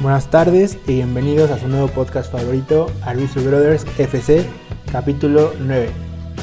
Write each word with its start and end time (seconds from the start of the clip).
Buenas 0.00 0.28
tardes 0.28 0.76
y 0.86 0.96
bienvenidos 0.96 1.50
a 1.50 1.58
su 1.58 1.68
nuevo 1.68 1.88
podcast 1.88 2.30
favorito, 2.30 2.92
Arbizu 3.02 3.40
Brothers 3.40 3.86
FC, 3.96 4.44
capítulo 4.92 5.54
9. 5.58 5.88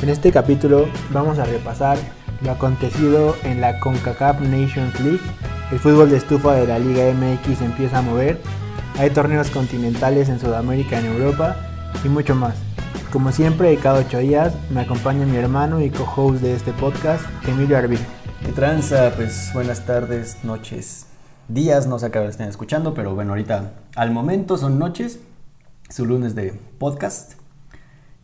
En 0.01 0.09
este 0.09 0.31
capítulo 0.31 0.87
vamos 1.11 1.37
a 1.37 1.45
repasar 1.45 1.99
lo 2.41 2.49
acontecido 2.49 3.35
en 3.43 3.61
la 3.61 3.79
CONCACAF 3.79 4.41
Nations 4.41 4.99
League. 5.01 5.21
El 5.71 5.77
fútbol 5.77 6.09
de 6.09 6.17
estufa 6.17 6.55
de 6.55 6.65
la 6.65 6.79
Liga 6.79 7.03
MX 7.13 7.61
empieza 7.61 7.99
a 7.99 8.01
mover. 8.01 8.39
Hay 8.97 9.11
torneos 9.11 9.51
continentales 9.51 10.29
en 10.29 10.39
Sudamérica, 10.39 10.99
en 10.99 11.05
Europa 11.05 11.55
y 12.03 12.09
mucho 12.09 12.33
más. 12.33 12.55
Como 13.11 13.31
siempre, 13.31 13.77
cada 13.77 13.99
ocho 13.99 14.17
días 14.17 14.55
me 14.71 14.81
acompaña 14.81 15.27
mi 15.27 15.37
hermano 15.37 15.79
y 15.79 15.91
co-host 15.91 16.41
de 16.41 16.55
este 16.55 16.71
podcast, 16.73 17.23
Emilio 17.47 17.77
Arbil. 17.77 17.99
¿Qué 18.43 18.51
tranza? 18.51 19.11
Pues 19.15 19.51
buenas 19.53 19.85
tardes, 19.85 20.43
noches, 20.43 21.05
días, 21.47 21.87
no 21.87 21.99
sé 21.99 22.07
a 22.07 22.11
qué 22.11 22.19
hora 22.19 22.29
estén 22.29 22.47
escuchando, 22.49 22.93
pero 22.93 23.15
bueno, 23.15 23.31
ahorita 23.31 23.73
al 23.95 24.11
momento 24.11 24.57
son 24.57 24.79
noches, 24.79 25.19
su 25.89 26.05
lunes 26.05 26.35
de 26.35 26.53
podcast. 26.79 27.33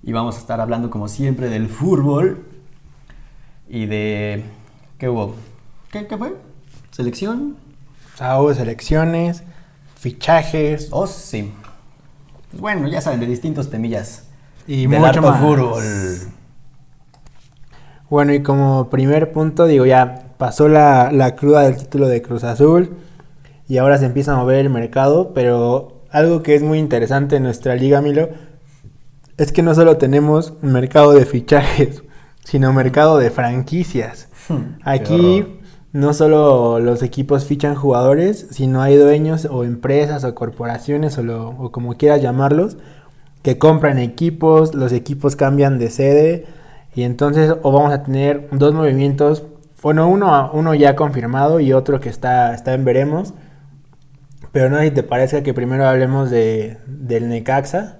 Y 0.02 0.13
vamos 0.13 0.38
a 0.38 0.39
estar 0.39 0.62
hablando 0.62 0.89
como 0.89 1.07
siempre 1.07 1.49
del 1.49 1.67
fútbol 1.67 2.45
y 3.67 3.85
de... 3.85 4.45
¿Qué 4.98 5.09
hubo? 5.09 5.35
¿Qué, 5.91 6.07
qué 6.07 6.17
fue? 6.17 6.35
¿Selección? 6.91 7.57
O 8.13 8.17
sea, 8.17 8.40
hubo 8.41 8.53
selecciones, 8.53 9.43
fichajes, 9.95 10.88
Oh, 10.91 11.07
sí. 11.07 11.54
Pues 12.51 12.62
bueno, 12.62 12.88
ya 12.88 13.01
saben, 13.01 13.20
de 13.20 13.27
distintos 13.27 13.70
temillas. 13.70 14.23
Y 14.67 14.88
del 14.88 14.99
mucho 15.01 15.21
más. 15.21 15.41
fútbol. 15.41 15.84
Bueno, 18.09 18.34
y 18.34 18.41
como 18.41 18.90
primer 18.90 19.31
punto, 19.31 19.67
digo, 19.67 19.85
ya 19.85 20.26
pasó 20.38 20.67
la, 20.67 21.12
la 21.12 21.35
cruda 21.35 21.62
del 21.62 21.77
título 21.77 22.07
de 22.07 22.21
Cruz 22.21 22.43
Azul 22.43 22.98
y 23.69 23.77
ahora 23.77 23.97
se 23.99 24.05
empieza 24.07 24.33
a 24.33 24.37
mover 24.37 24.57
el 24.59 24.69
mercado, 24.69 25.33
pero 25.33 26.03
algo 26.12 26.43
que 26.43 26.55
es 26.55 26.63
muy 26.63 26.79
interesante 26.79 27.37
en 27.37 27.43
nuestra 27.43 27.76
liga, 27.76 28.01
Milo, 28.01 28.29
es 29.37 29.51
que 29.51 29.61
no 29.63 29.73
solo 29.76 29.98
tenemos 29.98 30.53
mercado 30.61 31.13
de 31.13 31.26
fichajes, 31.26 32.03
sino 32.43 32.73
mercado 32.73 33.17
de 33.17 33.29
franquicias. 33.31 34.27
Qué 34.48 34.73
Aquí 34.84 35.59
no 35.93 36.13
solo 36.13 36.79
los 36.79 37.01
equipos 37.03 37.45
fichan 37.45 37.76
jugadores, 37.76 38.48
sino 38.51 38.81
hay 38.81 38.95
dueños 38.95 39.45
o 39.49 39.63
empresas 39.63 40.23
o 40.23 40.35
corporaciones 40.35 41.17
o, 41.17 41.23
lo- 41.23 41.49
o 41.49 41.71
como 41.71 41.95
quieras 41.95 42.21
llamarlos, 42.21 42.77
que 43.43 43.57
compran 43.57 43.99
equipos, 43.99 44.76
los 44.76 44.91
equipos 44.91 45.35
cambian 45.35 45.79
de 45.79 45.89
sede 45.89 46.45
y 46.95 47.04
entonces 47.04 47.55
o 47.63 47.71
vamos 47.71 47.93
a 47.93 48.04
tener 48.04 48.49
dos 48.51 48.73
movimientos, 48.73 49.43
bueno, 49.81 50.07
uno, 50.09 50.51
uno 50.54 50.76
ya 50.76 50.95
confirmado 50.95 51.59
y 51.59 51.73
otro 51.73 51.99
que 52.01 52.09
está, 52.09 52.54
está 52.54 52.73
en 52.73 52.83
veremos. 52.85 53.33
Pero 54.51 54.69
no 54.69 54.77
sé 54.77 54.85
si 54.85 54.91
te 54.91 55.03
parece 55.03 55.43
que 55.43 55.53
primero 55.53 55.85
hablemos 55.87 56.29
de, 56.29 56.77
del 56.87 57.29
Necaxa. 57.29 57.99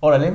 Órale. 0.00 0.32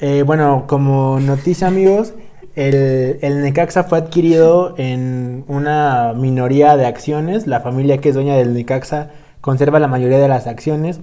Eh, 0.00 0.22
bueno, 0.24 0.64
como 0.68 1.18
noticia 1.18 1.66
amigos, 1.66 2.14
el, 2.54 3.18
el 3.20 3.42
Necaxa 3.42 3.84
fue 3.84 3.98
adquirido 3.98 4.74
en 4.78 5.44
una 5.48 6.12
minoría 6.14 6.76
de 6.76 6.86
acciones. 6.86 7.46
La 7.48 7.60
familia 7.60 7.98
que 7.98 8.10
es 8.10 8.14
dueña 8.14 8.36
del 8.36 8.54
Necaxa 8.54 9.10
conserva 9.40 9.80
la 9.80 9.88
mayoría 9.88 10.18
de 10.18 10.28
las 10.28 10.46
acciones, 10.46 11.00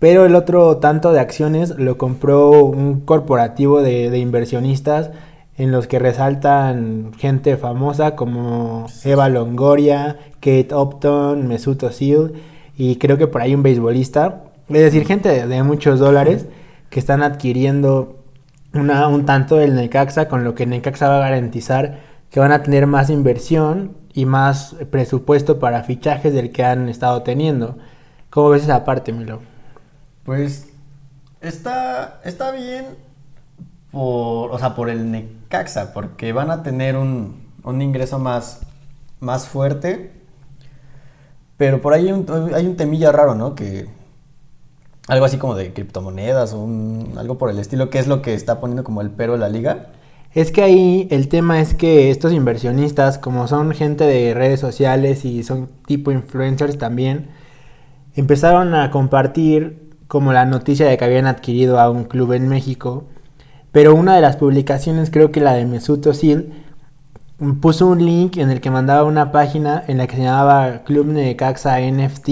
pero 0.00 0.26
el 0.26 0.34
otro 0.34 0.78
tanto 0.78 1.12
de 1.12 1.20
acciones 1.20 1.70
lo 1.70 1.98
compró 1.98 2.50
un 2.64 3.00
corporativo 3.00 3.80
de, 3.82 4.10
de 4.10 4.18
inversionistas 4.18 5.10
en 5.56 5.70
los 5.70 5.86
que 5.86 6.00
resaltan 6.00 7.12
gente 7.18 7.56
famosa 7.56 8.16
como 8.16 8.86
Eva 9.04 9.28
Longoria, 9.28 10.16
Kate 10.40 10.74
Upton, 10.74 11.46
Mesut 11.46 11.82
Özil 11.84 12.32
y 12.76 12.96
creo 12.96 13.18
que 13.18 13.26
por 13.26 13.42
ahí 13.42 13.54
un 13.54 13.62
beisbolista. 13.62 14.44
Es 14.68 14.80
decir, 14.80 15.06
gente 15.06 15.46
de, 15.46 15.62
muchos 15.62 15.98
dólares 15.98 16.46
que 16.90 17.00
están 17.00 17.22
adquiriendo 17.22 18.24
una, 18.72 19.08
un 19.08 19.26
tanto 19.26 19.56
del 19.56 19.74
Necaxa, 19.74 20.28
con 20.28 20.44
lo 20.44 20.54
que 20.54 20.66
Necaxa 20.66 21.08
va 21.08 21.16
a 21.16 21.30
garantizar 21.30 22.00
que 22.30 22.40
van 22.40 22.52
a 22.52 22.62
tener 22.62 22.86
más 22.86 23.10
inversión 23.10 23.94
y 24.14 24.24
más 24.24 24.74
presupuesto 24.90 25.58
para 25.58 25.82
fichajes 25.82 26.32
del 26.32 26.50
que 26.50 26.64
han 26.64 26.88
estado 26.88 27.22
teniendo. 27.22 27.76
¿Cómo 28.30 28.48
ves 28.50 28.62
esa 28.62 28.84
parte, 28.84 29.12
Milo? 29.12 29.40
Pues 30.24 30.70
está, 31.42 32.20
está 32.24 32.52
bien 32.52 32.86
por, 33.90 34.50
o 34.50 34.58
sea, 34.58 34.74
por 34.74 34.88
el 34.88 35.10
Necaxa, 35.10 35.92
porque 35.92 36.32
van 36.32 36.50
a 36.50 36.62
tener 36.62 36.96
un, 36.96 37.42
un 37.62 37.82
ingreso 37.82 38.18
más, 38.18 38.60
más 39.20 39.46
fuerte. 39.46 40.21
Pero 41.62 41.80
por 41.80 41.94
ahí 41.94 42.08
hay 42.08 42.12
un, 42.12 42.26
hay 42.52 42.66
temilla 42.74 43.12
raro, 43.12 43.36
¿no? 43.36 43.54
Que 43.54 43.86
algo 45.06 45.24
así 45.24 45.36
como 45.36 45.54
de 45.54 45.72
criptomonedas 45.72 46.54
o 46.54 46.68
algo 47.16 47.38
por 47.38 47.50
el 47.50 47.60
estilo, 47.60 47.88
que 47.88 48.00
es 48.00 48.08
lo 48.08 48.20
que 48.20 48.34
está 48.34 48.58
poniendo 48.58 48.82
como 48.82 49.00
el 49.00 49.10
pero 49.10 49.36
la 49.36 49.48
liga. 49.48 49.92
Es 50.34 50.50
que 50.50 50.62
ahí 50.62 51.06
el 51.12 51.28
tema 51.28 51.60
es 51.60 51.74
que 51.74 52.10
estos 52.10 52.32
inversionistas, 52.32 53.16
como 53.16 53.46
son 53.46 53.70
gente 53.74 54.02
de 54.02 54.34
redes 54.34 54.58
sociales 54.58 55.24
y 55.24 55.44
son 55.44 55.68
tipo 55.86 56.10
influencers 56.10 56.78
también, 56.78 57.28
empezaron 58.16 58.74
a 58.74 58.90
compartir 58.90 59.92
como 60.08 60.32
la 60.32 60.46
noticia 60.46 60.88
de 60.88 60.98
que 60.98 61.04
habían 61.04 61.28
adquirido 61.28 61.78
a 61.78 61.90
un 61.90 62.06
club 62.06 62.32
en 62.32 62.48
México. 62.48 63.04
Pero 63.70 63.94
una 63.94 64.16
de 64.16 64.20
las 64.20 64.34
publicaciones, 64.34 65.12
creo 65.12 65.30
que 65.30 65.38
la 65.38 65.54
de 65.54 65.64
Mesut 65.64 66.04
Özil, 66.08 66.61
puso 67.60 67.88
un 67.88 68.04
link 68.04 68.36
en 68.36 68.50
el 68.50 68.60
que 68.60 68.70
mandaba 68.70 69.04
una 69.04 69.32
página 69.32 69.82
en 69.88 69.98
la 69.98 70.06
que 70.06 70.16
se 70.16 70.22
llamaba 70.22 70.82
Club 70.84 71.06
Necaxa 71.06 71.80
NFT, 71.80 72.28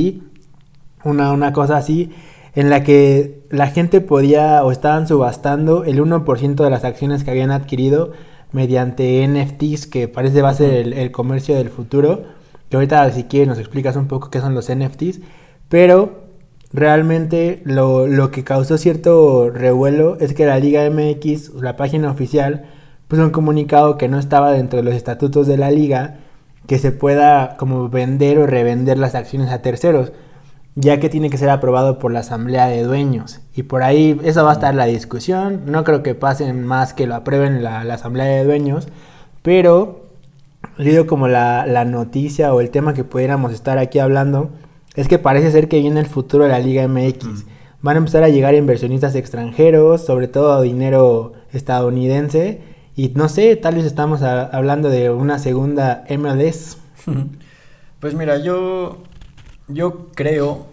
una, 1.04 1.32
una 1.32 1.52
cosa 1.52 1.76
así, 1.76 2.12
en 2.54 2.70
la 2.70 2.82
que 2.82 3.46
la 3.50 3.68
gente 3.68 4.00
podía 4.00 4.64
o 4.64 4.70
estaban 4.70 5.08
subastando 5.08 5.84
el 5.84 6.00
1% 6.00 6.54
de 6.54 6.70
las 6.70 6.84
acciones 6.84 7.24
que 7.24 7.30
habían 7.30 7.50
adquirido 7.50 8.12
mediante 8.52 9.26
NFTs, 9.26 9.86
que 9.86 10.08
parece 10.08 10.42
va 10.42 10.50
a 10.50 10.54
ser 10.54 10.74
el, 10.74 10.92
el 10.92 11.10
comercio 11.10 11.56
del 11.56 11.70
futuro. 11.70 12.24
Que 12.68 12.76
ahorita, 12.76 13.10
si 13.10 13.24
quieres, 13.24 13.48
nos 13.48 13.58
explicas 13.58 13.96
un 13.96 14.06
poco 14.06 14.30
qué 14.30 14.40
son 14.40 14.54
los 14.54 14.72
NFTs. 14.72 15.20
Pero 15.68 16.24
realmente 16.72 17.62
lo, 17.64 18.06
lo 18.06 18.30
que 18.30 18.44
causó 18.44 18.78
cierto 18.78 19.50
revuelo 19.50 20.16
es 20.20 20.34
que 20.34 20.46
la 20.46 20.58
Liga 20.58 20.88
MX, 20.88 21.54
la 21.54 21.76
página 21.76 22.10
oficial, 22.10 22.66
puso 23.10 23.24
un 23.24 23.30
comunicado 23.30 23.98
que 23.98 24.06
no 24.06 24.20
estaba 24.20 24.52
dentro 24.52 24.76
de 24.76 24.84
los 24.84 24.94
estatutos 24.94 25.48
de 25.48 25.56
la 25.56 25.72
liga 25.72 26.18
que 26.68 26.78
se 26.78 26.92
pueda 26.92 27.56
como 27.56 27.88
vender 27.88 28.38
o 28.38 28.46
revender 28.46 28.98
las 28.98 29.16
acciones 29.16 29.50
a 29.50 29.62
terceros, 29.62 30.12
ya 30.76 31.00
que 31.00 31.08
tiene 31.08 31.28
que 31.28 31.36
ser 31.36 31.50
aprobado 31.50 31.98
por 31.98 32.12
la 32.12 32.20
asamblea 32.20 32.68
de 32.68 32.84
dueños. 32.84 33.40
Y 33.52 33.64
por 33.64 33.82
ahí 33.82 34.20
eso 34.22 34.44
va 34.44 34.50
a 34.50 34.52
estar 34.52 34.76
la 34.76 34.84
discusión, 34.86 35.62
no 35.66 35.82
creo 35.82 36.04
que 36.04 36.14
pasen 36.14 36.64
más 36.64 36.94
que 36.94 37.08
lo 37.08 37.16
aprueben 37.16 37.64
la, 37.64 37.82
la 37.82 37.94
asamblea 37.94 38.26
de 38.26 38.44
dueños, 38.44 38.86
pero 39.42 40.06
digo 40.78 41.08
como 41.08 41.26
la, 41.26 41.66
la 41.66 41.84
noticia 41.84 42.54
o 42.54 42.60
el 42.60 42.70
tema 42.70 42.94
que 42.94 43.02
pudiéramos 43.02 43.52
estar 43.52 43.76
aquí 43.78 43.98
hablando 43.98 44.50
es 44.94 45.08
que 45.08 45.18
parece 45.18 45.50
ser 45.50 45.66
que 45.66 45.80
viene 45.80 45.98
el 45.98 46.06
futuro 46.06 46.44
de 46.44 46.50
la 46.50 46.60
Liga 46.60 46.86
MX. 46.86 47.44
Van 47.82 47.96
a 47.96 47.98
empezar 47.98 48.22
a 48.22 48.28
llegar 48.28 48.54
inversionistas 48.54 49.16
extranjeros, 49.16 50.04
sobre 50.04 50.28
todo 50.28 50.62
dinero 50.62 51.32
estadounidense. 51.52 52.69
Y 52.96 53.10
no 53.10 53.28
sé, 53.28 53.56
tal 53.56 53.76
vez 53.76 53.84
estamos 53.84 54.22
hablando 54.22 54.90
de 54.90 55.10
una 55.10 55.38
segunda 55.38 56.04
MLS. 56.08 56.78
Pues 58.00 58.14
mira, 58.14 58.38
yo, 58.38 59.02
yo 59.68 60.08
creo 60.14 60.66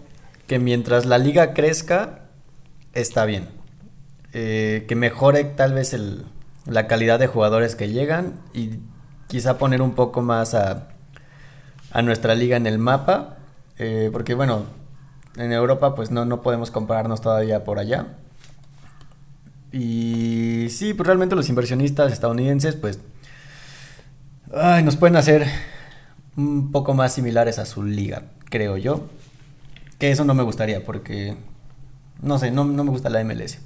que 0.46 0.58
mientras 0.58 1.04
la 1.06 1.18
liga 1.18 1.54
crezca, 1.54 2.20
está 2.94 3.26
bien. 3.26 3.48
Eh, 4.32 4.86
que 4.88 4.96
mejore 4.96 5.44
tal 5.44 5.74
vez 5.74 5.94
el- 5.94 6.26
la 6.66 6.86
calidad 6.86 7.18
de 7.18 7.26
jugadores 7.26 7.76
que 7.76 7.90
llegan 7.90 8.34
y 8.54 8.80
quizá 9.28 9.58
poner 9.58 9.82
un 9.82 9.92
poco 9.94 10.22
más 10.22 10.54
a, 10.54 10.88
a 11.92 12.02
nuestra 12.02 12.34
liga 12.34 12.56
en 12.56 12.66
el 12.66 12.78
mapa. 12.78 13.36
eh, 13.78 14.10
porque 14.12 14.34
bueno, 14.34 14.64
en 15.36 15.52
Europa 15.52 15.94
pues 15.94 16.10
no, 16.10 16.24
no 16.24 16.42
podemos 16.42 16.70
compararnos 16.72 17.20
todavía 17.20 17.64
por 17.64 17.78
allá. 17.78 18.18
Y 19.72 20.68
sí, 20.70 20.94
pues 20.94 21.06
realmente 21.06 21.36
los 21.36 21.48
inversionistas 21.48 22.12
estadounidenses 22.12 22.74
pues 22.74 23.00
ay, 24.54 24.82
nos 24.82 24.96
pueden 24.96 25.16
hacer 25.16 25.46
un 26.36 26.70
poco 26.72 26.94
más 26.94 27.12
similares 27.12 27.58
a 27.58 27.66
su 27.66 27.82
liga, 27.82 28.22
creo 28.50 28.76
yo. 28.76 29.02
Que 29.98 30.10
eso 30.10 30.24
no 30.24 30.34
me 30.34 30.44
gustaría 30.44 30.84
porque, 30.84 31.36
no 32.22 32.38
sé, 32.38 32.50
no, 32.50 32.64
no 32.64 32.84
me 32.84 32.90
gusta 32.90 33.10
la 33.10 33.22
MLS. 33.24 33.58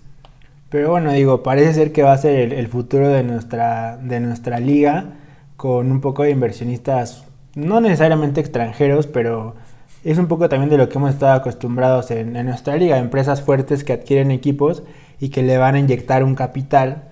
Pero 0.70 0.90
bueno, 0.90 1.12
digo, 1.12 1.43
parece 1.43 1.75
ser 1.75 1.93
que 1.93 2.02
va 2.02 2.14
a 2.14 2.19
ser 2.19 2.54
el, 2.54 2.69
futuro 2.69 3.08
de 3.08 3.22
nuestra, 3.22 3.99
de 3.99 4.20
nuestra 4.20 4.58
liga 4.58 5.19
con 5.58 5.90
un 5.90 6.00
poco 6.00 6.22
de 6.22 6.31
inversionistas, 6.31 7.25
no 7.54 7.82
necesariamente 7.82 8.40
extranjeros, 8.40 9.06
pero 9.06 9.54
es 10.02 10.16
un 10.16 10.28
poco 10.28 10.49
también 10.49 10.70
de 10.70 10.78
lo 10.78 10.88
que 10.88 10.96
hemos 10.96 11.10
estado 11.10 11.34
acostumbrados 11.34 12.10
en, 12.10 12.34
en 12.37 12.46
nuestra 12.46 12.76
liga, 12.76 12.96
empresas 12.96 13.43
fuertes 13.43 13.84
que 13.84 13.93
adquieren 13.93 14.31
equipos 14.31 14.82
y 15.20 15.29
que 15.31 15.43
le 15.43 15.59
van 15.59 15.75
a 15.75 15.79
inyectar 15.79 16.25
un 16.25 16.35
capital. 16.35 17.05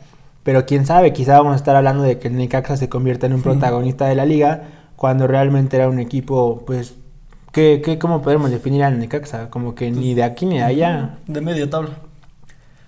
Pero 0.42 0.64
quién 0.66 0.86
sabe, 0.86 1.12
quizá 1.12 1.36
vamos 1.38 1.52
a 1.52 1.56
estar 1.56 1.76
hablando 1.76 2.02
de 2.02 2.18
que 2.18 2.28
el 2.28 2.36
Necaxa 2.36 2.76
se 2.76 2.88
convierta 2.88 3.26
en 3.26 3.34
un 3.34 3.42
protagonista 3.42 4.06
de 4.06 4.14
la 4.14 4.24
liga 4.24 4.62
cuando 4.96 5.26
realmente 5.26 5.76
era 5.76 5.88
un 5.88 5.98
equipo 5.98 6.62
pues 6.66 6.94
¿qué, 7.52 7.82
qué, 7.84 7.98
cómo 7.98 8.22
podemos 8.22 8.50
definir 8.50 8.82
al 8.84 8.98
Necaxa? 8.98 9.50
Como 9.50 9.74
que 9.74 9.90
ni 9.90 10.14
de 10.14 10.22
aquí 10.22 10.46
ni 10.46 10.56
de 10.58 10.64
allá. 10.64 11.18
De 11.26 11.40
medio 11.40 11.68
tabla. 11.68 11.90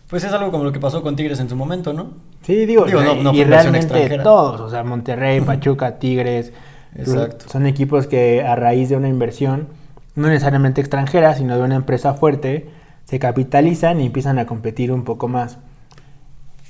Pues 0.09 0.25
es 0.25 0.33
algo 0.33 0.51
como 0.51 0.65
lo 0.65 0.73
que 0.73 0.81
pasó 0.81 1.03
con 1.03 1.17
Tigres 1.17 1.41
en 1.41 1.49
su 1.49 1.57
momento, 1.57 1.93
¿no? 1.93 2.11
Sí, 2.43 2.67
digo, 2.67 2.85
Digo, 2.85 3.01
no- 3.03 3.15
no 3.17 3.33
y 3.33 3.45
realmente 3.45 3.79
extranjera. 3.87 4.23
todos, 4.23 4.61
o 4.61 4.69
sea, 4.69 4.83
Monterrey, 4.85 5.41
Pachuca, 5.41 5.99
Tigres, 5.99 6.53
Exacto. 6.95 7.47
son 7.51 7.67
equipos 7.67 8.07
que 8.07 8.43
a 8.43 8.55
raíz 8.57 8.89
de 8.91 8.97
una 8.97 9.09
inversión, 9.09 9.69
no 10.15 10.29
necesariamente 10.29 10.81
extranjera, 10.83 11.35
sino 11.35 11.57
de 11.57 11.63
una 11.63 11.77
empresa 11.77 12.13
fuerte, 12.15 12.69
se 13.13 13.19
capitalizan 13.19 14.01
y 14.01 14.07
empiezan 14.07 14.39
a 14.39 14.47
competir 14.47 14.91
un 14.91 15.05
poco 15.05 15.29
más. 15.29 15.59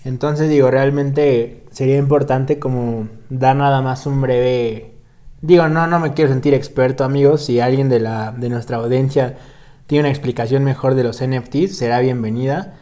Entonces 0.05 0.51
digo, 0.51 0.73
realmente 0.73 1.67
sería 1.71 1.97
importante 1.99 2.59
como 2.59 3.07
dar 3.31 3.55
nada 3.55 3.81
más 3.81 4.07
un 4.07 4.21
breve... 4.21 4.97
Digo, 5.41 5.69
no, 5.69 5.87
no 5.87 6.01
me 6.01 6.15
quiero 6.15 6.33
sentir 6.33 6.53
experto, 6.53 7.05
amigos. 7.05 7.45
Si 7.45 7.61
alguien 7.61 7.89
de, 7.89 8.01
la, 8.01 8.33
de 8.33 8.49
nuestra 8.49 8.79
audiencia 8.79 9.37
tiene 9.87 10.01
una 10.01 10.11
explicación 10.11 10.65
mejor 10.65 10.97
de 10.97 11.05
los 11.05 11.23
NFTs, 11.25 11.77
será 11.77 12.01
bienvenida. 12.01 12.75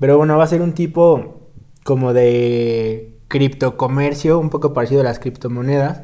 Pero 0.00 0.18
bueno, 0.18 0.36
va 0.36 0.42
a 0.42 0.48
ser 0.48 0.60
un 0.60 0.72
tipo 0.72 1.52
como 1.84 2.12
de 2.12 3.20
criptocomercio, 3.28 4.40
un 4.40 4.50
poco 4.50 4.72
parecido 4.72 5.02
a 5.02 5.04
las 5.04 5.20
criptomonedas, 5.20 6.02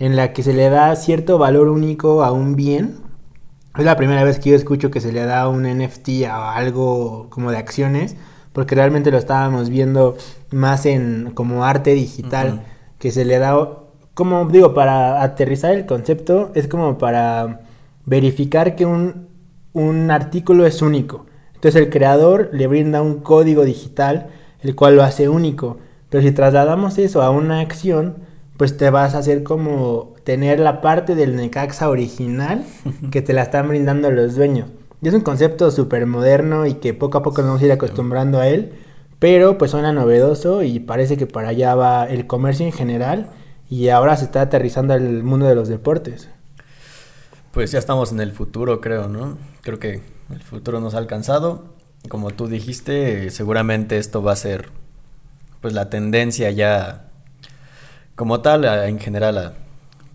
en 0.00 0.16
la 0.16 0.32
que 0.32 0.42
se 0.42 0.52
le 0.52 0.68
da 0.68 0.96
cierto 0.96 1.38
valor 1.38 1.68
único 1.68 2.24
a 2.24 2.32
un 2.32 2.56
bien. 2.56 3.09
Es 3.80 3.86
la 3.86 3.96
primera 3.96 4.24
vez 4.24 4.38
que 4.38 4.50
yo 4.50 4.56
escucho 4.56 4.90
que 4.90 5.00
se 5.00 5.10
le 5.10 5.24
da 5.24 5.48
un 5.48 5.62
NFT 5.62 6.26
a 6.28 6.54
algo 6.54 7.28
como 7.30 7.50
de 7.50 7.56
acciones, 7.56 8.14
porque 8.52 8.74
realmente 8.74 9.10
lo 9.10 9.16
estábamos 9.16 9.70
viendo 9.70 10.18
más 10.50 10.84
en 10.84 11.30
como 11.32 11.64
arte 11.64 11.94
digital, 11.94 12.62
que 12.98 13.10
se 13.10 13.24
le 13.24 13.38
da, 13.38 13.78
como 14.12 14.44
digo, 14.44 14.74
para 14.74 15.22
aterrizar 15.22 15.72
el 15.72 15.86
concepto, 15.86 16.52
es 16.54 16.68
como 16.68 16.98
para 16.98 17.62
verificar 18.04 18.76
que 18.76 18.84
un, 18.84 19.28
un 19.72 20.10
artículo 20.10 20.66
es 20.66 20.82
único. 20.82 21.24
Entonces 21.54 21.80
el 21.80 21.88
creador 21.88 22.50
le 22.52 22.66
brinda 22.66 23.00
un 23.00 23.20
código 23.20 23.64
digital, 23.64 24.26
el 24.60 24.76
cual 24.76 24.96
lo 24.96 25.04
hace 25.04 25.30
único. 25.30 25.78
Pero 26.10 26.22
si 26.22 26.32
trasladamos 26.32 26.98
eso 26.98 27.22
a 27.22 27.30
una 27.30 27.60
acción, 27.60 28.16
pues 28.58 28.76
te 28.76 28.90
vas 28.90 29.14
a 29.14 29.20
hacer 29.20 29.42
como 29.42 30.09
tener 30.24 30.60
la 30.60 30.80
parte 30.80 31.14
del 31.14 31.36
Necaxa 31.36 31.88
original 31.88 32.64
que 33.10 33.22
te 33.22 33.32
la 33.32 33.42
están 33.42 33.68
brindando 33.68 34.10
los 34.10 34.34
dueños. 34.34 34.68
Y 35.02 35.08
es 35.08 35.14
un 35.14 35.22
concepto 35.22 35.70
súper 35.70 36.06
moderno 36.06 36.66
y 36.66 36.74
que 36.74 36.92
poco 36.92 37.18
a 37.18 37.22
poco 37.22 37.40
nos 37.40 37.48
vamos 37.48 37.62
a 37.62 37.66
ir 37.66 37.72
acostumbrando 37.72 38.38
a 38.38 38.48
él, 38.48 38.72
pero 39.18 39.56
pues 39.56 39.70
suena 39.70 39.92
novedoso 39.92 40.62
y 40.62 40.78
parece 40.80 41.16
que 41.16 41.26
para 41.26 41.48
allá 41.48 41.74
va 41.74 42.04
el 42.04 42.26
comercio 42.26 42.66
en 42.66 42.72
general 42.72 43.30
y 43.70 43.88
ahora 43.88 44.16
se 44.16 44.24
está 44.24 44.42
aterrizando 44.42 44.92
al 44.92 45.22
mundo 45.22 45.46
de 45.46 45.54
los 45.54 45.68
deportes. 45.68 46.28
Pues 47.52 47.72
ya 47.72 47.78
estamos 47.78 48.12
en 48.12 48.20
el 48.20 48.32
futuro, 48.32 48.80
creo, 48.80 49.08
¿no? 49.08 49.38
Creo 49.62 49.78
que 49.78 50.02
el 50.30 50.42
futuro 50.42 50.80
nos 50.80 50.94
ha 50.94 50.98
alcanzado. 50.98 51.64
Como 52.08 52.30
tú 52.30 52.46
dijiste, 52.46 53.30
seguramente 53.30 53.98
esto 53.98 54.22
va 54.22 54.32
a 54.32 54.36
ser 54.36 54.68
pues 55.60 55.74
la 55.74 55.90
tendencia 55.90 56.50
ya 56.50 57.10
como 58.14 58.40
tal 58.40 58.64
en 58.64 58.98
general 58.98 59.38
a 59.38 59.54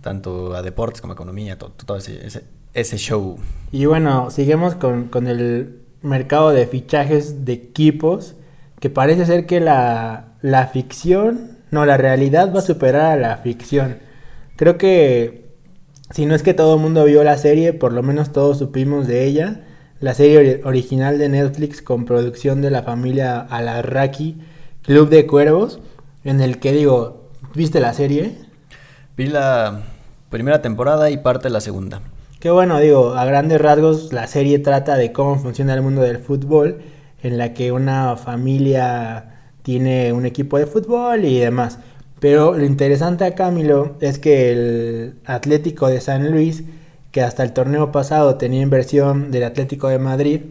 tanto 0.06 0.54
a 0.56 0.62
deportes 0.62 1.02
como 1.02 1.14
a 1.14 1.16
economía, 1.16 1.58
todo, 1.58 1.72
todo 1.72 1.98
ese, 1.98 2.24
ese, 2.28 2.44
ese 2.76 2.98
show. 2.98 3.40
Y 3.72 3.86
bueno, 3.88 4.30
seguimos 4.30 4.76
con, 4.76 5.06
con 5.06 5.26
el 5.26 5.80
mercado 6.04 6.52
de 6.52 6.68
fichajes 6.68 7.44
de 7.44 7.54
equipos, 7.54 8.36
que 8.80 8.92
parece 8.92 9.26
ser 9.26 9.48
que 9.48 9.60
la, 9.60 10.36
la 10.44 10.68
ficción, 10.68 11.58
no, 11.72 11.88
la 11.88 11.98
realidad 11.98 12.54
va 12.54 12.60
a 12.60 12.62
superar 12.62 13.14
a 13.14 13.16
la 13.16 13.38
ficción. 13.38 13.98
Creo 14.58 14.78
que, 14.78 15.50
si 16.12 16.28
no 16.28 16.36
es 16.36 16.44
que 16.44 16.54
todo 16.54 16.76
el 16.76 16.82
mundo 16.82 17.04
vio 17.06 17.24
la 17.24 17.40
serie, 17.40 17.74
por 17.74 17.92
lo 17.92 18.04
menos 18.04 18.32
todos 18.32 18.60
supimos 18.60 19.08
de 19.08 19.26
ella. 19.26 19.66
La 20.00 20.14
serie 20.14 20.38
ori- 20.40 20.66
original 20.66 21.18
de 21.18 21.30
Netflix 21.30 21.82
con 21.82 22.06
producción 22.06 22.62
de 22.62 22.70
la 22.70 22.84
familia 22.84 23.40
Alarraqui, 23.40 24.38
Club 24.84 25.10
de 25.10 25.26
Cuervos, 25.26 25.80
en 26.24 26.42
el 26.42 26.60
que 26.60 26.74
digo, 26.74 27.32
¿viste 27.56 27.80
la 27.80 27.94
serie? 27.94 28.36
Vi 29.18 29.28
la 29.28 29.82
primera 30.30 30.62
temporada 30.62 31.10
y 31.10 31.18
parte 31.18 31.48
de 31.48 31.54
la 31.54 31.62
segunda. 31.62 32.02
Qué 32.40 32.52
bueno, 32.52 32.80
digo, 32.80 33.16
a 33.16 33.26
grandes 33.26 33.60
rasgos 33.60 34.14
la 34.14 34.28
serie 34.28 34.60
trata 34.60 34.98
de 34.98 35.12
cómo 35.12 35.40
funciona 35.40 35.74
el 35.74 35.82
mundo 35.82 36.02
del 36.02 36.20
fútbol, 36.20 36.82
en 37.24 37.38
la 37.38 37.54
que 37.54 37.72
una 37.72 38.18
familia 38.18 39.36
tiene 39.64 40.14
un 40.14 40.26
equipo 40.26 40.58
de 40.60 40.68
fútbol 40.68 41.26
y 41.26 41.40
demás. 41.40 41.80
Pero 42.20 42.54
lo 42.54 42.66
interesante 42.66 43.26
acá, 43.26 43.52
Milo, 43.52 43.96
es 44.00 44.20
que 44.20 44.52
el 44.52 45.16
Atlético 45.26 45.88
de 45.88 46.02
San 46.02 46.32
Luis, 46.32 46.64
que 47.12 47.22
hasta 47.22 47.44
el 47.44 47.54
torneo 47.54 47.92
pasado 47.92 48.36
tenía 48.36 48.62
inversión 48.62 49.32
del 49.32 49.44
Atlético 49.44 49.88
de 49.88 50.00
Madrid, 50.00 50.42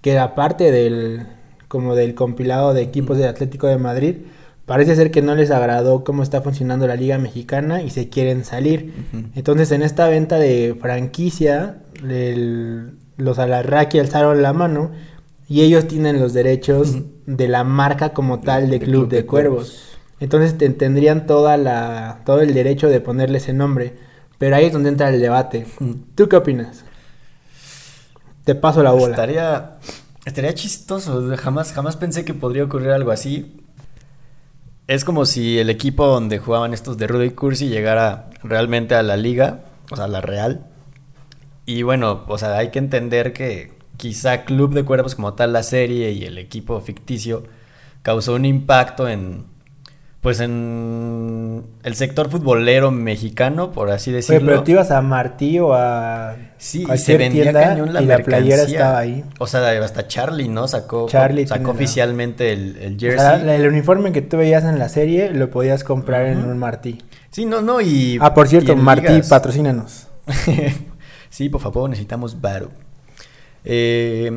que 0.00 0.12
era 0.12 0.34
parte 0.34 0.72
del 0.72 1.26
como 1.68 1.94
del 1.94 2.14
compilado 2.14 2.74
de 2.74 2.82
equipos 2.82 3.18
del 3.18 3.28
Atlético 3.28 3.66
de 3.66 3.78
Madrid, 3.78 4.16
parece 4.66 4.94
ser 4.96 5.10
que 5.10 5.22
no 5.22 5.34
les 5.34 5.50
agradó 5.50 6.04
cómo 6.04 6.22
está 6.22 6.42
funcionando 6.42 6.86
la 6.86 6.96
Liga 6.96 7.16
Mexicana 7.18 7.82
y 7.82 7.90
se 7.90 8.08
quieren 8.10 8.44
salir. 8.44 8.92
Entonces, 9.34 9.70
en 9.72 9.82
esta 9.82 10.08
venta 10.08 10.38
de 10.38 10.76
franquicia, 10.80 11.78
el- 12.06 12.98
los 13.16 13.38
Alarraqui 13.38 13.98
alzaron 13.98 14.42
la 14.42 14.52
mano 14.52 14.90
y 15.48 15.62
ellos 15.62 15.86
tienen 15.88 16.20
los 16.20 16.34
derechos 16.34 16.96
de 17.26 17.48
la 17.48 17.64
marca 17.64 18.10
como 18.12 18.40
tal 18.40 18.68
de 18.68 18.78
De 18.80 18.84
Club 18.84 19.08
de 19.08 19.24
Cuervos. 19.24 19.82
Entonces 20.20 20.58
te- 20.58 20.68
tendrían 20.70 21.26
toda 21.26 21.56
la, 21.56 22.20
todo 22.26 22.40
el 22.40 22.52
derecho 22.52 22.88
de 22.88 23.00
ponerle 23.00 23.38
ese 23.38 23.52
nombre. 23.52 23.94
Pero 24.38 24.56
ahí 24.56 24.66
es 24.66 24.72
donde 24.72 24.88
entra 24.90 25.08
el 25.08 25.20
debate. 25.20 25.66
¿Tú 26.14 26.28
qué 26.28 26.36
opinas? 26.36 26.84
Te 28.44 28.54
paso 28.54 28.82
la 28.82 28.92
bola. 28.92 29.10
Estaría, 29.10 29.78
estaría 30.24 30.54
chistoso. 30.54 31.34
Jamás, 31.36 31.72
jamás 31.72 31.96
pensé 31.96 32.24
que 32.24 32.34
podría 32.34 32.64
ocurrir 32.64 32.90
algo 32.90 33.10
así. 33.10 33.60
Es 34.86 35.04
como 35.04 35.26
si 35.26 35.58
el 35.58 35.68
equipo 35.68 36.06
donde 36.06 36.38
jugaban 36.38 36.72
estos 36.72 36.96
de 36.96 37.08
Rudy 37.08 37.30
Cursi 37.30 37.68
llegara 37.68 38.30
realmente 38.44 38.94
a 38.94 39.02
la 39.02 39.16
liga, 39.16 39.64
o 39.90 39.96
sea, 39.96 40.04
a 40.04 40.08
la 40.08 40.20
real. 40.20 40.66
Y 41.64 41.82
bueno, 41.82 42.24
o 42.28 42.38
sea, 42.38 42.56
hay 42.56 42.70
que 42.70 42.78
entender 42.78 43.32
que 43.32 43.72
quizá 43.96 44.44
Club 44.44 44.74
de 44.74 44.84
Cuervos 44.84 45.16
como 45.16 45.34
tal, 45.34 45.52
la 45.52 45.64
serie 45.64 46.12
y 46.12 46.24
el 46.24 46.38
equipo 46.38 46.80
ficticio, 46.80 47.44
causó 48.02 48.34
un 48.34 48.44
impacto 48.44 49.08
en, 49.08 49.46
pues 50.20 50.40
en 50.40 51.64
el 51.84 51.94
sector 51.94 52.28
futbolero 52.30 52.90
mexicano, 52.90 53.70
por 53.70 53.90
así 53.90 54.10
decirlo. 54.10 54.46
pero 54.46 54.62
te 54.64 54.72
ibas 54.72 54.90
a 54.90 55.00
Martí 55.00 55.58
o 55.60 55.72
a 55.72 56.36
Sí, 56.58 56.78
y 56.78 56.82
se 56.82 56.86
cualquier 56.86 57.18
vendía 57.18 57.42
tienda 57.44 57.60
cañón 57.62 57.92
la 57.92 58.02
y 58.02 58.06
la 58.06 58.18
playera 58.18 58.62
estaba 58.62 58.98
ahí. 58.98 59.24
O 59.38 59.46
sea, 59.46 59.68
hasta 59.84 60.08
Charlie, 60.08 60.48
¿no? 60.48 60.66
Sacó, 60.66 61.06
Charlie 61.08 61.46
sacó 61.46 61.70
oficialmente 61.70 62.52
el, 62.52 62.76
el 62.78 62.96
O 62.96 62.98
jersey. 62.98 63.18
sea, 63.40 63.54
el 63.54 63.68
uniforme 63.68 64.10
que 64.12 64.22
tú 64.22 64.38
veías 64.38 64.64
en 64.64 64.78
la 64.78 64.88
serie 64.88 65.30
lo 65.30 65.50
podías 65.50 65.84
comprar 65.84 66.26
en 66.26 66.38
un 66.44 66.58
Martí. 66.58 66.98
Sí, 67.30 67.44
no, 67.44 67.60
no, 67.60 67.80
y... 67.80 68.18
Ah, 68.20 68.32
por 68.34 68.48
cierto, 68.48 68.74
Martí, 68.74 69.08
ligas. 69.08 69.28
patrocínanos. 69.28 70.08
sí, 71.30 71.48
por 71.50 71.60
favor, 71.60 71.88
necesitamos 71.90 72.40
varo. 72.40 72.70
Eh... 73.64 74.32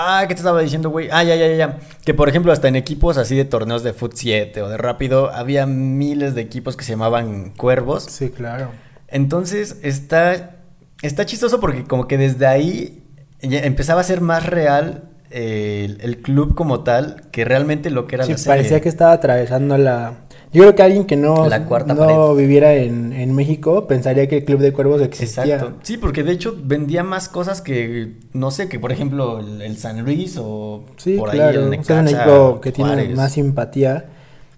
Ah, 0.00 0.24
¿qué 0.28 0.34
te 0.34 0.40
estaba 0.40 0.60
diciendo, 0.62 0.90
güey? 0.90 1.08
Ah, 1.10 1.24
ya, 1.24 1.34
ya, 1.34 1.48
ya. 1.54 1.78
Que 2.04 2.14
por 2.14 2.28
ejemplo, 2.28 2.52
hasta 2.52 2.68
en 2.68 2.76
equipos 2.76 3.18
así 3.18 3.34
de 3.36 3.44
torneos 3.44 3.82
de 3.82 3.92
Foot 3.92 4.12
7 4.14 4.62
o 4.62 4.68
de 4.68 4.76
Rápido, 4.76 5.30
había 5.32 5.66
miles 5.66 6.34
de 6.36 6.40
equipos 6.42 6.76
que 6.76 6.84
se 6.84 6.92
llamaban 6.92 7.50
Cuervos. 7.56 8.04
Sí, 8.04 8.30
claro. 8.30 8.70
Entonces 9.08 9.78
está, 9.82 10.56
está 11.02 11.26
chistoso 11.26 11.58
porque 11.60 11.84
como 11.84 12.06
que 12.06 12.16
desde 12.16 12.46
ahí 12.46 13.02
empezaba 13.40 14.00
a 14.00 14.04
ser 14.04 14.20
más 14.20 14.46
real 14.46 15.04
eh, 15.30 15.84
el, 15.86 16.00
el 16.02 16.18
club 16.22 16.54
como 16.54 16.84
tal 16.84 17.22
que 17.32 17.44
realmente 17.44 17.90
lo 17.90 18.06
que 18.06 18.14
era 18.16 18.24
Sí, 18.24 18.32
la 18.32 18.38
serie. 18.38 18.56
parecía 18.58 18.80
que 18.80 18.88
estaba 18.88 19.12
atravesando 19.12 19.76
la... 19.78 20.14
Yo 20.52 20.62
creo 20.62 20.74
que 20.74 20.82
alguien 20.82 21.04
que 21.04 21.16
no, 21.16 21.46
La 21.48 21.66
cuarta 21.66 21.94
no 21.94 22.00
pared. 22.06 22.36
viviera 22.42 22.74
en, 22.74 23.12
en 23.12 23.34
México 23.34 23.86
pensaría 23.86 24.26
que 24.28 24.38
el 24.38 24.44
Club 24.44 24.60
de 24.60 24.72
Cuervos 24.72 25.02
existía. 25.02 25.56
Exacto. 25.56 25.74
Sí, 25.82 25.98
porque 25.98 26.22
de 26.22 26.32
hecho 26.32 26.56
vendía 26.62 27.04
más 27.04 27.28
cosas 27.28 27.60
que, 27.60 28.14
no 28.32 28.50
sé, 28.50 28.68
que 28.68 28.80
por 28.80 28.90
ejemplo 28.90 29.40
el, 29.40 29.60
el 29.60 29.76
San 29.76 30.02
Luis 30.04 30.38
o 30.40 30.84
Sí, 30.96 31.16
por 31.18 31.30
claro. 31.30 31.50
ahí 31.50 31.56
el 31.74 31.78
o 31.80 31.84
sea, 31.84 32.02
Necaxa, 32.02 32.60
que 32.62 32.72
tiene 32.72 32.90
Juárez. 32.92 33.16
más 33.16 33.32
simpatía. 33.32 34.06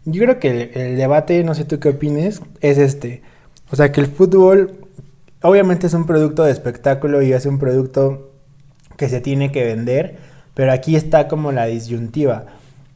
Yo 0.05 0.23
creo 0.23 0.39
que 0.39 0.51
el, 0.51 0.81
el 0.81 0.97
debate, 0.97 1.43
no 1.45 1.55
sé 1.55 1.65
tú 1.65 1.81
qué 1.81 1.89
opines, 1.91 2.41
es 2.61 2.79
este. 2.79 3.23
O 3.73 3.77
sea, 3.77 3.91
que 3.93 4.01
el 4.01 4.07
fútbol 4.07 4.73
obviamente 5.43 5.87
es 5.89 5.95
un 5.95 6.07
producto 6.07 6.45
de 6.45 6.53
espectáculo 6.53 7.21
y 7.23 7.33
es 7.33 7.47
un 7.47 7.59
producto 7.59 8.31
que 8.97 9.09
se 9.09 9.21
tiene 9.21 9.51
que 9.51 9.65
vender, 9.65 10.19
pero 10.55 10.71
aquí 10.73 10.95
está 10.95 11.27
como 11.27 11.51
la 11.53 11.67
disyuntiva. 11.67 12.47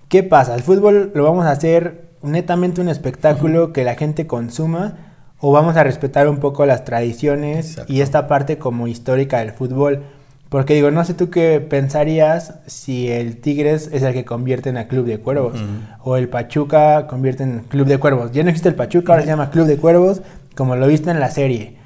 ¿Qué 0.08 0.22
pasa? 0.22 0.54
¿El 0.54 0.62
fútbol 0.62 1.10
lo 1.14 1.24
vamos 1.24 1.44
a 1.46 1.50
hacer 1.50 2.03
netamente 2.24 2.80
un 2.80 2.88
espectáculo 2.88 3.72
que 3.72 3.84
la 3.84 3.94
gente 3.94 4.26
consuma 4.26 4.96
o 5.38 5.52
vamos 5.52 5.76
a 5.76 5.84
respetar 5.84 6.28
un 6.28 6.38
poco 6.38 6.66
las 6.66 6.84
tradiciones 6.84 7.70
Exacto. 7.70 7.92
y 7.92 8.00
esta 8.00 8.26
parte 8.26 8.58
como 8.58 8.86
histórica 8.88 9.38
del 9.38 9.52
fútbol? 9.52 10.02
Porque 10.48 10.74
digo, 10.74 10.90
no 10.90 11.04
sé 11.04 11.14
tú 11.14 11.30
qué 11.30 11.60
pensarías 11.60 12.60
si 12.66 13.10
el 13.10 13.38
Tigres 13.38 13.90
es 13.92 14.02
el 14.02 14.12
que 14.12 14.24
convierte 14.24 14.68
en 14.68 14.76
a 14.76 14.86
Club 14.86 15.06
de 15.06 15.18
Cuervos 15.18 15.60
o 16.02 16.16
el 16.16 16.28
Pachuca 16.28 17.06
convierte 17.08 17.42
en 17.42 17.60
Club 17.60 17.88
de 17.88 17.98
Cuervos. 17.98 18.30
Ya 18.32 18.44
no 18.44 18.50
existe 18.50 18.68
el 18.68 18.76
Pachuca, 18.76 19.14
ahora 19.14 19.24
se 19.24 19.28
llama 19.30 19.50
Club 19.50 19.66
de 19.66 19.78
Cuervos, 19.78 20.22
como 20.54 20.76
lo 20.76 20.86
viste 20.86 21.10
en 21.10 21.18
la 21.18 21.30
serie. 21.30 21.76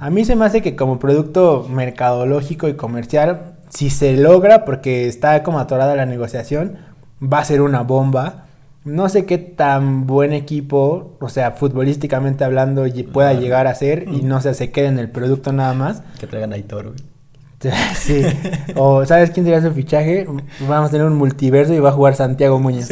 A 0.00 0.10
mí 0.10 0.24
se 0.24 0.36
me 0.36 0.44
hace 0.44 0.62
que 0.62 0.74
como 0.74 0.98
producto 0.98 1.68
mercadológico 1.70 2.68
y 2.68 2.74
comercial, 2.74 3.56
si 3.68 3.90
se 3.90 4.16
logra, 4.16 4.64
porque 4.64 5.06
está 5.06 5.42
como 5.42 5.60
atorada 5.60 5.94
la 5.94 6.06
negociación, 6.06 6.78
va 7.22 7.38
a 7.38 7.44
ser 7.44 7.60
una 7.60 7.82
bomba. 7.82 8.45
No 8.86 9.08
sé 9.08 9.26
qué 9.26 9.36
tan 9.36 10.06
buen 10.06 10.32
equipo, 10.32 11.16
o 11.20 11.28
sea, 11.28 11.50
futbolísticamente 11.50 12.44
hablando, 12.44 12.84
pueda 13.12 13.32
llegar 13.32 13.66
a 13.66 13.74
ser 13.74 14.06
y 14.08 14.22
no 14.22 14.40
se, 14.40 14.54
se 14.54 14.70
quede 14.70 14.86
en 14.86 15.00
el 15.00 15.10
producto 15.10 15.52
nada 15.52 15.74
más. 15.74 16.02
Que 16.20 16.28
traigan 16.28 16.52
a 16.52 16.56
Hitor, 16.56 16.94
güey. 16.94 17.16
Sí. 17.96 18.22
O 18.76 19.04
¿sabes 19.04 19.32
quién 19.32 19.44
sería 19.44 19.60
su 19.60 19.72
fichaje? 19.72 20.26
Vamos 20.68 20.88
a 20.88 20.92
tener 20.92 21.04
un 21.04 21.16
multiverso 21.16 21.74
y 21.74 21.80
va 21.80 21.88
a 21.88 21.92
jugar 21.92 22.14
Santiago 22.14 22.60
Muñoz. 22.60 22.88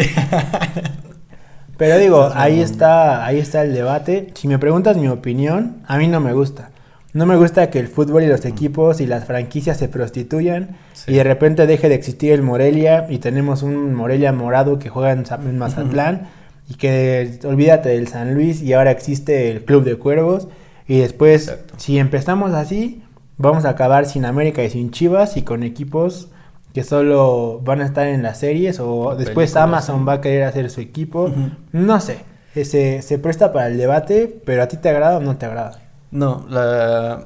Pero 1.77 1.99
digo, 1.99 2.29
ahí 2.35 2.61
está, 2.61 3.25
ahí 3.25 3.39
está 3.39 3.63
el 3.63 3.73
debate. 3.73 4.29
Si 4.35 4.49
me 4.49 4.59
preguntas 4.59 4.97
mi 4.97 5.07
opinión, 5.07 5.77
a 5.87 5.97
mí 5.97 6.09
no 6.09 6.19
me 6.19 6.33
gusta. 6.33 6.71
No 7.15 7.27
me 7.27 7.37
gusta 7.37 7.71
que 7.71 7.79
el 7.79 7.87
fútbol 7.87 8.25
y 8.25 8.27
los 8.27 8.45
equipos 8.45 9.01
y 9.01 9.07
las 9.07 9.25
franquicias 9.25 9.77
se 9.77 9.89
prostituyan 9.89 10.77
y 11.07 11.15
de 11.15 11.23
repente 11.23 11.65
deje 11.65 11.89
de 11.89 11.95
existir 11.95 12.33
el 12.33 12.43
Morelia 12.43 13.07
y 13.09 13.19
tenemos 13.19 13.63
un 13.63 13.95
Morelia 13.95 14.33
morado 14.33 14.81
que 14.81 14.89
juega 14.89 15.13
en, 15.13 15.57
Mazatlán 15.57 16.27
y 16.69 16.75
que 16.75 17.39
olvídate 17.45 17.91
del 17.91 18.09
San 18.09 18.35
Luis 18.35 18.63
y 18.63 18.73
ahora 18.73 18.91
existe 18.91 19.53
el 19.53 19.65
Club 19.65 19.85
de 19.85 19.95
Cuervos 19.95 20.49
y 20.89 20.99
después 20.99 21.57
si 21.77 21.99
empezamos 21.99 22.53
así 22.53 23.05
vamos 23.37 23.65
a 23.65 23.71
acabar 23.71 24.07
sin 24.07 24.25
América 24.25 24.65
y 24.65 24.71
sin 24.71 24.91
Chivas 24.91 25.37
y 25.37 25.43
con 25.43 25.63
equipos 25.63 26.31
que 26.73 26.83
solo 26.83 27.61
van 27.63 27.81
a 27.81 27.87
estar 27.87 28.09
en 28.09 28.25
las 28.25 28.41
series 28.41 28.81
o 28.81 29.15
después 29.15 29.55
Amazon 29.55 30.05
va 30.07 30.15
a 30.15 30.21
querer 30.21 30.43
hacer 30.43 30.69
su 30.69 30.81
equipo. 30.81 31.33
No 31.71 32.01
sé, 32.01 32.19
se, 32.55 33.03
se 33.03 33.19
presta 33.21 33.53
para 33.53 33.69
el 33.69 33.79
debate, 33.79 34.41
pero 34.45 34.65
a 34.65 34.67
ti 34.67 34.79
te 34.79 34.89
agrada 34.89 35.19
o 35.19 35.21
no 35.21 35.37
te 35.37 35.47
agrada. 35.47 35.84
No, 36.15 36.47
la... 36.49 37.25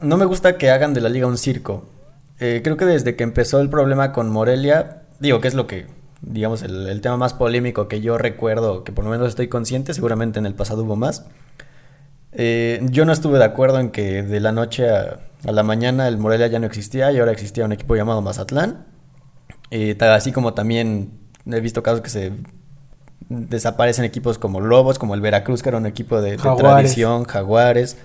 no 0.00 0.16
me 0.16 0.24
gusta 0.24 0.58
que 0.58 0.70
hagan 0.70 0.94
de 0.94 1.00
la 1.00 1.08
liga 1.08 1.26
un 1.26 1.36
circo. 1.36 1.86
Eh, 2.38 2.60
creo 2.62 2.76
que 2.76 2.84
desde 2.84 3.16
que 3.16 3.24
empezó 3.24 3.60
el 3.60 3.68
problema 3.68 4.12
con 4.12 4.30
Morelia, 4.30 5.02
digo 5.18 5.40
que 5.40 5.48
es 5.48 5.54
lo 5.54 5.66
que, 5.66 5.88
digamos, 6.22 6.62
el, 6.62 7.00
tema 7.00 7.16
más 7.16 7.34
polémico 7.34 7.88
que 7.88 8.00
yo 8.00 8.16
recuerdo, 8.16 8.84
que 8.84 8.92
por 8.92 9.04
lo 9.04 9.10
menos 9.10 9.26
estoy 9.30 9.48
consciente, 9.48 9.92
seguramente 9.92 10.38
en 10.38 10.46
el 10.46 10.54
pasado 10.54 10.84
hubo 10.84 10.94
más. 10.94 11.26
Eh, 12.30 12.78
yo 12.84 13.04
no 13.04 13.12
estuve 13.12 13.38
de 13.38 13.44
acuerdo 13.44 13.80
en 13.80 13.90
que 13.90 14.22
de 14.22 14.38
la 14.38 14.52
noche 14.52 14.88
a, 14.88 15.18
la 15.42 15.64
mañana 15.64 16.06
el 16.06 16.16
Morelia 16.16 16.46
ya 16.46 16.60
no 16.60 16.66
existía 16.66 17.10
y 17.10 17.18
ahora 17.18 17.32
existía 17.32 17.64
un 17.64 17.72
equipo 17.72 17.96
llamado 17.96 18.22
Mazatlán. 18.22 18.86
Eh, 19.72 19.98
así 20.00 20.30
como 20.30 20.54
también 20.54 21.10
he 21.44 21.58
visto 21.58 21.82
casos 21.82 22.02
que 22.02 22.10
se 22.10 22.30
desaparecen 23.28 24.04
equipos 24.04 24.38
como 24.38 24.60
Lobos, 24.60 24.96
como 24.96 25.16
el 25.16 25.20
Veracruz, 25.20 25.60
que 25.60 25.70
era 25.70 25.78
un 25.78 25.86
equipo 25.86 26.20
de, 26.20 26.36
de 26.36 26.36
tradición, 26.36 27.24
Jaguares 27.24 27.96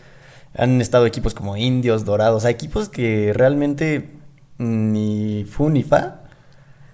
han 0.56 0.82
estado 0.82 1.06
equipos 1.06 1.34
como 1.34 1.58
Indios, 1.58 2.06
Dorados, 2.06 2.46
equipos 2.46 2.90
que 2.90 3.34
realmente 3.34 4.12
ni 4.58 5.46
fu 5.46 5.70
ni 5.70 5.84
fa. 5.84 6.22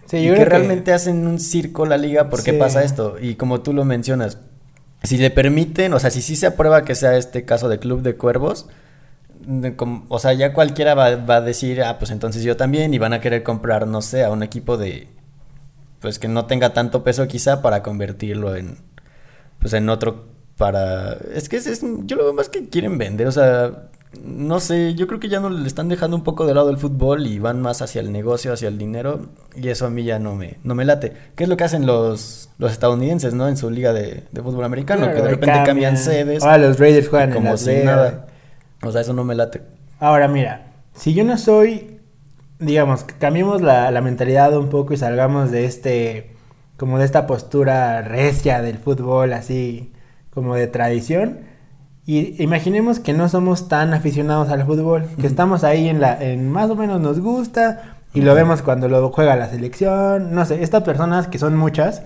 Sí, 0.06 0.18
y 0.18 0.34
que 0.34 0.46
realmente 0.46 0.92
hacen 0.92 1.28
un 1.28 1.40
circo 1.40 1.86
la 1.86 1.98
liga, 1.98 2.30
¿por 2.30 2.44
qué 2.44 2.54
pasa 2.54 2.84
esto? 2.84 3.18
Y 3.22 3.36
como 3.36 3.62
tú 3.62 3.74
lo 3.74 3.86
mencionas, 3.86 4.40
si 5.04 5.18
le 5.18 5.30
permiten, 5.30 5.94
o 5.94 6.00
sea, 6.00 6.10
si 6.10 6.22
sí 6.22 6.36
se 6.36 6.48
aprueba 6.48 6.84
que 6.84 6.96
sea 6.96 7.16
este 7.16 7.46
caso 7.46 7.70
de 7.70 7.78
Club 7.78 8.02
de 8.02 8.16
Cuervos, 8.16 8.68
o 10.08 10.20
sea, 10.20 10.34
ya 10.34 10.54
cualquiera 10.54 10.96
va, 10.96 11.16
va, 11.16 11.38
a 11.38 11.42
decir, 11.42 11.84
ah, 11.84 12.00
pues 12.00 12.10
entonces 12.10 12.44
yo 12.44 12.58
también, 12.58 12.94
y 12.94 12.98
van 12.98 13.14
a 13.14 13.22
querer 13.22 13.44
comprar, 13.44 13.88
no 13.88 14.02
sé, 14.02 14.24
a 14.24 14.32
un 14.32 14.42
equipo 14.42 14.78
de, 14.78 15.08
pues 16.00 16.18
que 16.18 16.28
no 16.28 16.46
tenga 16.46 16.74
tanto 16.74 17.04
peso 17.04 17.28
quizá 17.28 17.62
para 17.62 17.84
convertirlo 17.84 18.56
en, 18.56 18.78
pues 19.60 19.74
en 19.74 19.90
otro 19.90 20.28
para... 20.60 21.14
Es 21.34 21.48
que 21.48 21.56
es, 21.56 21.82
yo 22.04 22.18
lo 22.18 22.26
veo 22.26 22.34
más 22.34 22.50
que 22.50 22.68
quieren 22.68 22.98
vender, 22.98 23.28
o 23.28 23.32
sea, 23.32 23.88
no 24.22 24.60
sé, 24.60 24.94
yo 24.94 25.08
creo 25.08 25.18
que 25.18 25.30
ya 25.30 25.40
no 25.40 25.50
le 25.50 25.66
están 25.66 25.88
dejando 25.88 26.18
un 26.18 26.24
poco 26.26 26.46
de 26.46 26.54
lado 26.54 26.70
el 26.70 26.76
fútbol 26.76 27.26
y 27.26 27.40
van 27.40 27.62
más 27.62 27.82
hacia 27.82 28.02
el 28.02 28.12
negocio, 28.12 28.52
hacia 28.52 28.68
el 28.68 28.78
dinero, 28.78 29.30
y 29.56 29.70
eso 29.70 29.86
a 29.86 29.90
mí 29.90 30.04
ya 30.04 30.20
no 30.20 30.36
me, 30.36 30.58
no 30.66 30.76
me 30.76 30.84
late. 30.84 31.14
¿Qué 31.38 31.44
es 31.44 31.50
lo 31.50 31.56
que 31.56 31.64
hacen 31.64 31.86
los, 31.86 32.50
los 32.58 32.74
estadounidenses, 32.74 33.34
no? 33.34 33.48
En 33.48 33.56
su 33.56 33.70
liga 33.70 33.94
de, 33.94 34.26
fútbol 34.34 34.66
americano, 34.66 35.08
que 35.08 35.22
de 35.22 35.30
repente 35.30 35.64
cambian, 35.66 35.96
sedes. 35.96 36.44
Ah, 36.44 36.58
los 36.58 36.78
Raiders 36.78 37.08
juegan 37.08 37.32
como 37.32 37.56
si 37.56 37.76
nada. 37.78 38.28
O 38.82 38.92
sea, 38.92 39.00
eso 39.00 39.14
no 39.14 39.24
me 39.24 39.36
late. 39.36 39.62
Ahora, 40.02 40.28
mira, 40.28 40.74
si 40.94 41.14
yo 41.14 41.24
no 41.24 41.38
soy, 41.38 42.02
digamos, 42.60 43.06
cambiemos 43.18 43.62
la, 43.62 43.92
la 43.92 44.02
mentalidad 44.02 44.58
un 44.58 44.68
poco 44.68 44.94
y 44.94 44.98
salgamos 44.98 45.52
de 45.52 45.64
este, 45.64 46.36
como 46.76 47.00
de 47.00 47.06
esta 47.06 47.28
postura 47.28 48.02
recia 48.02 48.62
del 48.62 48.78
fútbol, 48.78 49.32
así 49.32 49.94
como 50.30 50.56
de 50.56 50.68
tradición. 50.68 51.40
Y 52.06 52.42
imaginemos 52.42 53.00
que 53.00 53.14
no 53.14 53.30
somos 53.30 53.68
tan 53.68 53.94
aficionados 53.94 54.50
al 54.50 54.66
fútbol, 54.66 55.06
que 55.20 55.28
estamos 55.28 55.64
ahí 55.64 55.90
en 55.90 56.02
la, 56.02 56.22
en 56.22 56.50
más 56.50 56.70
o 56.70 56.76
menos 56.76 57.00
nos 57.00 57.20
gusta 57.20 57.98
y 58.14 58.22
lo 58.22 58.34
vemos 58.34 58.64
cuando 58.64 58.88
lo 58.88 59.10
juega 59.10 59.36
la 59.36 59.50
selección, 59.50 60.34
no 60.34 60.44
sé, 60.44 60.64
estas 60.64 60.82
personas 60.82 61.28
que 61.28 61.38
son 61.38 61.56
muchas, 61.56 62.02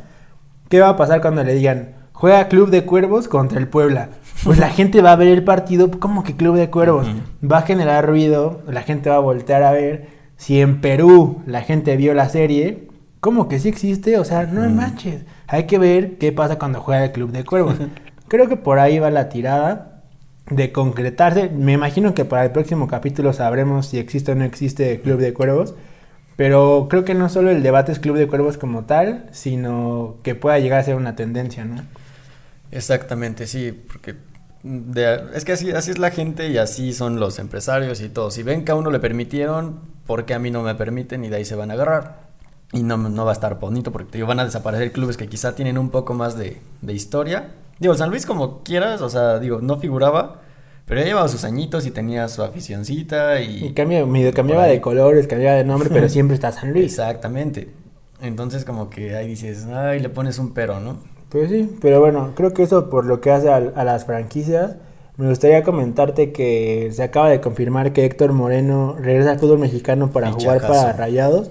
¿qué 0.67 0.81
va 0.81 0.89
a 0.89 0.97
pasar 0.97 1.21
cuando 1.21 1.43
le 1.43 1.53
digan 1.53 1.93
juega 2.11 2.47
Club 2.47 2.69
de 2.69 2.83
Cuervos 2.83 3.29
contra 3.29 3.59
el 3.59 3.69
Puebla? 3.69 4.09
Pues 4.43 4.59
la 4.59 4.69
gente 4.71 5.01
va 5.01 5.13
a 5.13 5.15
ver 5.15 5.29
el 5.29 5.43
partido 5.43 5.89
como 5.91 6.23
que 6.23 6.35
Club 6.35 6.57
de 6.57 6.69
Cuervos, 6.69 7.07
va 7.41 7.59
a 7.59 7.63
generar 7.63 8.05
ruido, 8.05 8.61
la 8.67 8.81
gente 8.81 9.09
va 9.09 9.15
a 9.15 9.19
voltear 9.19 9.63
a 9.63 9.71
ver. 9.71 10.07
Si 10.35 10.59
en 10.59 10.81
Perú 10.81 11.41
la 11.45 11.61
gente 11.61 11.95
vio 11.95 12.13
la 12.13 12.27
serie, 12.27 12.89
¿cómo 13.21 13.47
que 13.47 13.59
sí 13.59 13.69
existe? 13.69 14.19
O 14.19 14.25
sea, 14.25 14.45
no 14.45 14.67
manches. 14.69 15.23
Hay 15.47 15.67
que 15.67 15.77
ver 15.77 16.17
qué 16.17 16.33
pasa 16.33 16.59
cuando 16.59 16.81
juega 16.81 17.05
el 17.05 17.11
Club 17.13 17.31
de 17.31 17.45
Cuervos. 17.45 17.75
Creo 18.33 18.49
que 18.49 18.57
por 18.57 18.79
ahí 18.79 18.97
va 18.97 19.11
la 19.11 19.29
tirada 19.29 20.01
de 20.49 20.71
concretarse. 20.71 21.49
Me 21.49 21.73
imagino 21.73 22.15
que 22.15 22.25
para 22.25 22.43
el 22.45 22.49
próximo 22.49 22.87
capítulo 22.87 23.31
sabremos 23.31 23.85
si 23.85 23.99
existe 23.99 24.31
o 24.31 24.35
no 24.35 24.43
existe 24.43 25.01
Club 25.01 25.19
de 25.19 25.35
Cuervos. 25.35 25.75
Pero 26.35 26.87
creo 26.89 27.05
que 27.05 27.13
no 27.13 27.29
solo 27.29 27.51
el 27.51 27.61
debate 27.61 27.91
es 27.91 27.99
Club 27.99 28.17
de 28.17 28.25
Cuervos 28.25 28.57
como 28.57 28.85
tal, 28.85 29.29
sino 29.31 30.15
que 30.23 30.33
pueda 30.33 30.57
llegar 30.57 30.79
a 30.79 30.83
ser 30.83 30.95
una 30.95 31.15
tendencia, 31.15 31.63
¿no? 31.63 31.83
Exactamente, 32.71 33.45
sí, 33.45 33.71
porque 33.87 34.15
es 35.35 35.45
que 35.45 35.51
así, 35.51 35.69
así 35.69 35.91
es 35.91 35.99
la 35.99 36.09
gente 36.09 36.49
y 36.49 36.57
así 36.57 36.91
son 36.91 37.19
los 37.19 37.37
empresarios 37.37 38.01
y 38.01 38.09
todo. 38.09 38.31
Si 38.31 38.41
ven 38.41 38.65
que 38.65 38.71
a 38.71 38.75
uno 38.75 38.89
le 38.89 38.99
permitieron, 38.99 39.79
¿por 40.07 40.25
qué 40.25 40.33
a 40.33 40.39
mí 40.39 40.49
no 40.49 40.63
me 40.63 40.73
permiten? 40.73 41.23
Y 41.23 41.29
de 41.29 41.35
ahí 41.35 41.45
se 41.45 41.53
van 41.53 41.69
a 41.69 41.75
agarrar. 41.75 42.23
Y 42.71 42.81
no, 42.81 42.97
no 42.97 43.25
va 43.25 43.29
a 43.29 43.35
estar 43.35 43.59
bonito 43.59 43.91
porque 43.91 44.23
van 44.23 44.39
a 44.39 44.45
desaparecer 44.45 44.91
clubes 44.91 45.17
que 45.17 45.27
quizá 45.27 45.53
tienen 45.53 45.77
un 45.77 45.91
poco 45.91 46.15
más 46.15 46.35
de, 46.35 46.59
de 46.81 46.93
historia 46.93 47.51
Digo, 47.79 47.93
San 47.95 48.09
Luis 48.09 48.25
como 48.25 48.63
quieras, 48.63 49.01
o 49.01 49.09
sea, 49.09 49.39
digo, 49.39 49.61
no 49.61 49.79
figuraba, 49.79 50.41
pero 50.85 51.01
ya 51.01 51.07
llevaba 51.07 51.27
sus 51.27 51.43
añitos 51.43 51.85
y 51.85 51.91
tenía 51.91 52.27
su 52.27 52.43
aficioncita 52.43 53.41
y... 53.41 53.65
Y 53.65 53.73
cambia, 53.73 54.05
cambiaba 54.33 54.65
de 54.65 54.81
colores, 54.81 55.27
cambiaba 55.27 55.57
de 55.57 55.63
nombre, 55.63 55.89
pero 55.91 56.09
siempre 56.09 56.35
está 56.35 56.51
San 56.51 56.71
Luis. 56.71 56.85
Exactamente. 56.85 57.69
Entonces 58.21 58.63
como 58.63 58.89
que 58.89 59.15
ahí 59.15 59.27
dices, 59.27 59.65
ay, 59.65 59.99
le 59.99 60.09
pones 60.09 60.39
un 60.39 60.53
pero, 60.53 60.79
¿no? 60.79 60.97
Pues 61.29 61.49
sí, 61.49 61.77
pero 61.81 61.99
bueno, 61.99 62.33
creo 62.35 62.53
que 62.53 62.63
eso 62.63 62.89
por 62.89 63.05
lo 63.05 63.19
que 63.19 63.31
hace 63.31 63.49
a, 63.49 63.59
las 63.59 64.05
franquicias, 64.05 64.75
me 65.17 65.27
gustaría 65.27 65.63
comentarte 65.63 66.31
que 66.31 66.89
se 66.93 67.03
acaba 67.03 67.29
de 67.29 67.41
confirmar 67.41 67.91
que 67.91 68.05
Héctor 68.05 68.33
Moreno 68.33 68.95
regresa 68.99 69.31
al 69.31 69.39
fútbol 69.39 69.59
mexicano 69.59 70.11
para 70.11 70.31
jugar 70.31 70.61
para 70.61 70.93
Rayados. 70.93 71.49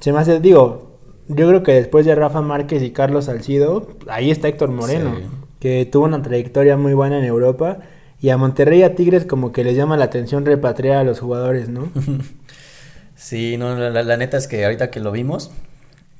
Se 0.00 0.12
me 0.12 0.18
hace, 0.18 0.40
digo, 0.40 0.85
yo 1.28 1.48
creo 1.48 1.62
que 1.62 1.72
después 1.72 2.06
de 2.06 2.14
Rafa 2.14 2.42
Márquez 2.42 2.82
y 2.82 2.90
Carlos 2.90 3.26
Salcido, 3.26 3.88
ahí 4.08 4.30
está 4.30 4.48
Héctor 4.48 4.70
Moreno 4.70 5.16
que 5.60 5.84
tuvo 5.86 6.04
una 6.04 6.22
trayectoria 6.22 6.76
muy 6.76 6.94
buena 6.94 7.18
en 7.18 7.24
Europa. 7.24 7.78
Y 8.20 8.30
a 8.30 8.36
Monterrey 8.36 8.80
y 8.80 8.82
a 8.82 8.94
Tigres 8.94 9.26
como 9.26 9.52
que 9.52 9.62
les 9.62 9.76
llama 9.76 9.96
la 9.96 10.06
atención 10.06 10.46
repatriar 10.46 10.98
a 10.98 11.04
los 11.04 11.20
jugadores, 11.20 11.68
¿no? 11.68 11.90
sí, 13.14 13.56
no, 13.58 13.76
la, 13.76 14.16
neta 14.16 14.38
es 14.38 14.48
que 14.48 14.64
ahorita 14.64 14.90
que 14.90 15.00
lo 15.00 15.12
vimos, 15.12 15.50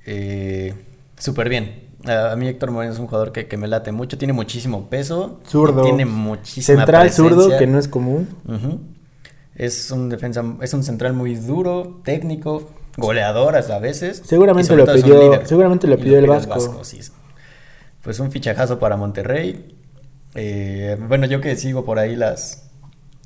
eh, 0.05 0.75
súper 1.19 1.49
bien. 1.49 1.85
A, 2.05 2.37
mí 2.37 2.49
Héctor 2.49 2.71
Moreno 2.71 2.93
es 2.93 2.99
un 2.99 3.07
jugador 3.07 3.33
que, 3.33 3.57
me 3.57 3.67
late 3.67 3.93
mucho, 3.93 4.19
tiene 4.19 4.35
muchísimo 4.35 4.91
peso. 4.91 5.41
Zurdo. 5.47 5.83
Tiene 5.83 6.05
muchísima 6.05 6.79
Central 6.79 7.11
zurdo, 7.11 7.57
que 7.57 7.67
no 7.67 7.79
es 7.79 7.89
común. 7.89 8.29
Es 9.55 9.91
un 9.91 10.11
defensa, 10.11 10.45
es 10.61 10.75
un 10.75 10.85
central 10.85 11.15
muy 11.15 11.35
duro, 11.35 12.03
técnico, 12.05 12.69
goleador 12.97 13.57
a 13.57 13.79
veces. 13.79 14.23
Seguramente 14.25 14.75
lo 14.75 14.87
pidió, 14.87 15.47
seguramente 15.47 15.87
lo 15.87 15.97
pidió 15.97 16.19
el 16.19 16.27
Vasco 16.27 16.83
pues 18.07 18.21
un 18.21 18.31
fichajazo 18.31 18.79
para 18.79 18.97
Monterrey. 18.97 19.77
Eh, 20.37 20.97
bueno, 21.09 21.27
yo 21.27 21.41
que 21.41 21.57
sigo 21.57 21.85
por 21.85 21.99
ahí 21.99 22.15
las, 22.15 22.71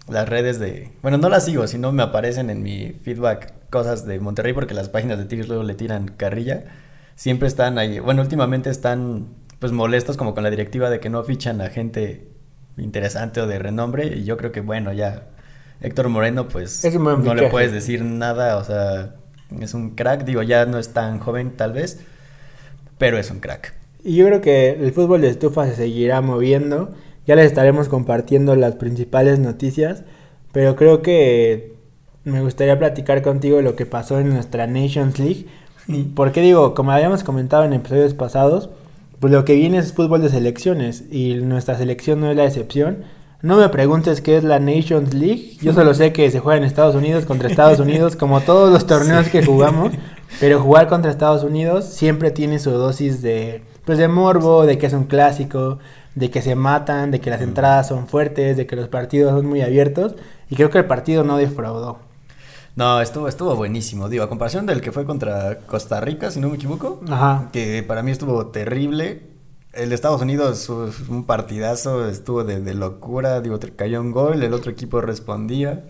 las 0.09 0.27
redes 0.27 0.59
de... 0.59 0.91
Bueno, 1.03 1.19
no 1.19 1.29
las 1.29 1.45
sigo, 1.45 1.67
sino 1.67 1.93
me 1.93 2.03
aparecen 2.03 2.49
en 2.49 2.63
mi 2.63 2.93
feedback 3.05 3.53
cosas 3.69 4.07
de 4.07 4.19
Monterrey 4.21 4.55
porque 4.55 4.73
las 4.73 4.89
páginas 4.89 5.19
de 5.19 5.27
Tigres 5.27 5.49
luego 5.49 5.65
le 5.65 5.75
tiran 5.75 6.09
carrilla. 6.09 6.65
Siempre 7.15 7.47
están 7.47 7.77
ahí. 7.77 7.99
Bueno, 7.99 8.23
últimamente 8.23 8.71
están 8.71 9.27
pues 9.59 9.71
molestos 9.71 10.17
como 10.17 10.33
con 10.33 10.45
la 10.45 10.51
directiva 10.51 10.89
de 10.89 10.99
que 10.99 11.11
no 11.11 11.25
fichan 11.25 11.61
a 11.61 11.69
gente 11.69 12.29
interesante 12.79 13.43
o 13.43 13.47
de 13.47 13.59
renombre. 13.59 14.07
Y 14.07 14.25
yo 14.25 14.39
creo 14.39 14.51
que 14.51 14.63
bueno, 14.63 14.95
ya 14.95 15.27
Héctor 15.83 16.09
Moreno 16.09 16.49
pues 16.49 16.83
no 17.05 17.35
le 17.35 17.51
puedes 17.51 17.71
decir 17.71 18.03
nada. 18.03 18.57
O 18.57 18.65
sea, 18.65 19.17
es 19.61 19.75
un 19.75 19.91
crack. 19.91 20.25
Digo, 20.25 20.43
ya 20.43 20.67
no 20.67 20.79
es 20.79 20.93
tan 20.93 21.19
joven 21.19 21.53
tal 21.57 21.73
vez, 21.73 22.01
pero 22.99 23.19
es 23.19 23.31
un 23.31 23.41
crack. 23.41 23.75
Y 24.05 24.17
yo 24.17 24.27
creo 24.27 24.41
que 24.41 24.71
el 24.71 24.93
fútbol 24.93 25.21
de 25.21 25.29
estufa 25.29 25.67
se 25.67 25.77
seguirá 25.77 26.21
moviendo. 26.21 26.91
Ya 27.27 27.37
les 27.37 27.47
estaremos 27.47 27.89
compartiendo 27.89 28.57
las 28.57 28.77
principales 28.77 29.39
noticias. 29.39 30.03
pero 30.53 30.75
creo 30.77 31.03
que 31.03 31.75
me 32.25 32.41
gustaría 32.43 32.79
platicar 32.79 33.23
contigo 33.23 33.63
lo 33.63 33.77
que 33.77 33.87
pasó 33.87 34.19
en 34.21 34.31
nuestra 34.31 34.67
Nations 34.67 35.19
League. 35.19 35.47
Porque 36.15 36.41
digo, 36.41 36.75
como 36.75 36.93
habíamos 36.93 37.25
comentado 37.25 37.65
en 37.65 37.73
episodios 37.73 38.15
pasados, 38.15 38.71
pues 39.21 39.33
lo 39.33 39.45
que 39.45 39.55
viene 39.55 39.79
es 39.79 39.93
fútbol 39.93 40.23
de 40.23 40.31
selecciones 40.31 41.05
y 41.11 41.35
nuestra 41.35 41.77
selección 41.77 42.21
no 42.21 42.31
es 42.31 42.37
la 42.37 42.47
excepción. 42.47 43.05
No 43.43 43.57
me 43.57 43.69
preguntes 43.71 44.21
qué 44.21 44.37
es 44.37 44.45
la 44.45 44.59
Nations 44.59 45.15
League, 45.15 45.57
yo 45.63 45.73
solo 45.73 45.95
sé 45.95 46.13
que 46.13 46.31
se 46.31 46.41
juega 46.41 46.59
en 46.59 46.65
Estados 46.65 46.95
Unidos 46.95 47.25
contra 47.25 47.49
Estados 47.49 47.81
Unidos, 47.81 48.15
como 48.15 48.43
todos 48.43 48.71
los 48.71 48.87
torneos 48.87 49.29
que 49.29 49.43
jugamos, 49.45 49.93
pero 50.41 50.61
jugar 50.61 50.89
contra 50.89 51.11
Estados 51.11 51.43
Unidos 51.43 51.87
siempre 51.87 52.31
tiene 52.31 52.59
su 52.59 52.71
dosis 52.71 53.23
de, 53.23 53.63
pues 53.87 53.97
de 53.97 54.09
morbo, 54.09 54.67
de 54.67 54.77
que 54.77 54.87
es 54.87 54.93
un 54.93 55.05
clásico, 55.05 55.79
de 56.15 56.31
que 56.31 56.43
se 56.43 56.55
matan, 56.55 57.11
de 57.11 57.21
que 57.21 57.31
las 57.31 57.41
entradas 57.41 57.89
son 57.89 58.09
fuertes, 58.09 58.59
de 58.59 58.67
que 58.67 58.77
los 58.77 58.89
partidos 58.89 59.33
son 59.33 59.47
muy 59.47 59.63
abiertos, 59.63 60.17
y 60.51 60.57
creo 60.57 60.69
que 60.69 60.79
el 60.79 60.85
partido 60.85 61.25
no 61.25 61.39
defraudó. 61.39 61.99
No, 62.77 63.01
estuvo, 63.01 63.27
estuvo 63.27 63.57
buenísimo, 63.57 64.11
digo, 64.11 64.23
a 64.23 64.29
comparación 64.29 64.67
del 64.67 64.83
que 64.83 64.93
fue 64.93 65.07
contra 65.07 65.61
Costa 65.67 65.99
Rica, 66.01 66.31
si 66.31 66.41
no 66.41 66.51
me 66.51 66.57
equivoco, 66.57 67.01
Ajá. 67.09 67.49
que 67.53 67.83
para 67.83 68.03
mí 68.03 68.11
estuvo 68.11 68.49
terrible. 68.49 69.30
El 69.73 69.93
Estados 69.93 70.21
Unidos 70.21 70.69
un 70.69 71.25
partidazo, 71.25 72.09
estuvo 72.09 72.43
de, 72.43 72.61
de 72.61 72.75
locura, 72.75 73.41
digo, 73.41 73.59
cayó 73.77 74.01
un 74.01 74.11
gol, 74.11 74.43
el 74.43 74.53
otro 74.53 74.73
equipo 74.73 75.01
respondía. 75.01 75.85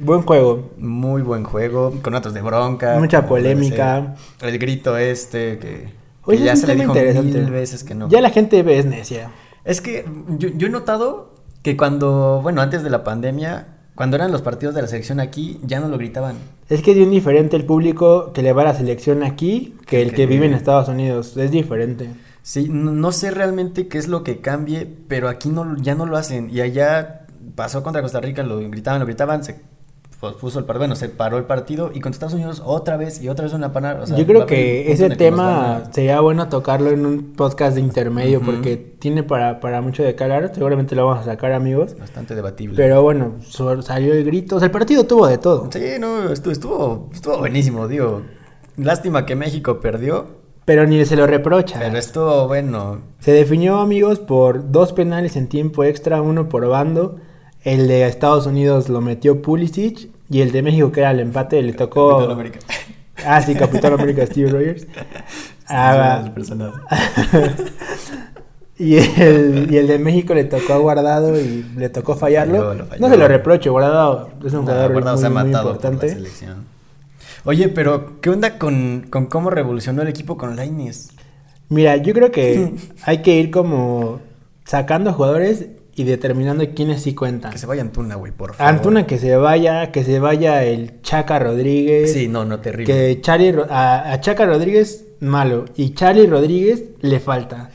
Buen 0.00 0.22
juego. 0.22 0.70
Muy 0.78 1.22
buen 1.22 1.44
juego, 1.44 1.92
con 2.02 2.14
otros 2.14 2.32
de 2.32 2.42
bronca. 2.42 2.98
Mucha 2.98 3.26
polémica. 3.26 4.14
El 4.40 4.58
grito 4.58 4.96
este 4.96 5.58
que, 5.58 5.92
Oye, 6.24 6.38
que 6.38 6.44
ya 6.44 6.56
se 6.56 6.66
le 6.66 6.76
dijo 6.76 6.94
mil 6.94 7.50
veces 7.50 7.84
que 7.84 7.94
no. 7.94 8.08
Ya 8.08 8.20
la 8.20 8.30
gente 8.30 8.64
es 8.78 8.86
necia. 8.86 9.30
Es 9.64 9.80
que 9.80 10.06
yo, 10.38 10.48
yo 10.50 10.66
he 10.68 10.70
notado 10.70 11.34
que 11.62 11.76
cuando, 11.76 12.40
bueno, 12.42 12.62
antes 12.62 12.82
de 12.82 12.90
la 12.90 13.04
pandemia, 13.04 13.76
cuando 13.94 14.16
eran 14.16 14.32
los 14.32 14.42
partidos 14.42 14.74
de 14.74 14.82
la 14.82 14.88
selección 14.88 15.20
aquí, 15.20 15.58
ya 15.62 15.80
no 15.80 15.88
lo 15.88 15.98
gritaban. 15.98 16.36
Es 16.68 16.82
que 16.82 16.92
es 16.92 16.96
bien 16.96 17.10
diferente 17.10 17.56
el 17.56 17.64
público 17.64 18.32
que 18.32 18.42
le 18.42 18.52
va 18.52 18.62
a 18.62 18.66
la 18.66 18.74
selección 18.74 19.22
aquí 19.22 19.74
que 19.86 20.02
el 20.02 20.10
Que 20.10 20.16
que 20.16 20.26
vive 20.26 20.46
en. 20.46 20.54
Estados 20.54 20.88
Unidos. 20.88 21.36
Es 21.36 21.50
diferente. 21.50 22.10
Sí, 22.46 22.68
no, 22.70 23.10
sé 23.10 23.32
realmente 23.32 23.88
qué 23.88 23.98
es 23.98 24.06
lo 24.06 24.22
que 24.22 24.40
cambie, 24.40 24.86
pero 25.08 25.28
aquí 25.28 25.48
no, 25.48 25.76
ya 25.78 25.96
no 25.96 26.06
lo 26.06 26.16
hacen. 26.16 26.48
Y 26.48 26.60
allá 26.60 27.26
pasó 27.56 27.82
contra 27.82 28.02
Costa 28.02 28.20
Rica, 28.20 28.44
lo 28.44 28.58
gritaban, 28.70 29.00
lo 29.00 29.06
gritaban, 29.06 29.42
se 29.42 29.56
puso 30.40 30.60
el 30.60 30.64
partido, 30.64 30.82
bueno, 30.82 30.94
se 30.94 31.08
paró 31.08 31.38
el 31.38 31.44
partido 31.44 31.90
y 31.92 31.94
contra 31.98 32.12
Estados 32.12 32.34
Unidos 32.34 32.62
otra 32.64 32.96
vez 32.96 33.20
y 33.20 33.28
otra 33.28 33.46
vez 33.46 33.52
una 33.52 33.72
panar. 33.72 33.98
o 33.98 34.06
sea, 34.06 34.16
Yo 34.16 34.24
creo 34.26 34.46
que 34.46 34.92
ese 34.92 35.08
que 35.08 35.16
tema 35.16 35.78
a- 35.78 35.92
sería 35.92 36.20
bueno 36.20 36.48
tocarlo 36.48 36.90
en 36.90 37.04
un 37.04 37.32
podcast 37.32 37.74
de 37.74 37.80
intermedio 37.80 38.40
porque 38.40 38.76
tiene 38.76 39.24
para, 39.24 39.58
para 39.58 39.80
mucho 39.80 40.04
de 40.04 40.14
calar. 40.14 40.52
Seguramente 40.54 40.94
lo 40.94 41.04
vamos 41.04 41.22
a 41.26 41.32
sacar, 41.32 41.50
amigos. 41.50 41.98
Bastante 41.98 42.36
debatible. 42.36 42.76
Pero 42.76 43.02
bueno, 43.02 43.34
salió 43.82 44.14
el 44.14 44.22
grito. 44.24 44.54
O 44.54 44.58
sea, 44.60 44.66
el 44.66 44.72
partido 44.72 45.04
tuvo 45.04 45.26
de 45.26 45.38
todo. 45.38 45.68
Sí, 45.72 45.80
no, 45.98 46.30
estuvo, 46.30 46.52
estuvo, 46.52 47.10
estuvo 47.12 47.38
buenísimo, 47.38 47.88
digo. 47.88 48.22
Lástima 48.76 49.26
que 49.26 49.34
México 49.34 49.80
perdió, 49.80 50.45
Pero 50.66 50.86
ni 50.86 51.02
se 51.06 51.16
lo 51.16 51.26
reprocha. 51.26 51.78
pero 51.78 51.96
estuvo 51.96 52.48
bueno. 52.48 52.98
Se 53.20 53.32
definió, 53.32 53.78
amigos, 53.78 54.18
por 54.18 54.70
dos 54.72 54.92
penales 54.92 55.36
en 55.36 55.48
tiempo 55.48 55.84
extra, 55.84 56.20
uno 56.20 56.48
por 56.48 56.66
bando. 56.68 57.16
El 57.62 57.88
de 57.88 58.06
Estados 58.06 58.46
Unidos 58.46 58.88
lo 58.88 59.00
metió 59.00 59.42
Pulisic 59.42 60.10
y 60.28 60.40
el 60.40 60.52
de 60.52 60.62
México, 60.62 60.92
que 60.92 61.00
era 61.00 61.12
el 61.12 61.20
empate, 61.20 61.62
le 61.62 61.72
tocó... 61.72 62.10
Capitán 62.10 62.30
América. 62.32 62.58
Ah, 63.24 63.40
sí, 63.40 63.54
Capitán 63.54 63.94
América 63.94 64.26
Steve 64.26 64.50
Rogers. 64.50 64.86
Ah, 65.66 66.22
y, 68.78 68.96
el, 68.96 69.68
y 69.70 69.76
el 69.78 69.86
de 69.86 69.98
México 69.98 70.34
le 70.34 70.44
tocó 70.44 70.74
a 70.74 70.76
Guardado 70.76 71.40
y 71.40 71.64
le 71.76 71.88
tocó 71.88 72.14
fallarlo. 72.14 72.74
No 72.98 73.08
se 73.08 73.16
lo 73.16 73.26
reproche, 73.26 73.70
Guardado 73.70 74.28
es 74.44 74.52
un 74.52 74.60
jugador 74.60 74.92
muy, 74.92 75.02
se 75.18 75.26
ha 75.26 75.30
muy 75.30 75.44
matado 75.44 75.72
por 75.72 75.82
la 75.82 75.90
importante. 75.90 76.08
selección. 76.10 76.64
Oye, 77.46 77.68
pero 77.68 78.20
¿qué 78.20 78.30
onda 78.30 78.58
con, 78.58 79.06
con 79.08 79.26
cómo 79.26 79.50
revolucionó 79.50 80.02
el 80.02 80.08
equipo 80.08 80.36
con 80.36 80.56
Lainez? 80.56 81.10
Mira, 81.68 81.96
yo 81.96 82.12
creo 82.12 82.32
que 82.32 82.74
hay 83.04 83.22
que 83.22 83.38
ir 83.38 83.52
como 83.52 84.20
sacando 84.64 85.12
jugadores 85.12 85.68
y 85.94 86.02
determinando 86.02 86.64
quiénes 86.74 87.02
sí 87.02 87.14
cuentan. 87.14 87.52
Que 87.52 87.58
se 87.58 87.66
vaya 87.66 87.82
Antuna, 87.82 88.16
güey, 88.16 88.32
por 88.32 88.54
favor. 88.54 88.74
Antuna 88.74 89.06
que 89.06 89.18
se 89.18 89.36
vaya, 89.36 89.92
que 89.92 90.02
se 90.02 90.18
vaya 90.18 90.64
el 90.64 91.00
Chaca 91.02 91.38
Rodríguez. 91.38 92.12
Sí, 92.12 92.26
no, 92.26 92.44
no, 92.44 92.58
terrible. 92.58 92.92
Que 92.92 93.20
Charlie, 93.20 93.54
a, 93.70 94.12
a 94.12 94.20
Chaca 94.20 94.44
Rodríguez, 94.44 95.06
malo. 95.20 95.66
Y 95.76 95.90
Charlie 95.94 96.26
Rodríguez 96.26 96.82
le 97.00 97.20
falta. 97.20 97.70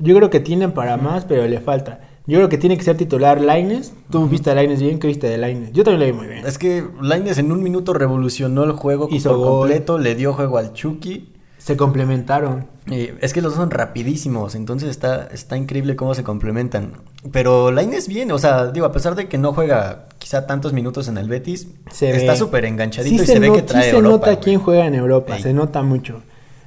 Yo 0.00 0.16
creo 0.16 0.30
que 0.30 0.40
tienen 0.40 0.72
para 0.72 0.96
más, 0.96 1.24
pero 1.24 1.46
le 1.46 1.60
falta. 1.60 2.00
Yo 2.26 2.38
creo 2.38 2.48
que 2.48 2.56
tiene 2.56 2.78
que 2.78 2.84
ser 2.84 2.96
titular 2.96 3.40
Laines. 3.40 3.92
Tú 4.10 4.26
viste 4.28 4.50
a 4.50 4.54
Laines 4.54 4.80
bien, 4.80 4.98
¿qué 4.98 5.06
viste 5.08 5.28
de 5.28 5.36
Laines? 5.36 5.72
Yo 5.72 5.84
también 5.84 6.00
lo 6.00 6.06
vi 6.06 6.12
muy 6.24 6.32
bien. 6.32 6.46
Es 6.46 6.56
que 6.56 6.84
Lainez 7.02 7.36
en 7.38 7.52
un 7.52 7.62
minuto 7.62 7.92
revolucionó 7.92 8.64
el 8.64 8.72
juego 8.72 9.08
Hizo 9.10 9.30
por 9.30 9.38
gol. 9.38 9.58
completo, 9.58 9.98
le 9.98 10.14
dio 10.14 10.32
juego 10.32 10.56
al 10.56 10.72
Chucky. 10.72 11.32
Se 11.58 11.76
complementaron. 11.76 12.66
Y 12.86 13.10
es 13.20 13.32
que 13.32 13.40
los 13.40 13.52
dos 13.52 13.60
son 13.60 13.70
rapidísimos, 13.70 14.54
entonces 14.54 14.90
está, 14.90 15.28
está 15.32 15.56
increíble 15.56 15.96
cómo 15.96 16.14
se 16.14 16.22
complementan. 16.22 16.92
Pero 17.32 17.70
Lainez 17.70 18.08
bien, 18.08 18.30
o 18.32 18.38
sea, 18.38 18.66
digo, 18.66 18.84
a 18.84 18.92
pesar 18.92 19.14
de 19.14 19.28
que 19.28 19.38
no 19.38 19.54
juega 19.54 20.08
quizá 20.18 20.46
tantos 20.46 20.74
minutos 20.74 21.08
en 21.08 21.16
el 21.16 21.28
Betis, 21.28 21.68
Se 21.90 22.14
está 22.14 22.36
súper 22.36 22.66
enganchadito 22.66 23.16
Sí 23.16 23.22
y 23.22 23.26
se, 23.26 23.32
se, 23.34 23.38
ve 23.38 23.50
que 23.52 23.60
sí 23.60 23.66
trae 23.66 23.84
se 23.84 23.90
Europa, 23.90 24.10
nota 24.12 24.30
güey. 24.32 24.40
quién 24.42 24.60
juega 24.60 24.86
en 24.86 24.94
Europa, 24.94 25.36
Ey. 25.36 25.42
se 25.42 25.54
nota 25.54 25.82
mucho. 25.82 26.22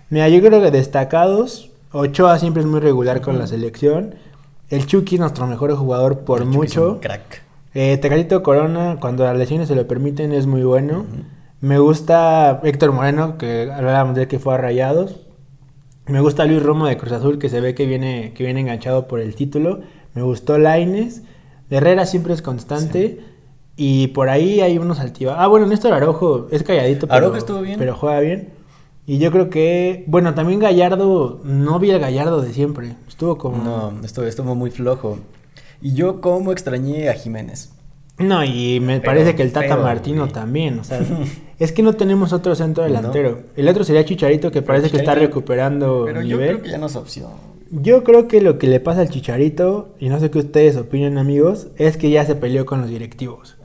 Mira, 0.09 0.29
yo 0.29 0.41
creo 0.41 0.61
que 0.61 0.71
destacados, 0.71 1.69
Ochoa 1.91 2.39
siempre 2.39 2.61
es 2.61 2.67
muy 2.67 2.79
regular 2.79 3.21
con 3.21 3.37
la 3.37 3.45
selección. 3.45 4.15
El 4.69 4.85
Chucky 4.85 5.15
es 5.15 5.21
nuestro 5.21 5.47
mejor 5.47 5.73
jugador 5.75 6.19
por 6.19 6.41
El 6.41 6.51
Chucky 6.51 6.65
es 6.67 6.77
un 6.77 6.83
mucho. 6.83 6.99
crack. 7.01 7.43
Eh, 7.73 7.97
Tecatito 7.97 8.43
Corona, 8.43 8.97
cuando 8.99 9.23
las 9.23 9.37
lesiones 9.37 9.67
se 9.67 9.75
lo 9.75 9.87
permiten, 9.87 10.31
es 10.33 10.47
muy 10.47 10.63
bueno. 10.63 11.05
Me 11.61 11.79
gusta 11.79 12.59
Héctor 12.63 12.91
Moreno, 12.91 13.37
que 13.37 13.71
hablábamos 13.71 14.15
de 14.15 14.27
que 14.27 14.39
fue 14.39 14.53
a 14.53 14.57
Rayados. 14.57 15.17
Me 16.07 16.21
gusta 16.21 16.45
Luis 16.45 16.61
Romo 16.63 16.87
de 16.87 16.97
Cruz 16.97 17.11
Azul, 17.11 17.37
que 17.39 17.49
se 17.49 17.59
ve 17.61 17.75
que 17.75 17.85
viene, 17.85 18.33
que 18.35 18.43
viene 18.43 18.61
enganchado 18.61 19.07
por 19.07 19.19
el 19.19 19.35
título. 19.35 19.81
Me 20.13 20.21
gustó 20.21 20.57
Laines. 20.57 21.23
Herrera 21.69 22.05
siempre 22.05 22.33
es 22.33 22.41
constante. 22.41 23.19
Y 23.75 24.07
por 24.07 24.29
ahí 24.29 24.61
hay 24.61 24.77
unos 24.79 24.99
altibajos. 24.99 25.39
Ah, 25.43 25.47
bueno, 25.47 25.67
Néstor 25.67 25.93
Araujo 25.93 26.47
es 26.51 26.63
calladito, 26.63 27.07
pero, 27.07 27.17
Araujo 27.17 27.37
estuvo 27.37 27.61
bien. 27.61 27.77
pero 27.77 27.95
juega 27.95 28.19
bien. 28.21 28.49
Y 29.09 29.17
yo 29.19 29.31
creo 29.31 29.49
que, 29.49 30.03
bueno, 30.07 30.35
también 30.35 30.59
Gallardo, 30.59 31.39
no 31.43 31.79
vi 31.79 31.89
el 31.91 31.99
Gallardo 31.99 32.41
de 32.41 32.53
siempre. 32.53 32.95
Estuvo 33.07 33.37
como... 33.37 33.63
No, 33.63 33.93
estuvo, 34.03 34.25
estuvo 34.25 34.53
muy 34.53 34.69
flojo. 34.69 35.17
Y 35.81 35.93
yo 35.95 36.19
como 36.21 36.51
extrañé 36.51 37.07
a 37.09 37.13
Jiménez. 37.13 37.71
No, 38.19 38.43
y 38.43 38.79
me 38.81 38.99
Pero 38.99 39.11
parece 39.11 39.35
que 39.35 39.43
el 39.43 39.53
Tata 39.53 39.77
Martino 39.77 40.27
también, 40.27 40.79
o 40.79 40.83
sea, 40.83 40.99
es 41.59 41.71
que 41.71 41.83
no 41.83 41.93
tenemos 41.93 42.33
otro 42.33 42.53
centro 42.55 42.83
No. 42.83 42.89
delantero. 42.89 43.43
El 43.55 43.69
otro 43.69 43.83
sería 43.83 44.03
Chicharito, 44.03 44.49
que 44.51 44.61
Pero 44.61 44.67
parece 44.73 44.89
que 44.89 44.97
está 44.97 45.15
recuperando 45.15 46.03
Pero 46.05 46.21
yo 46.21 46.37
nivel. 46.37 46.49
creo 46.49 46.61
que 46.63 46.69
ya 46.71 46.77
no 46.77 46.87
es 46.87 46.95
opción. 46.95 47.31
Yo 47.69 48.03
creo 48.03 48.27
que 48.27 48.41
lo 48.41 48.57
que 48.57 48.67
le 48.67 48.79
pasa 48.79 49.01
al 49.01 49.09
Chicharito, 49.09 49.89
y 49.99 50.09
no 50.09 50.19
sé 50.19 50.31
qué 50.31 50.39
ustedes 50.39 50.77
opinan 50.77 51.17
amigos, 51.17 51.67
es 51.77 51.95
que 51.97 52.09
ya 52.09 52.25
se 52.25 52.35
peleó 52.35 52.65
con 52.65 52.81
los 52.81 52.89
directivos. 52.89 53.56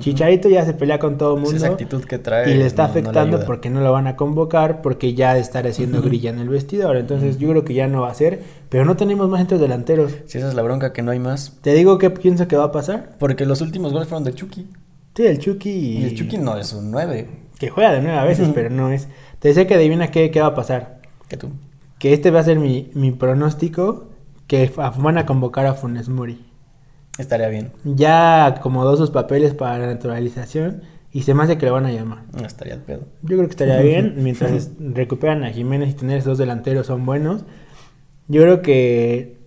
Chicharito 0.00 0.48
ya 0.48 0.64
se 0.64 0.74
pelea 0.74 0.98
con 0.98 1.18
todo 1.18 1.34
el 1.34 1.40
mundo. 1.40 1.56
esa 1.56 1.68
actitud 1.68 2.04
que 2.04 2.18
trae 2.18 2.50
y 2.50 2.54
le 2.54 2.66
está 2.66 2.82
no- 2.82 2.88
no 2.88 2.94
le 2.94 3.00
afectando 3.00 3.36
porque 3.46 3.70
no 3.70 3.80
lo 3.80 3.92
van 3.92 4.06
a 4.06 4.16
convocar, 4.16 4.82
porque 4.82 5.14
ya 5.14 5.36
estar 5.38 5.66
haciendo 5.66 6.02
grilla 6.02 6.30
en 6.30 6.38
el 6.38 6.48
vestidor. 6.48 6.96
Entonces 6.96 7.38
yo 7.38 7.48
creo 7.48 7.64
que 7.64 7.74
ya 7.74 7.88
no 7.88 8.02
va 8.02 8.10
a 8.10 8.14
ser, 8.14 8.42
pero 8.68 8.84
no 8.84 8.96
tenemos 8.96 9.28
más 9.28 9.40
centros 9.40 9.60
delanteros. 9.60 10.14
Si 10.26 10.38
esa 10.38 10.48
es 10.48 10.54
la 10.54 10.62
bronca 10.62 10.92
que 10.92 11.02
no 11.02 11.10
hay 11.10 11.18
más. 11.18 11.58
Te 11.62 11.74
digo 11.74 11.98
qué 11.98 12.10
pienso 12.10 12.46
que 12.48 12.56
va 12.56 12.64
a 12.64 12.72
pasar. 12.72 13.16
Porque 13.18 13.46
los 13.46 13.60
últimos 13.60 13.92
goles 13.92 14.08
fueron 14.08 14.24
de 14.24 14.34
Chucky. 14.34 14.66
Sí, 15.14 15.26
el 15.26 15.38
Chucky. 15.38 15.70
Y 15.70 16.04
el 16.04 16.14
Chucky 16.14 16.38
no 16.38 16.56
es 16.56 16.72
un 16.72 16.90
9. 16.90 17.28
Que 17.58 17.70
juega 17.70 17.90
de 17.92 18.00
nueve 18.02 18.16
a 18.18 18.24
veces, 18.24 18.48
pero 18.54 18.70
no 18.70 18.90
es. 18.90 19.08
Te 19.40 19.48
decía 19.48 19.66
que 19.66 19.74
adivina 19.74 20.12
qué, 20.12 20.30
qué 20.30 20.40
va 20.40 20.46
a 20.48 20.54
pasar. 20.54 21.00
Que 21.28 21.36
tú. 21.36 21.50
Que 21.98 22.12
este 22.12 22.30
va 22.30 22.38
a 22.40 22.44
ser 22.44 22.58
mi, 22.60 22.90
mi 22.94 23.10
pronóstico. 23.10 24.06
Que 24.46 24.70
van 24.76 25.18
a 25.18 25.26
convocar 25.26 25.66
a 25.66 25.74
Funes 25.74 26.08
Mori. 26.08 26.44
Estaría 27.18 27.48
bien. 27.48 27.72
Ya 27.84 28.46
acomodó 28.46 28.96
sus 28.96 29.10
papeles 29.10 29.52
para 29.52 29.78
la 29.78 29.86
naturalización. 29.88 30.82
Y 31.10 31.22
se 31.22 31.34
me 31.34 31.42
hace 31.42 31.58
que 31.58 31.66
lo 31.66 31.72
van 31.72 31.86
a 31.86 31.92
llamar. 31.92 32.24
No 32.38 32.46
estaría 32.46 32.74
el 32.74 32.80
pedo. 32.80 33.00
Yo 33.22 33.36
creo 33.36 33.44
que 33.44 33.50
estaría 33.50 33.80
bien. 33.80 34.14
Mientras 34.18 34.70
recuperan 34.78 35.42
a 35.42 35.50
Jiménez 35.50 35.90
y 35.90 35.94
tener 35.94 36.18
esos 36.18 36.32
dos 36.32 36.38
delanteros 36.38 36.86
son 36.86 37.04
buenos. 37.04 37.44
Yo 38.28 38.42
creo 38.42 38.62
que. 38.62 39.38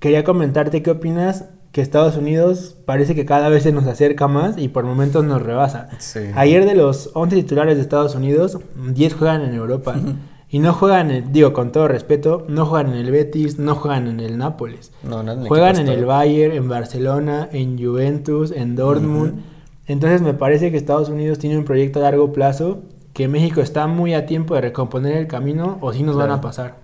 Quería 0.00 0.24
comentarte 0.24 0.82
qué 0.82 0.90
opinas. 0.90 1.46
Que 1.72 1.82
Estados 1.82 2.16
Unidos 2.16 2.76
parece 2.86 3.14
que 3.14 3.26
cada 3.26 3.50
vez 3.50 3.64
se 3.64 3.72
nos 3.72 3.86
acerca 3.86 4.26
más 4.26 4.56
y 4.56 4.68
por 4.68 4.84
momentos 4.84 5.22
nos 5.24 5.42
rebasa. 5.42 5.90
Sí. 5.98 6.20
Ayer 6.34 6.64
de 6.64 6.74
los 6.74 7.10
11 7.12 7.36
titulares 7.36 7.76
de 7.76 7.82
Estados 7.82 8.14
Unidos, 8.14 8.58
10 8.74 9.14
juegan 9.14 9.42
en 9.42 9.54
Europa. 9.54 9.94
y 10.50 10.58
no 10.60 10.72
juegan, 10.72 11.10
en- 11.10 11.32
digo, 11.32 11.52
con 11.52 11.72
todo 11.72 11.88
respeto, 11.88 12.44
no 12.48 12.64
juegan 12.66 12.92
en 12.92 12.98
el 12.98 13.10
Betis, 13.10 13.58
no 13.58 13.74
juegan 13.74 14.06
en 14.06 14.20
el 14.20 14.38
Nápoles. 14.38 14.92
No, 15.02 15.22
no, 15.22 15.34
Juegan 15.46 15.76
equipo 15.76 15.92
en 15.92 15.98
el. 15.98 16.04
Bayern, 16.06 16.56
en 16.56 16.68
Barcelona, 16.68 17.48
en 17.52 17.78
Juventus, 17.82 18.50
en 18.52 18.74
Dortmund. 18.76 19.42
Entonces 19.86 20.20
me 20.22 20.34
parece 20.34 20.70
que 20.70 20.76
Estados 20.76 21.08
Unidos 21.08 21.38
tiene 21.38 21.56
un 21.58 21.64
proyecto 21.64 21.98
a 21.98 22.02
largo 22.02 22.32
plazo 22.32 22.80
que 23.14 23.26
México 23.28 23.60
está 23.60 23.86
muy 23.86 24.14
a 24.14 24.26
tiempo 24.26 24.54
de 24.54 24.60
recomponer 24.60 25.16
el 25.16 25.26
camino 25.26 25.78
o 25.80 25.92
si 25.92 26.02
nos 26.02 26.16
van 26.16 26.30
a 26.30 26.40
pasar. 26.40 26.76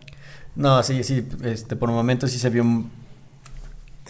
No, 0.57 0.83
sí, 0.83 1.03
sí. 1.05 1.27
Este, 1.43 1.77
por 1.77 1.91
momentos 1.91 2.31
sí 2.31 2.39
se 2.39 2.49
vio. 2.51 2.63
un- 2.63 2.91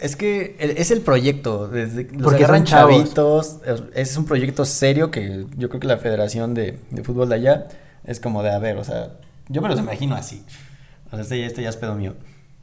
Es 0.01 0.15
que 0.17 0.57
el- 0.59 0.71
es 0.71 0.91
el 0.91 1.01
proyecto, 1.01 1.67
desde 1.69 2.03
los 2.11 2.23
Porque 2.23 2.43
agarran 2.43 2.65
chavitos, 2.65 3.57
es 3.65 3.83
es 4.11 4.17
un 4.17 4.25
proyecto 4.25 4.65
serio 4.65 5.09
que 5.09 5.45
yo 5.57 5.69
creo 5.69 5.79
que 5.79 5.87
la 5.87 5.97
Federación 5.97 6.53
de, 6.53 6.77
de 6.91 7.03
Fútbol 7.03 7.29
de 7.29 7.35
allá 7.35 7.67
es 8.03 8.19
como 8.19 8.43
de, 8.43 8.49
a 8.51 8.59
ver, 8.59 8.77
o 8.77 8.83
sea, 8.83 9.11
yo 9.49 9.61
me 9.61 9.69
los 9.69 9.79
imagino 9.79 10.15
así, 10.15 10.43
o 11.07 11.11
sea, 11.11 11.21
este, 11.21 11.39
ya- 11.39 11.45
este 11.47 11.61
ya 11.63 11.69
es 11.69 11.77
pedo 11.77 11.95
mío, 11.95 12.15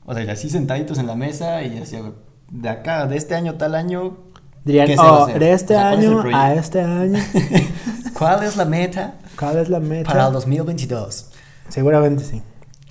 o 0.04 0.14
sea, 0.14 0.24
y 0.24 0.28
así 0.28 0.50
sentaditos 0.50 0.98
en 0.98 1.06
la 1.06 1.14
mesa 1.14 1.62
y 1.62 1.78
así, 1.78 1.98
de 2.50 2.68
acá, 2.68 3.06
de 3.06 3.16
este 3.16 3.34
año, 3.34 3.54
tal 3.54 3.74
año, 3.74 4.18
Dirían, 4.64 4.86
¿qué 4.86 4.96
se 4.96 5.02
va 5.02 5.08
a 5.08 5.12
oh, 5.22 5.26
de 5.26 5.52
este 5.52 5.74
O 5.74 5.78
sea, 5.78 5.90
¿cuál 5.90 5.98
es 5.98 6.04
el 6.04 6.18
año 6.20 6.36
a 6.36 6.54
este 6.54 6.80
año, 6.80 7.18
¿cuál 8.18 8.42
es 8.44 8.56
la 8.56 8.64
meta 8.64 9.14
¿cuál 9.36 9.58
es 9.58 9.68
la 9.68 9.80
meta? 9.80 10.08
para 10.12 10.26
el 10.28 10.32
2022? 10.34 11.30
Seguramente 11.68 12.22
sí. 12.22 12.42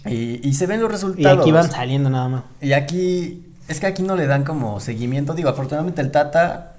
Y, 0.06 0.46
y 0.48 0.54
se 0.56 0.66
ven 0.66 0.82
los 0.82 0.90
Y 0.90 0.92
resultados. 0.92 1.40
aquí 1.40 1.52
van 1.52 1.72
saliendo 1.72 2.10
nada 2.10 2.28
más. 2.28 2.44
Y 2.60 2.74
aquí, 2.74 3.54
es 3.68 3.80
que 3.80 3.86
aquí 3.88 4.02
no 4.04 4.16
le 4.16 4.26
dan 4.28 4.44
como 4.44 4.80
seguimiento. 4.80 5.34
Digo, 5.34 5.50
afortunadamente 5.50 6.02
el 6.02 6.12
Tata 6.12 6.74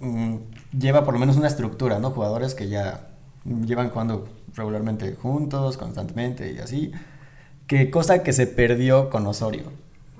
mm, 0.00 0.36
lleva 0.78 1.04
por 1.04 1.12
lo 1.14 1.20
menos 1.20 1.36
una 1.36 1.48
estructura, 1.48 1.98
¿no? 1.98 2.10
Jugadores 2.12 2.54
que 2.54 2.68
ya 2.68 3.08
llevan 3.44 3.90
jugando 3.90 4.28
regularmente 4.54 5.16
juntos, 5.20 5.76
constantemente 5.76 6.52
y 6.52 6.58
así. 6.58 6.92
Que 7.66 7.90
cosa 7.90 8.22
que 8.22 8.32
se 8.32 8.46
perdió 8.46 9.10
con 9.10 9.26
Osorio. 9.26 9.64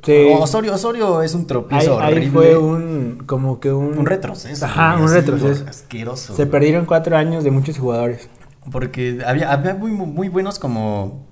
Sí. 0.04 0.30
Osorio, 0.36 0.74
Osorio 0.74 1.22
es 1.22 1.34
un 1.34 1.46
tropiezo 1.46 2.00
ahí 2.00 2.14
horrible. 2.14 2.30
fue 2.30 2.56
un, 2.56 3.22
como 3.24 3.60
que 3.60 3.72
un... 3.72 3.98
un 3.98 4.06
retroceso. 4.06 4.64
Ajá, 4.64 4.96
un 4.98 5.12
retroceso. 5.12 5.64
Asqueroso. 5.68 6.34
Se 6.34 6.42
güey. 6.42 6.50
perdieron 6.50 6.86
cuatro 6.86 7.16
años 7.16 7.44
de 7.44 7.52
muchos 7.52 7.78
jugadores. 7.78 8.28
Porque 8.70 9.20
había, 9.24 9.52
había 9.52 9.74
muy, 9.74 9.92
muy 9.92 10.28
buenos 10.28 10.58
como 10.58 11.26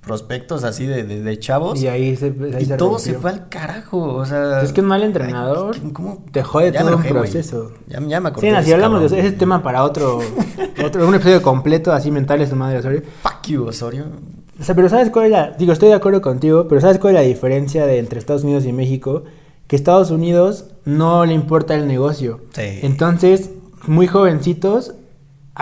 prospectos 0.00 0.64
así 0.64 0.86
de, 0.86 1.04
de, 1.04 1.22
de 1.22 1.38
chavos. 1.38 1.80
Y 1.80 1.86
ahí 1.88 2.16
se, 2.16 2.26
ahí 2.26 2.62
Y 2.62 2.64
se 2.64 2.76
todo 2.76 2.98
se 2.98 3.14
fue 3.14 3.30
al 3.30 3.48
carajo, 3.48 4.14
o 4.14 4.24
sea... 4.24 4.62
Es 4.62 4.72
que 4.72 4.80
un 4.80 4.86
mal 4.86 5.02
entrenador 5.02 5.76
Ay, 5.82 5.90
¿cómo? 5.92 6.24
te 6.32 6.42
jode 6.42 6.72
Ya 6.72 6.80
todo 6.80 6.88
un 6.88 6.94
enojé, 6.94 7.10
proceso. 7.10 7.72
Ya, 7.86 8.00
ya 8.00 8.20
me 8.20 8.30
acordé. 8.30 8.46
Sí, 8.48 8.50
de 8.52 8.56
así 8.56 8.66
ese 8.68 8.74
hablamos 8.74 9.02
de 9.02 9.08
cabrón. 9.08 9.26
ese 9.26 9.36
tema 9.36 9.62
para 9.62 9.84
otro, 9.84 10.20
otro, 10.84 11.06
un 11.06 11.14
episodio 11.14 11.42
completo 11.42 11.92
así 11.92 12.10
mental 12.10 12.38
de 12.38 12.46
su 12.46 12.56
madre 12.56 12.78
Osorio. 12.78 13.02
Fuck 13.22 13.46
you, 13.48 13.64
Osorio. 13.66 14.04
O 14.58 14.64
sea, 14.64 14.74
pero 14.74 14.88
¿sabes 14.88 15.10
cuál 15.10 15.26
es 15.26 15.32
la...? 15.32 15.50
Digo, 15.58 15.72
estoy 15.72 15.88
de 15.90 15.94
acuerdo 15.94 16.20
contigo, 16.22 16.66
pero 16.68 16.80
¿sabes 16.80 16.98
cuál 16.98 17.14
es 17.14 17.20
la 17.22 17.26
diferencia 17.26 17.86
de 17.86 17.98
entre 17.98 18.18
Estados 18.18 18.42
Unidos 18.44 18.64
y 18.64 18.72
México? 18.72 19.24
Que 19.66 19.76
Estados 19.76 20.10
Unidos 20.10 20.66
no 20.84 21.24
le 21.26 21.34
importa 21.34 21.74
el 21.74 21.86
negocio. 21.86 22.40
Sí. 22.54 22.80
Entonces, 22.82 23.50
muy 23.86 24.06
jovencitos, 24.06 24.94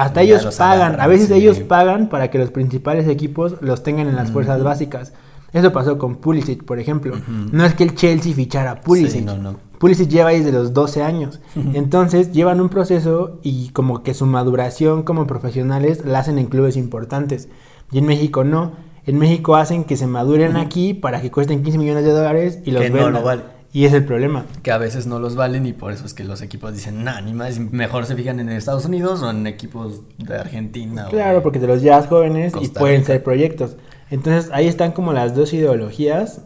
hasta 0.03 0.23
ellos 0.23 0.45
los 0.45 0.57
pagan. 0.57 0.79
agarran, 0.81 1.01
a 1.01 1.07
veces 1.07 1.29
sí. 1.29 1.35
ellos 1.35 1.61
pagan 1.61 2.09
para 2.09 2.31
que 2.31 2.39
los 2.39 2.51
principales 2.51 3.09
equipos 3.09 3.57
los 3.61 3.83
tengan 3.83 4.09
en 4.09 4.17
las 4.17 4.31
fuerzas 4.31 4.63
básicas. 4.63 5.13
Eso 5.53 5.73
pasó 5.73 5.97
con 5.97 6.17
Pulisic, 6.17 6.65
por 6.65 6.79
ejemplo. 6.79 7.17
No 7.53 7.65
es 7.65 7.75
que 7.75 7.85
el 7.85 7.95
Chelsea 7.95 8.35
fichara 8.35 8.71
a 8.73 8.81
Pulisic. 8.81 9.21
Sí, 9.21 9.23
no, 9.23 9.39
no. 9.39 9.57
Pulisic 9.79 10.09
lleva 10.09 10.31
desde 10.31 10.53
los 10.53 10.75
12 10.75 11.03
años. 11.03 11.41
Entonces 11.75 12.33
llevan 12.33 12.61
un 12.61 12.69
proceso 12.69 13.39
y 13.43 13.71
como 13.71 14.03
que 14.03 14.13
su 14.15 14.27
maduración 14.27 15.05
como 15.05 15.27
profesionales 15.27 16.05
la 16.05 16.19
hacen 16.19 16.39
en 16.39 16.47
clubes 16.47 16.77
importantes. 16.77 17.49
Y 17.91 17.99
en 17.99 18.07
México 18.07 18.45
no. 18.45 18.73
En 19.07 19.19
México 19.19 19.57
hacen 19.57 19.85
que 19.85 19.97
se 19.97 20.07
maduren 20.07 20.57
aquí 20.57 20.93
para 20.93 21.23
que 21.23 21.31
cuesten 21.31 21.63
15 21.63 21.79
millones 21.79 22.05
de 22.05 22.11
dólares 22.11 22.59
y 22.65 22.73
los 22.73 22.83
Que 22.83 22.91
no 22.91 22.97
vendan. 22.97 23.13
lo 23.15 23.23
vale. 23.23 23.43
Y 23.73 23.85
es 23.85 23.93
el 23.93 24.05
problema. 24.05 24.47
Que 24.63 24.73
a 24.73 24.79
veces 24.79 25.07
no 25.07 25.19
los 25.19 25.37
valen 25.37 25.67
y 25.67 25.73
por 25.75 25.93
eso 25.93 26.07
es 26.07 26.15
que 26.15 26.25
los 26.25 26.41
equipos 26.41 26.73
dicen, 26.73 27.05
nah, 27.05 27.21
ni 27.21 27.35
más, 27.35 27.59
mejor 27.59 28.07
se 28.07 28.17
fijan 28.17 28.41
en 28.41 28.49
Estados 28.49 28.87
Unidos 28.87 29.23
o 29.23 29.31
en 29.31 29.47
equipos 29.47 30.01
de 30.17 30.37
Argentina. 30.37 31.07
Claro, 31.11 31.43
porque 31.43 31.59
te 31.59 31.67
los 31.67 31.83
llevas 31.83 32.07
jóvenes 32.07 32.55
y 32.61 32.69
pueden 32.69 33.01
Rica. 33.03 33.07
ser 33.13 33.23
proyectos. 33.23 33.77
Entonces 34.11 34.51
ahí 34.55 34.67
están 34.69 34.93
como 34.93 35.13
las 35.13 35.35
dos 35.35 35.53
ideologías. 35.53 36.43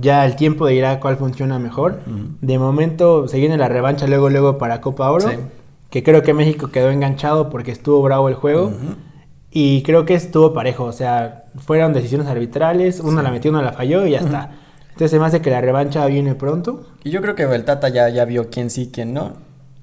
Ya 0.00 0.24
el 0.24 0.36
tiempo 0.36 0.66
dirá 0.66 0.98
cuál 1.00 1.16
funciona 1.16 1.58
mejor. 1.58 2.00
De 2.40 2.58
momento 2.58 3.28
se 3.28 3.38
viene 3.38 3.56
la 3.58 3.68
revancha 3.68 4.06
luego 4.06 4.30
luego 4.30 4.56
para 4.56 4.80
Copa 4.80 5.10
Oro. 5.10 5.28
Sí. 5.28 5.36
Que 5.90 6.02
creo 6.02 6.22
que 6.22 6.32
México 6.32 6.68
quedó 6.70 6.90
enganchado 6.90 7.50
porque 7.50 7.70
estuvo 7.72 8.00
bravo 8.00 8.28
el 8.30 8.34
juego. 8.34 8.72
Y 9.50 9.82
creo 9.82 10.06
que 10.06 10.14
estuvo 10.14 10.54
parejo. 10.54 10.84
O 10.84 10.92
sea, 10.92 11.44
fueron 11.58 11.92
decisiones 11.92 12.28
arbitrales. 12.28 13.00
Una 13.00 13.18
Sí. 13.20 13.24
la 13.24 13.30
metió, 13.30 13.50
una 13.50 13.60
la 13.60 13.72
falló 13.72 14.06
y 14.06 14.12
ya 14.12 14.20
está. 14.20 14.52
Entonces 14.92 15.10
se 15.10 15.18
me 15.18 15.26
hace 15.26 15.40
que 15.40 15.50
la 15.50 15.60
revancha 15.60 16.06
viene 16.06 16.34
pronto. 16.34 16.84
Y 17.04 17.10
yo 17.10 17.20
creo 17.20 17.34
que 17.34 17.42
el 17.42 17.64
Tata 17.64 17.88
ya, 17.88 18.08
ya 18.08 18.24
vio 18.24 18.48
quién 18.50 18.70
sí, 18.70 18.90
quién 18.92 19.12
no. 19.12 19.32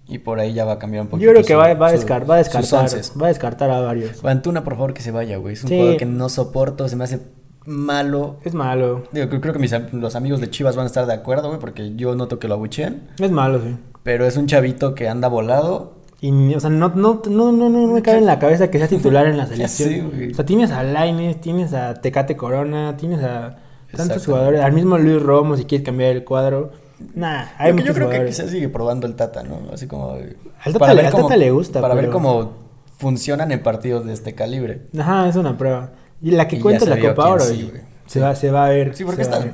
Y 0.08 0.18
por 0.20 0.40
ahí 0.40 0.54
ya 0.54 0.66
va 0.66 0.74
a 0.74 0.80
cambiar 0.80 1.04
un 1.04 1.10
poquito. 1.10 1.26
Yo 1.28 1.32
creo 1.34 1.44
que 1.46 1.54
su- 1.54 1.60
va, 1.60 1.74
va, 1.76 1.88
a 1.88 1.90
su- 1.92 1.98
descar- 1.98 2.28
va 2.30 2.36
a 2.36 2.38
descartar. 2.40 2.90
Va 3.22 3.26
a 3.26 3.30
descartar 3.30 3.70
a 3.70 3.80
varios. 3.82 4.24
Antuna, 4.26 4.64
por 4.64 4.74
favor, 4.74 4.94
que 4.94 5.02
se 5.02 5.12
vaya, 5.12 5.38
güey. 5.38 5.54
Es 5.54 5.64
un 5.64 5.70
Sí. 5.70 5.76
jugador 5.76 5.98
que 5.98 6.06
no 6.08 6.30
soporto, 6.30 6.88
se 6.90 6.96
me 6.96 7.04
hace 7.04 7.20
malo. 7.66 8.38
Es 8.44 8.54
malo. 8.54 9.04
Digo, 9.12 9.30
creo, 9.40 9.54
que 9.54 9.60
mis, 9.60 9.74
los 9.94 10.16
amigos 10.16 10.42
de 10.42 10.50
Chivas 10.50 10.76
van 10.76 10.86
a 10.86 10.88
estar 10.88 11.06
de 11.06 11.14
acuerdo, 11.14 11.48
güey, 11.50 11.60
porque 11.60 11.96
yo 11.96 12.16
noto 12.16 12.40
que 12.40 12.48
lo 12.48 12.56
abuchean. 12.56 13.10
Es 13.20 13.32
malo, 13.32 13.60
sí. 13.62 13.76
Pero 14.04 14.26
es 14.26 14.38
un 14.38 14.48
chavito 14.48 14.96
que 14.96 15.08
anda 15.08 15.28
volado. 15.28 15.94
Y, 16.22 16.54
o 16.56 16.60
sea, 16.60 16.70
no, 16.70 16.90
no, 16.96 17.22
no, 17.30 17.52
no, 17.52 17.70
no 17.70 17.88
me 17.94 18.02
cabe 18.02 18.18
en 18.18 18.26
la 18.26 18.40
cabeza 18.40 18.70
que 18.72 18.78
sea 18.80 18.88
titular 18.88 19.28
en 19.28 19.38
la 19.38 19.46
selección. 19.48 19.90
sé, 19.90 20.02
güey. 20.02 20.32
o 20.32 20.36
sea, 20.36 20.46
tienes 20.46 20.72
a 20.72 20.84
Laines, 20.84 21.40
tienes 21.40 21.74
a 21.74 21.94
Tecate 22.02 22.36
Corona, 22.36 22.98
tienes 22.98 23.24
a 23.24 23.58
tantos 23.98 24.26
jugadores, 24.26 24.62
al 24.62 24.74
mismo 24.74 24.98
Luis 24.98 25.22
Romo 25.22 25.58
si 25.58 25.66
quieres 25.66 25.86
cambiar 25.86 26.12
el 26.12 26.24
cuadro. 26.24 26.72
Nah, 27.16 27.46
hay 27.58 27.72
Yo, 27.72 27.78
yo 27.78 27.84
creo 27.94 27.94
que 28.10 28.16
jugadores. 28.18 28.36
quizás 28.36 28.52
sigue 28.52 28.68
probando 28.70 29.08
el 29.08 29.16
Tata, 29.16 29.44
¿no? 29.44 29.62
Así 29.74 29.88
como... 29.88 30.12
Al 30.14 30.74
Tata 30.74 30.94
le- 30.94 31.06
al 31.06 31.12
cómo- 31.12 31.24
Tata 31.28 31.38
le 31.38 31.52
gusta, 31.52 31.80
Para 31.82 31.94
ver 31.96 32.10
cómo 32.10 32.54
funcionan 32.98 33.52
en 33.54 33.64
partidos 33.64 34.06
de 34.06 34.14
este 34.14 34.36
calibre. 34.36 34.82
Ajá, 35.00 35.28
es 35.30 35.36
una 35.38 35.58
prueba. 35.58 35.92
Y 36.22 36.32
la 36.32 36.48
que 36.48 36.58
Y 36.58 36.60
cuenta 36.60 36.84
es 36.84 36.90
la 36.90 37.00
Copa 37.00 37.30
Oro. 37.30 37.44
sí, 37.44 37.72
se, 38.06 38.14
Sí. 38.14 38.20
va, 38.20 38.36
se 38.36 38.52
va 38.52 38.66
a 38.66 38.70
ver. 38.70 38.94
Sí, 38.96 39.06
porque 39.06 39.24
ver. 39.24 39.54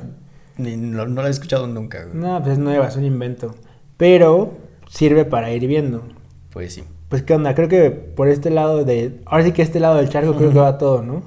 Ni, 0.58 0.76
no, 0.76 1.06
no 1.06 1.22
lo 1.22 1.28
he 1.28 1.30
escuchado 1.30 1.66
nunca, 1.68 2.02
güey. 2.04 2.16
No, 2.16 2.40
pues 2.42 2.54
es 2.54 2.58
nueva, 2.58 2.88
es 2.88 2.96
un 2.96 3.04
invento. 3.04 3.54
Pero 3.96 4.54
sirve 4.90 5.24
para 5.24 5.50
ir 5.52 5.66
viendo. 5.68 6.02
Pues 6.50 6.74
sí. 6.74 6.82
Pues 7.08 7.22
qué 7.22 7.34
onda, 7.34 7.54
creo 7.54 7.68
que 7.68 7.90
por 7.90 8.26
este 8.26 8.50
lado 8.50 8.84
de... 8.84 9.20
Ahora 9.26 9.44
sí 9.44 9.52
que 9.52 9.62
este 9.62 9.78
lado 9.78 9.96
del 9.96 10.08
charco 10.08 10.34
creo 10.34 10.50
que 10.50 10.58
va 10.58 10.76
todo, 10.78 11.02
¿no? 11.02 11.22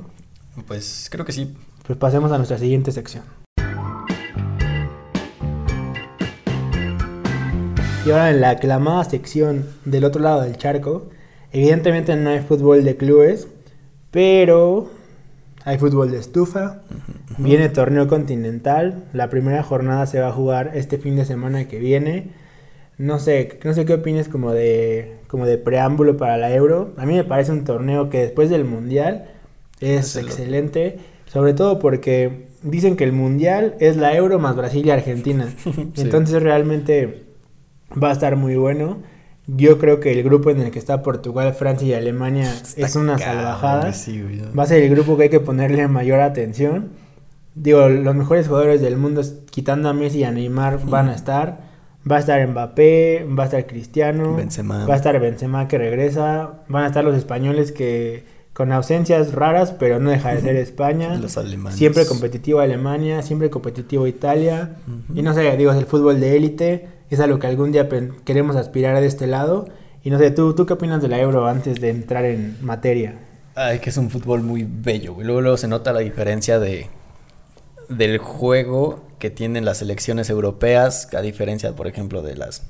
Pues 0.68 1.08
creo 1.10 1.24
que 1.24 1.32
sí. 1.32 1.56
Pues 1.90 1.98
pasemos 1.98 2.32
a 2.32 2.38
nuestra 2.38 2.60
siguiente 2.60 2.92
sección. 2.92 3.24
Y 8.06 8.12
ahora 8.12 8.30
en 8.30 8.42
la 8.42 8.52
aclamada 8.52 9.04
sección 9.06 9.66
del 9.86 10.04
otro 10.06 10.22
lado 10.22 10.42
del 10.42 10.56
charco, 10.56 11.10
evidentemente 11.52 12.16
no 12.16 12.30
hay 12.30 12.42
fútbol 12.42 12.84
de 12.84 12.96
clubes, 12.96 13.48
pero 14.12 14.92
hay 15.66 15.80
fútbol 15.80 16.12
de 16.12 16.20
estufa, 16.20 16.82
viene 17.40 17.70
torneo 17.70 18.08
continental, 18.08 19.06
la 19.14 19.32
primera 19.32 19.64
jornada 19.64 20.06
se 20.06 20.20
va 20.20 20.28
a 20.28 20.32
jugar 20.32 20.74
este 20.76 21.00
fin 21.00 21.16
de 21.16 21.26
semana 21.26 21.68
que 21.68 21.80
viene. 21.80 22.28
No 23.00 23.18
sé, 23.18 23.58
no 23.64 23.74
sé 23.74 23.86
qué 23.86 23.96
opines 23.96 24.30
como 24.30 24.52
de 24.52 25.16
como 25.28 25.48
de 25.48 25.58
preámbulo 25.58 26.18
para 26.18 26.38
la 26.38 26.54
Euro. 26.54 26.94
A 26.98 27.08
mí 27.08 27.16
me 27.16 27.24
parece 27.24 27.52
un 27.52 27.64
torneo 27.64 28.12
que 28.12 28.20
después 28.20 28.52
del 28.52 28.64
Mundial 28.64 29.26
es 29.80 30.10
Es 30.10 30.16
el- 30.18 30.26
excelente, 30.28 31.00
sobre 31.32 31.54
todo 31.54 31.80
porque 31.80 32.48
dicen 32.64 32.96
que 32.96 33.04
el 33.04 33.12
Mundial 33.12 33.76
es 33.80 33.98
la 33.98 34.16
Euro 34.16 34.40
más 34.40 34.56
Brasil 34.56 34.86
y 34.86 34.90
Argentina. 34.92 35.48
Sí. 35.64 36.02
Entonces 36.02 36.42
realmente 36.42 37.26
va 37.92 38.10
a 38.10 38.12
estar 38.12 38.36
muy 38.36 38.56
bueno. 38.56 38.98
Yo 39.48 39.80
creo 39.80 40.00
que 40.00 40.12
el 40.12 40.24
grupo 40.24 40.50
en 40.52 40.62
el 40.62 40.72
que 40.72 40.80
está 40.80 41.02
Portugal, 41.02 41.54
Francia 41.54 41.88
y 41.88 41.94
Alemania 41.94 42.52
Está 42.54 42.86
es 42.86 42.96
una 42.96 43.18
cabrón, 43.18 43.36
salvajada. 43.36 43.94
Va 44.58 44.64
a 44.64 44.68
ser 44.68 44.84
el 44.84 44.90
grupo 44.90 45.18
que 45.18 45.24
hay 45.24 45.30
que 45.30 45.40
ponerle 45.40 45.88
mayor 45.88 46.20
atención. 46.20 46.90
Digo, 47.56 47.90
los 47.90 48.16
mejores 48.16 48.48
jugadores 48.48 48.82
del 48.82 48.98
mundo, 48.98 49.22
quitando 49.50 49.90
a 49.90 49.94
Messi 49.94 50.20
y 50.20 50.24
a 50.24 50.32
Neymar, 50.32 50.86
van 50.86 51.10
a 51.10 51.16
estar. 51.16 51.70
Va 52.10 52.18
a 52.18 52.20
estar 52.20 52.48
Mbappé, 52.48 53.28
va 53.38 53.44
a 53.44 53.46
estar 53.48 53.68
Cristiano, 53.68 54.36
Benzema. 54.36 54.86
va 54.86 54.94
a 54.94 54.98
estar 54.98 55.20
Benzema 55.20 55.68
que 55.68 55.78
regresa, 55.78 56.62
van 56.70 56.86
a 56.86 56.88
estar 56.88 57.04
los 57.04 57.16
españoles 57.16 57.74
que 57.74 58.24
con 58.60 58.74
ausencias 58.74 59.32
raras, 59.32 59.72
pero 59.72 60.02
no 60.02 60.10
deja 60.10 60.36
de 60.36 60.42
ser 60.42 60.58
España. 60.58 61.16
Los 61.16 61.38
alemanes. 61.38 61.80
Siempre 61.80 62.06
competitivo 62.06 62.60
Alemania, 62.60 63.22
siempre 63.22 63.50
competitivo 63.50 64.06
Italia. 64.06 64.76
Y 65.16 65.22
no 65.22 65.34
sé, 65.34 65.56
digo, 65.56 65.72
es 65.72 65.78
el 65.78 65.86
fútbol 65.86 66.20
de 66.20 66.36
élite, 66.36 66.90
es 67.10 67.22
a 67.22 67.28
lo 67.28 67.40
que 67.40 67.48
algún 67.48 67.72
día 67.72 67.88
queremos 68.26 68.58
aspirar 68.58 69.00
de 69.00 69.08
este 69.08 69.28
lado. 69.28 69.70
Y 70.04 70.10
no 70.10 70.20
sé, 70.20 70.32
¿tú, 70.32 70.56
¿tú 70.56 70.66
qué 70.66 70.74
opinas 70.74 71.02
de 71.02 71.08
la 71.08 71.22
Euro 71.22 71.48
antes 71.48 71.80
de 71.80 71.90
entrar 71.90 72.26
en 72.26 72.58
materia? 72.60 73.18
Ay, 73.56 73.80
que 73.80 73.92
es 73.92 73.96
un 73.98 74.10
fútbol 74.10 74.42
muy 74.42 74.68
bello, 74.70 75.14
güey. 75.14 75.26
Luego, 75.26 75.40
luego 75.40 75.56
se 75.56 75.70
nota 75.70 75.94
la 75.94 76.02
diferencia 76.02 76.60
de 76.60 76.88
del 77.88 78.18
juego 78.18 79.06
que 79.20 79.30
tienen 79.30 79.64
las 79.64 79.78
selecciones 79.78 80.30
europeas, 80.30 81.08
a 81.14 81.22
diferencia, 81.22 81.78
por 81.78 81.88
ejemplo, 81.88 82.22
de 82.22 82.36
las 82.36 82.64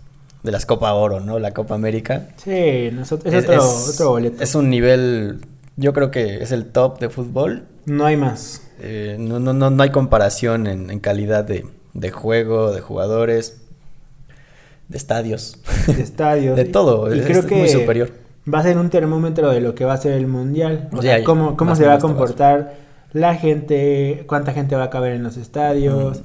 de 0.43 0.52
las 0.52 0.67
Copa 0.67 0.93
Oro, 0.93 1.19
¿no? 1.19 1.39
La 1.39 1.52
Copa 1.52 1.75
América. 1.75 2.30
Sí, 2.38 2.89
nosotros, 2.93 3.34
es, 3.34 3.43
otro, 3.43 3.63
otro 3.63 4.10
boleto. 4.12 4.43
es 4.43 4.56
un 4.56 4.69
nivel, 4.69 5.41
yo 5.79 5.93
creo 5.93 6.11
que 6.11 6.43
es 6.43 6.51
el 6.51 6.65
top 6.65 6.99
de 6.99 7.09
fútbol. 7.09 7.63
No 7.85 8.05
hay 8.05 8.17
más. 8.17 8.61
Eh, 8.81 9.15
no, 9.19 9.39
no, 9.39 9.53
no, 9.53 9.69
no 9.69 9.83
hay 9.83 9.89
comparación 9.91 10.67
en, 10.67 10.89
en 10.89 10.99
calidad 10.99 11.43
de, 11.43 11.65
de 11.93 12.11
juego, 12.11 12.71
de 12.71 12.81
jugadores, 12.81 13.61
de 14.87 14.97
estadios. 14.97 15.57
De 15.87 16.01
estadios. 16.01 16.55
De 16.57 16.65
todo, 16.65 17.13
Y 17.13 17.19
es- 17.19 17.25
creo 17.25 17.39
es 17.39 17.45
que 17.45 17.55
muy 17.55 17.69
superior. 17.69 18.11
va 18.51 18.59
a 18.59 18.63
ser 18.63 18.77
un 18.77 18.89
termómetro 18.89 19.49
de 19.51 19.61
lo 19.61 19.75
que 19.75 19.85
va 19.85 19.93
a 19.93 19.97
ser 19.97 20.13
el 20.13 20.27
mundial. 20.27 20.89
O 20.93 21.01
sea, 21.01 21.23
cómo, 21.23 21.55
cómo 21.57 21.75
se 21.75 21.85
va 21.85 21.93
a 21.95 21.99
comportar 21.99 22.75
la 23.13 23.35
gente, 23.35 24.23
cuánta 24.27 24.53
gente 24.53 24.75
va 24.75 24.85
a 24.85 24.89
caber 24.89 25.13
en 25.13 25.23
los 25.23 25.37
estadios. 25.37 26.21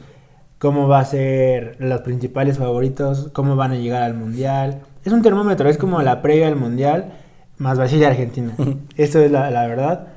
cómo 0.58 0.88
va 0.88 1.00
a 1.00 1.04
ser 1.04 1.76
los 1.78 2.00
principales 2.00 2.56
favoritos, 2.58 3.28
cómo 3.34 3.54
van 3.56 3.72
a 3.72 3.76
llegar 3.76 4.02
al 4.02 4.14
mundial. 4.14 4.80
Es 5.04 5.12
un 5.12 5.20
termómetro, 5.22 5.68
es 5.68 5.76
como 5.76 6.00
la 6.00 6.22
previa 6.22 6.46
al 6.48 6.56
mundial 6.56 7.12
más 7.64 7.78
Brasil 7.78 7.98
y 7.98 8.04
Argentina. 8.04 8.54
Eso 8.96 9.20
es 9.20 9.30
la, 9.30 9.50
la 9.50 9.66
verdad. 9.66 10.08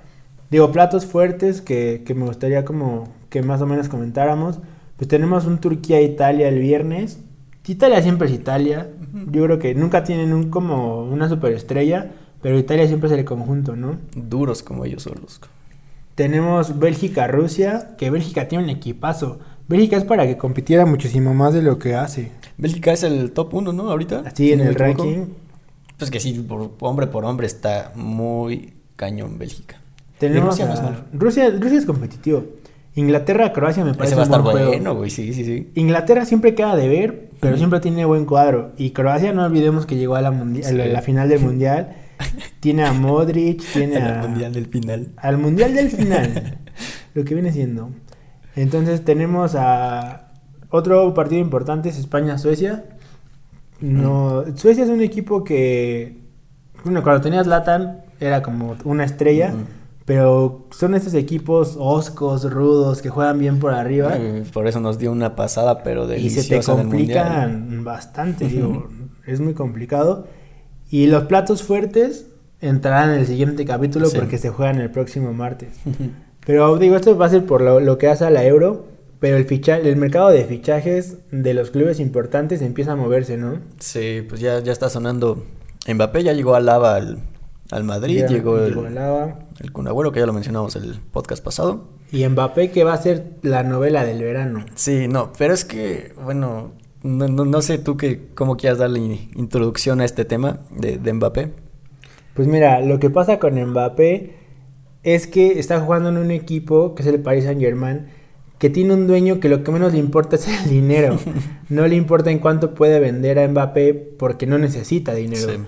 Digo, 0.52 0.72
platos 0.74 1.06
fuertes 1.06 1.62
que, 1.62 2.04
que, 2.06 2.14
me 2.14 2.26
gustaría 2.26 2.66
como 2.66 3.08
que 3.30 3.42
más 3.42 3.62
o 3.62 3.66
menos 3.66 3.88
comentáramos. 3.88 4.60
Pues 4.98 5.08
tenemos 5.08 5.46
un 5.46 5.58
Turquía-Italia 5.60 6.50
el 6.50 6.60
viernes. 6.60 7.20
Italia 7.66 8.02
siempre 8.02 8.28
es 8.28 8.34
Italia. 8.34 8.90
Yo 9.32 9.46
creo 9.46 9.60
que 9.60 9.74
nunca 9.76 10.04
tienen 10.04 10.34
un 10.34 10.50
como 10.50 11.04
una 11.04 11.30
superestrella, 11.30 12.12
pero 12.42 12.60
Italia 12.60 12.86
siempre 12.88 13.08
es 13.08 13.18
el 13.18 13.24
conjunto, 13.24 13.76
¿no? 13.76 13.98
Duros 14.14 14.62
como 14.62 14.84
ellos 14.84 15.04
solos. 15.04 15.40
Tenemos 16.16 16.80
Bélgica-Rusia, 16.80 17.96
que 17.98 18.10
Bélgica 18.10 18.48
tiene 18.50 18.66
un 18.66 18.70
equipazo. 18.70 19.40
Bélgica 19.70 19.96
es 19.96 20.04
para 20.04 20.26
que 20.28 20.38
compitiera 20.38 20.86
muchísimo 20.86 21.34
más 21.34 21.54
de 21.54 21.62
lo 21.62 21.80
que 21.80 21.96
hace. 21.96 22.32
Bélgica 22.58 22.92
es 22.92 23.04
el 23.04 23.32
top 23.32 23.54
1, 23.54 23.74
¿no? 23.74 23.90
Ahorita. 23.90 24.24
Así 24.26 24.52
en 24.52 24.62
el 24.62 24.76
ranking. 24.76 25.28
Pues 25.98 26.12
que 26.12 26.20
sí, 26.20 26.34
por, 26.34 26.72
hombre 26.80 27.08
por 27.08 27.26
hombre 27.26 27.48
está 27.48 27.92
muy 27.96 28.74
cañón 28.96 29.38
Bélgica. 29.38 29.82
Tenemos 30.20 30.60
Rusia, 30.60 31.06
Rusia, 31.14 31.50
Rusia 31.60 31.78
es 31.78 31.86
competitivo. 31.86 32.44
Inglaterra, 32.98 33.54
Croacia 33.54 33.86
me 33.86 33.94
parece 33.94 34.16
Ese 34.16 34.16
va 34.16 34.22
a 34.24 34.26
estar 34.26 34.42
bueno, 34.42 34.96
güey, 34.96 35.12
sí, 35.12 35.32
sí, 35.32 35.46
sí. 35.46 35.70
Inglaterra 35.76 36.26
siempre 36.26 36.56
queda 36.56 36.76
de 36.76 36.88
ver, 36.88 37.30
pero 37.40 37.56
siempre 37.56 37.80
tiene 37.80 38.06
buen 38.06 38.26
cuadro. 38.26 38.72
Y 38.76 38.90
Croacia, 38.90 39.34
no 39.34 39.46
olvidemos 39.46 39.86
que 39.86 39.98
llegó 39.98 40.16
a 40.16 40.22
la, 40.22 40.32
mundial, 40.32 40.82
a 40.82 40.86
la 40.88 41.02
final 41.04 41.30
del 41.30 41.40
mundial. 41.42 41.96
tiene 42.60 42.84
a 42.84 42.94
Modric, 42.94 43.62
tiene 43.72 43.98
a... 44.02 44.22
Al 44.22 44.30
mundial 44.30 44.54
del 44.54 44.66
final. 44.66 45.08
Al 45.18 45.38
mundial 45.38 45.76
del 45.76 45.90
final. 45.92 46.58
lo 47.14 47.24
que 47.24 47.36
viene 47.36 47.52
siendo. 47.52 47.92
Entonces 48.56 49.06
tenemos 49.06 49.54
a... 49.56 50.32
Otro 50.70 51.14
partido 51.14 51.40
importante 51.40 51.90
es 51.90 52.00
España-Suecia. 52.00 52.84
No, 53.80 54.44
Suecia 54.56 54.84
es 54.84 54.90
un 54.90 55.02
equipo 55.02 55.44
que... 55.44 56.22
Bueno, 56.84 57.04
cuando 57.04 57.22
tenías 57.22 57.48
Latan 57.48 58.02
era 58.20 58.42
como 58.42 58.76
una 58.84 59.04
estrella. 59.04 59.54
Pero 60.06 60.68
son 60.72 60.96
estos 60.96 61.14
equipos 61.16 61.76
oscos, 61.78 62.50
rudos, 62.50 63.02
que 63.02 63.10
juegan 63.10 63.40
bien 63.40 63.60
por 63.60 63.74
arriba. 63.74 64.14
Eh, 64.16 64.46
por 64.54 64.66
eso 64.66 64.80
nos 64.80 64.98
dio 64.98 65.12
una 65.12 65.36
pasada, 65.36 65.84
pero 65.84 66.08
deliciosa 66.08 66.40
Y 66.40 66.44
se 66.44 66.60
te 66.60 66.66
complican 66.66 67.84
bastante, 67.84 68.48
digo, 68.48 68.88
es 69.26 69.42
muy 69.42 69.54
complicado. 69.54 70.26
Y 70.90 71.08
los 71.08 71.26
platos 71.26 71.62
fuertes 71.62 72.28
entrarán 72.62 73.10
en 73.10 73.20
el 73.20 73.28
siguiente 73.28 73.66
capítulo 73.66 74.08
porque 74.16 74.38
se 74.38 74.50
juegan 74.50 74.80
el 74.80 74.90
próximo 74.92 75.34
martes. 75.34 75.74
pero 76.46 76.78
digo, 76.78 76.96
esto 76.96 77.18
va 77.18 77.26
a 77.26 77.30
ser 77.30 77.46
por 77.46 77.62
lo, 77.62 77.98
que 77.98 78.08
hace 78.08 78.24
a 78.24 78.30
la 78.30 78.46
Euro, 78.46 78.86
pero 79.20 79.38
el, 79.38 79.46
ficha 79.46 79.78
el 79.78 79.96
mercado 79.96 80.30
de 80.30 80.44
fichajes 80.46 81.18
de 81.32 81.54
los 81.54 81.72
clubes 81.72 82.00
importantes 82.00 82.62
empieza 82.62 82.94
a 82.94 82.96
moverse, 82.96 83.38
¿no? 83.38 83.60
Sí, 83.80 84.26
pues 84.28 84.42
ya, 84.42 84.60
ya 84.60 84.72
está 84.72 84.90
sonando. 84.90 85.44
Mbappé 85.92 86.24
ya 86.24 86.34
llegó 86.34 86.56
a 86.56 86.60
Lava 86.60 86.96
al, 86.96 87.20
al 87.72 87.84
Madrid, 87.84 88.26
llegó, 88.28 88.60
el, 88.60 88.78
el 89.60 89.72
Kun 89.72 90.12
que 90.12 90.20
ya 90.20 90.26
lo 90.26 90.34
mencionamos 90.34 90.76
el 90.76 91.00
podcast 91.12 91.44
pasado. 91.44 91.86
Y 92.12 92.28
Mbappé 92.28 92.72
que 92.72 92.84
va 92.84 92.94
a 92.94 93.02
ser 93.02 93.38
la 93.42 93.64
novela 93.64 94.06
del 94.06 94.22
verano. 94.22 94.66
Sí, 94.76 95.08
no, 95.08 95.32
pero 95.38 95.54
es 95.54 95.66
que, 95.66 96.14
bueno, 96.24 96.74
no, 97.04 97.28
no, 97.28 97.62
sé 97.62 97.78
tú 97.80 97.98
que, 97.98 98.30
cómo 98.36 98.58
quieras 98.58 98.78
darle 98.78 99.00
introducción 99.36 100.02
a 100.02 100.06
este 100.06 100.26
tema 100.26 100.60
de, 100.72 100.98
de 100.98 101.14
Mbappé. 101.14 101.52
Pues 102.34 102.48
mira, 102.48 102.82
lo 102.82 103.00
que 103.00 103.10
pasa 103.10 103.40
con 103.40 103.56
Mbappé 103.56 104.36
es 105.04 105.26
que 105.26 105.60
está 105.60 105.80
jugando 105.80 106.10
en 106.10 106.18
un 106.18 106.32
equipo 106.32 106.94
que 106.94 107.02
es 107.02 107.08
el 107.08 107.20
Paris 107.20 107.46
Saint 107.46 107.60
Germain 107.60 108.08
que 108.58 108.70
tiene 108.70 108.94
un 108.94 109.08
dueño 109.08 109.40
que 109.40 109.50
lo 109.50 109.64
que 109.64 109.72
menos 109.72 109.94
le 109.94 110.00
importa 110.00 110.36
es 110.36 110.48
el 110.48 110.70
dinero. 110.70 111.18
no 111.70 111.88
le 111.88 111.96
importa 111.96 112.32
en 112.32 112.40
cuánto 112.40 112.74
puede 112.74 113.00
vender 113.00 113.40
a 113.40 113.48
Mbappé 113.48 113.94
porque 113.94 114.48
no 114.48 114.58
necesita 114.58 115.14
dinero. 115.14 115.52
Sí. 115.52 115.60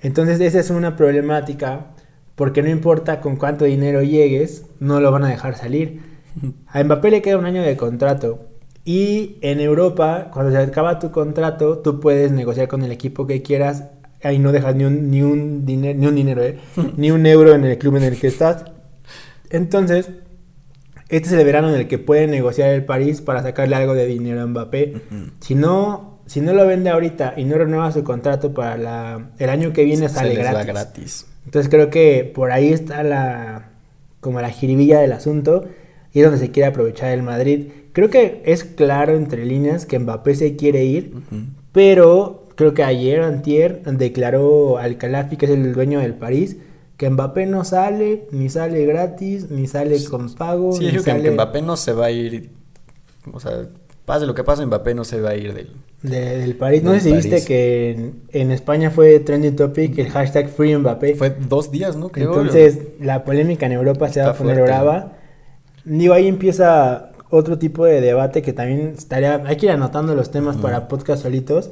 Entonces 0.00 0.40
esa 0.40 0.60
es 0.60 0.70
una 0.70 0.96
problemática 0.96 1.86
porque 2.34 2.62
no 2.62 2.68
importa 2.68 3.20
con 3.20 3.36
cuánto 3.36 3.64
dinero 3.64 4.02
llegues, 4.02 4.66
no 4.80 5.00
lo 5.00 5.10
van 5.10 5.24
a 5.24 5.28
dejar 5.28 5.56
salir. 5.56 6.00
A 6.66 6.82
Mbappé 6.82 7.10
le 7.10 7.22
queda 7.22 7.38
un 7.38 7.46
año 7.46 7.62
de 7.62 7.76
contrato 7.76 8.48
y 8.84 9.38
en 9.40 9.60
Europa, 9.60 10.30
cuando 10.32 10.52
se 10.52 10.58
acaba 10.58 10.98
tu 10.98 11.10
contrato, 11.10 11.78
tú 11.78 12.00
puedes 12.00 12.32
negociar 12.32 12.68
con 12.68 12.82
el 12.82 12.92
equipo 12.92 13.26
que 13.26 13.40
quieras. 13.40 13.84
Ahí 14.22 14.38
no 14.38 14.52
dejas 14.52 14.74
ni 14.74 14.84
un, 14.84 15.10
ni 15.10 15.22
un, 15.22 15.64
dinero, 15.64 15.98
ni 15.98 16.06
un 16.06 16.14
dinero, 16.14 16.42
¿eh? 16.42 16.58
ni 16.96 17.10
un 17.10 17.24
euro 17.24 17.54
en 17.54 17.64
el 17.64 17.78
club 17.78 17.96
en 17.96 18.02
el 18.02 18.18
que 18.18 18.26
estás. 18.26 18.64
Entonces, 19.48 20.10
este 21.16 21.28
es 21.28 21.34
el 21.34 21.44
verano 21.44 21.68
en 21.68 21.76
el 21.76 21.88
que 21.88 21.98
puede 21.98 22.26
negociar 22.26 22.70
el 22.70 22.84
París 22.84 23.20
para 23.20 23.42
sacarle 23.42 23.76
algo 23.76 23.94
de 23.94 24.06
dinero 24.06 24.42
a 24.42 24.46
Mbappé. 24.46 24.94
Si 25.40 25.54
no 25.54 26.14
si 26.26 26.40
no 26.40 26.52
lo 26.54 26.66
vende 26.66 26.90
ahorita 26.90 27.34
y 27.36 27.44
no 27.44 27.56
renueva 27.56 27.92
su 27.92 28.02
contrato 28.02 28.54
para 28.54 28.76
la, 28.76 29.30
el 29.38 29.50
año 29.50 29.72
que 29.72 29.84
viene, 29.84 30.08
sale 30.08 30.34
gratis. 30.34 30.66
gratis. 30.66 31.26
Entonces 31.44 31.70
creo 31.70 31.90
que 31.90 32.30
por 32.34 32.50
ahí 32.50 32.72
está 32.72 33.02
la 33.02 33.68
como 34.20 34.40
la 34.40 34.48
jiribilla 34.48 35.00
del 35.00 35.12
asunto 35.12 35.66
y 36.12 36.20
es 36.20 36.24
donde 36.24 36.40
se 36.40 36.50
quiere 36.50 36.68
aprovechar 36.68 37.10
el 37.10 37.22
Madrid. 37.22 37.68
Creo 37.92 38.08
que 38.08 38.42
es 38.46 38.64
claro 38.64 39.14
entre 39.14 39.44
líneas 39.44 39.84
que 39.84 39.98
Mbappé 39.98 40.34
se 40.34 40.56
quiere 40.56 40.84
ir, 40.84 41.12
pero 41.72 42.48
creo 42.54 42.72
que 42.72 42.82
ayer 42.82 43.20
antier 43.20 43.82
declaró 43.82 44.78
al 44.78 44.96
Calafi, 44.96 45.36
que 45.36 45.46
es 45.46 45.52
el 45.52 45.74
dueño 45.74 46.00
del 46.00 46.14
París, 46.14 46.56
que 46.96 47.10
Mbappé 47.10 47.46
no 47.46 47.64
sale, 47.64 48.26
ni 48.30 48.48
sale 48.48 48.84
gratis, 48.86 49.50
ni 49.50 49.66
sale 49.66 50.02
con 50.04 50.32
pago. 50.34 50.72
Sí, 50.72 50.90
ni 50.92 51.02
que 51.02 51.30
Mbappé 51.30 51.62
no 51.62 51.76
se 51.76 51.92
va 51.92 52.06
a 52.06 52.10
ir, 52.10 52.50
o 53.32 53.40
sea, 53.40 53.66
pase 54.04 54.26
lo 54.26 54.34
que 54.34 54.44
pase, 54.44 54.64
Mbappé 54.64 54.94
no 54.94 55.04
se 55.04 55.20
va 55.20 55.30
a 55.30 55.34
ir 55.34 55.54
del, 55.54 55.70
del 56.02 56.54
París. 56.54 56.82
No 56.82 56.92
sé 56.92 57.00
si 57.00 57.12
viste 57.12 57.44
que 57.44 58.12
en, 58.32 58.50
España 58.50 58.90
fue 58.90 59.18
trending 59.20 59.56
topic 59.56 59.98
el 59.98 60.10
hashtag 60.10 60.48
Free 60.48 60.76
Mbappé. 60.76 61.16
Fue 61.16 61.30
dos 61.30 61.70
días, 61.70 61.96
¿no? 61.96 62.10
Entonces, 62.14 62.78
la 63.00 63.24
polémica 63.24 63.66
en 63.66 63.72
Europa 63.72 64.08
se 64.08 64.22
va 64.22 64.30
a 64.30 64.34
poner 64.34 64.62
brava. 64.62 65.14
Digo, 65.84 66.14
ahí 66.14 66.28
empieza 66.28 67.10
otro 67.28 67.58
tipo 67.58 67.84
de 67.84 68.00
debate 68.00 68.42
que 68.42 68.52
también 68.52 68.94
estaría. 68.96 69.42
Hay 69.46 69.56
que 69.56 69.66
ir 69.66 69.72
anotando 69.72 70.14
los 70.14 70.30
temas 70.30 70.56
para 70.56 70.86
podcast 70.88 71.22
solitos. 71.22 71.70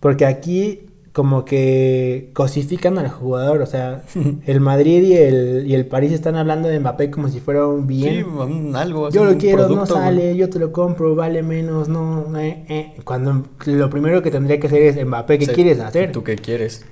Porque 0.00 0.26
aquí 0.26 0.86
como 1.12 1.44
que 1.44 2.30
cosifican 2.32 2.98
al 2.98 3.10
jugador, 3.10 3.60
o 3.60 3.66
sea, 3.66 4.02
el 4.46 4.60
Madrid 4.60 5.02
y 5.02 5.14
el, 5.14 5.64
y 5.66 5.74
el 5.74 5.86
París 5.86 6.12
están 6.12 6.36
hablando 6.36 6.68
de 6.68 6.80
Mbappé 6.80 7.10
como 7.10 7.28
si 7.28 7.40
fuera 7.40 7.66
un 7.66 7.86
bien. 7.86 8.24
Sí, 8.24 8.72
algo. 8.74 9.10
Yo 9.10 9.24
lo 9.24 9.36
quiero, 9.36 9.68
no 9.68 9.86
sale, 9.86 10.36
yo 10.36 10.48
te 10.48 10.58
lo 10.58 10.72
compro, 10.72 11.14
vale 11.14 11.42
menos, 11.42 11.88
no, 11.88 12.24
eh, 12.38 12.64
eh. 12.68 12.94
Cuando 13.04 13.44
lo 13.66 13.90
primero 13.90 14.22
que 14.22 14.30
tendría 14.30 14.58
que 14.58 14.66
hacer 14.66 14.82
es 14.82 15.06
Mbappé, 15.06 15.38
¿qué 15.38 15.46
quieres 15.48 15.80
hacer? 15.80 16.12
¿Tú 16.12 16.24
qué 16.24 16.36
quieres? 16.36 16.84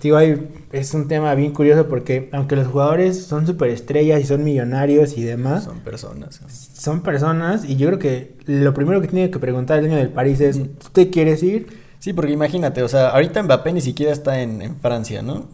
Digo, 0.00 0.18
es 0.20 0.94
un 0.94 1.08
tema 1.08 1.34
bien 1.34 1.52
curioso 1.52 1.88
porque 1.88 2.28
aunque 2.32 2.54
los 2.54 2.68
jugadores 2.68 3.24
son 3.24 3.46
superestrellas 3.46 4.20
y 4.20 4.24
son 4.24 4.44
millonarios 4.44 5.16
y 5.16 5.24
demás. 5.24 5.64
Son 5.64 5.80
personas. 5.80 6.40
Son 6.48 7.00
personas 7.00 7.64
y 7.64 7.76
yo 7.76 7.88
creo 7.88 7.98
que 7.98 8.34
lo 8.46 8.72
primero 8.72 9.00
que 9.00 9.08
tiene 9.08 9.30
que 9.30 9.38
preguntar 9.38 9.78
el 9.78 9.86
dueño 9.86 9.98
del 9.98 10.10
París 10.10 10.40
es, 10.40 10.58
¿tú 10.58 10.88
te 10.92 11.10
quieres 11.10 11.42
ir? 11.42 11.85
Sí, 11.98 12.12
porque 12.12 12.32
imagínate, 12.32 12.82
o 12.82 12.88
sea, 12.88 13.08
ahorita 13.10 13.42
Mbappé 13.42 13.72
ni 13.72 13.80
siquiera 13.80 14.12
está 14.12 14.40
en, 14.40 14.76
Francia, 14.80 15.22
¿no? 15.22 15.46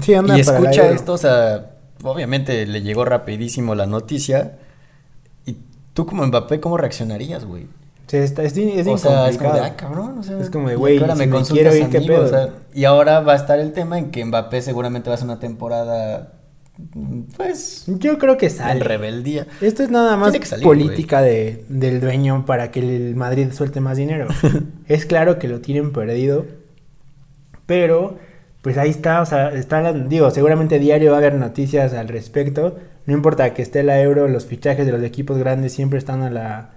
Sí, 0.00 0.14
anda 0.14 0.36
y 0.36 0.40
escucha 0.40 0.90
esto, 0.90 1.12
o 1.12 1.18
sea, 1.18 1.72
obviamente 2.02 2.66
le 2.66 2.82
llegó 2.82 3.04
rapidísimo 3.04 3.74
la 3.74 3.86
noticia. 3.86 4.58
Y 5.46 5.56
tú 5.92 6.06
como 6.06 6.26
Mbappé, 6.26 6.60
¿cómo 6.60 6.76
reaccionarías, 6.76 7.44
güey? 7.44 7.66
Sí, 8.06 8.18
está, 8.18 8.42
es, 8.42 8.56
es 8.56 8.86
o 8.86 8.98
sea, 8.98 9.28
es 9.28 9.38
como 9.38 9.54
de, 9.54 9.60
ah, 9.60 9.76
cabrón, 9.76 10.18
o 10.18 10.22
sea, 10.22 10.38
es 10.38 10.50
como 10.50 10.68
de, 10.68 10.76
güey, 10.76 10.98
ahora 10.98 11.14
me, 11.14 11.28
quiero 11.28 11.74
ir, 11.74 11.88
¿qué 11.88 12.02
pedo? 12.02 12.24
O 12.24 12.28
sea, 12.28 12.50
y 12.74 12.84
ahora 12.84 13.20
va 13.20 13.32
a 13.32 13.36
estar 13.36 13.58
el 13.58 13.72
tema 13.72 13.98
en 13.98 14.10
que 14.10 14.24
Mbappé 14.24 14.60
seguramente 14.60 15.08
va 15.08 15.14
a 15.14 15.18
ser 15.18 15.26
una 15.26 15.40
temporada 15.40 16.33
pues 17.36 17.84
yo 17.86 18.18
creo 18.18 18.36
que 18.36 18.50
sale. 18.50 18.80
En 18.80 18.80
rebeldía. 18.80 19.46
Esto 19.60 19.82
es 19.82 19.90
nada 19.90 20.16
más 20.16 20.36
política 20.62 21.22
de, 21.22 21.64
del 21.68 22.00
dueño 22.00 22.44
para 22.46 22.70
que 22.70 22.80
el 22.80 23.14
Madrid 23.14 23.52
suelte 23.52 23.80
más 23.80 23.96
dinero. 23.96 24.26
es 24.88 25.06
claro 25.06 25.38
que 25.38 25.48
lo 25.48 25.60
tienen 25.60 25.92
perdido, 25.92 26.46
pero 27.66 28.18
pues 28.62 28.78
ahí 28.78 28.90
está, 28.90 29.20
o 29.20 29.26
sea, 29.26 29.50
está, 29.50 29.92
digo, 29.92 30.30
seguramente 30.30 30.78
diario 30.78 31.10
va 31.10 31.18
a 31.18 31.20
haber 31.20 31.34
noticias 31.34 31.92
al 31.92 32.08
respecto. 32.08 32.78
No 33.06 33.14
importa 33.14 33.52
que 33.54 33.62
esté 33.62 33.82
la 33.82 34.00
euro, 34.00 34.26
los 34.26 34.46
fichajes 34.46 34.86
de 34.86 34.92
los 34.92 35.02
equipos 35.02 35.38
grandes 35.38 35.72
siempre 35.72 35.98
están 35.98 36.22
a 36.22 36.30
la, 36.30 36.70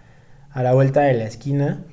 a 0.52 0.64
la 0.64 0.74
vuelta 0.74 1.02
de 1.02 1.14
la 1.14 1.24
esquina. 1.24 1.86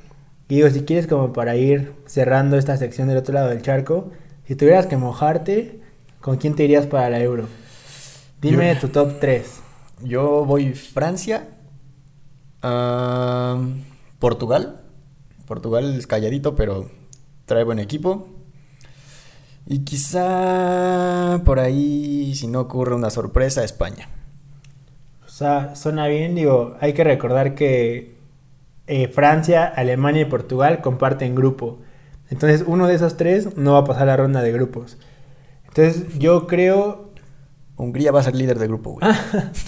Y 0.48 0.56
digo, 0.56 0.68
si 0.68 0.82
quieres 0.82 1.06
como 1.06 1.32
para 1.32 1.56
ir 1.56 1.92
cerrando 2.06 2.58
esta 2.58 2.76
sección 2.76 3.08
del 3.08 3.16
otro 3.16 3.32
lado 3.32 3.48
del 3.48 3.62
charco, 3.62 4.10
si 4.46 4.56
tuvieras 4.56 4.86
que 4.86 4.96
mojarte, 4.96 5.78
¿con 6.20 6.36
quién 6.36 6.54
te 6.54 6.64
irías 6.64 6.86
para 6.86 7.08
la 7.08 7.20
euro? 7.20 7.46
Dime 8.44 8.76
tu 8.76 8.88
top 8.88 9.20
3. 9.20 9.62
Yo 10.02 10.44
voy 10.44 10.74
Francia, 10.74 11.48
Portugal. 14.18 14.82
Portugal 15.46 15.96
es 15.96 16.06
calladito, 16.06 16.54
pero 16.54 16.90
trae 17.46 17.64
buen 17.64 17.78
equipo. 17.78 18.28
Y 19.64 19.78
quizá 19.84 21.40
por 21.46 21.58
ahí, 21.58 22.34
si 22.34 22.46
no 22.46 22.60
ocurre 22.60 22.94
una 22.94 23.08
sorpresa, 23.08 23.64
España. 23.64 24.10
O 25.24 25.28
sea, 25.30 25.74
suena 25.74 26.06
bien, 26.06 26.34
digo, 26.34 26.76
hay 26.80 26.92
que 26.92 27.02
recordar 27.02 27.54
que 27.54 28.14
eh, 28.86 29.08
Francia, 29.08 29.64
Alemania 29.64 30.20
y 30.20 30.26
Portugal 30.26 30.82
comparten 30.82 31.34
grupo. 31.34 31.78
Entonces 32.28 32.62
uno 32.66 32.88
de 32.88 32.94
esos 32.96 33.16
tres 33.16 33.56
no 33.56 33.72
va 33.72 33.78
a 33.78 33.84
pasar 33.84 34.06
la 34.06 34.18
ronda 34.18 34.42
de 34.42 34.52
grupos. 34.52 34.98
Entonces 35.66 36.18
yo 36.18 36.46
creo... 36.46 37.13
Hungría 37.76 38.12
va 38.12 38.20
a 38.20 38.22
ser 38.22 38.36
líder 38.36 38.58
de 38.58 38.68
grupo, 38.68 38.92
güey. 38.92 39.12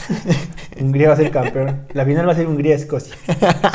Hungría 0.81 1.09
va 1.09 1.15
a 1.15 1.17
ser 1.17 1.31
campeón. 1.31 1.87
La 1.93 2.05
final 2.05 2.29
va 2.29 2.33
a 2.33 2.37
ser 2.37 2.47
Hungría-Escocia. 2.47 3.17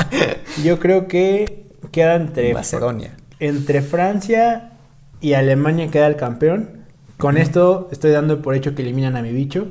Yo 0.64 0.78
creo 0.78 1.06
que 1.06 1.66
queda 1.90 2.14
entre... 2.14 2.54
Macedonia. 2.54 3.14
Entre 3.40 3.82
Francia 3.82 4.72
y 5.20 5.34
Alemania 5.34 5.90
queda 5.90 6.06
el 6.06 6.16
campeón. 6.16 6.84
Con 7.18 7.36
esto 7.36 7.88
estoy 7.92 8.10
dando 8.10 8.40
por 8.40 8.54
hecho 8.54 8.74
que 8.74 8.82
eliminan 8.82 9.16
a 9.16 9.22
mi 9.22 9.32
bicho. 9.32 9.68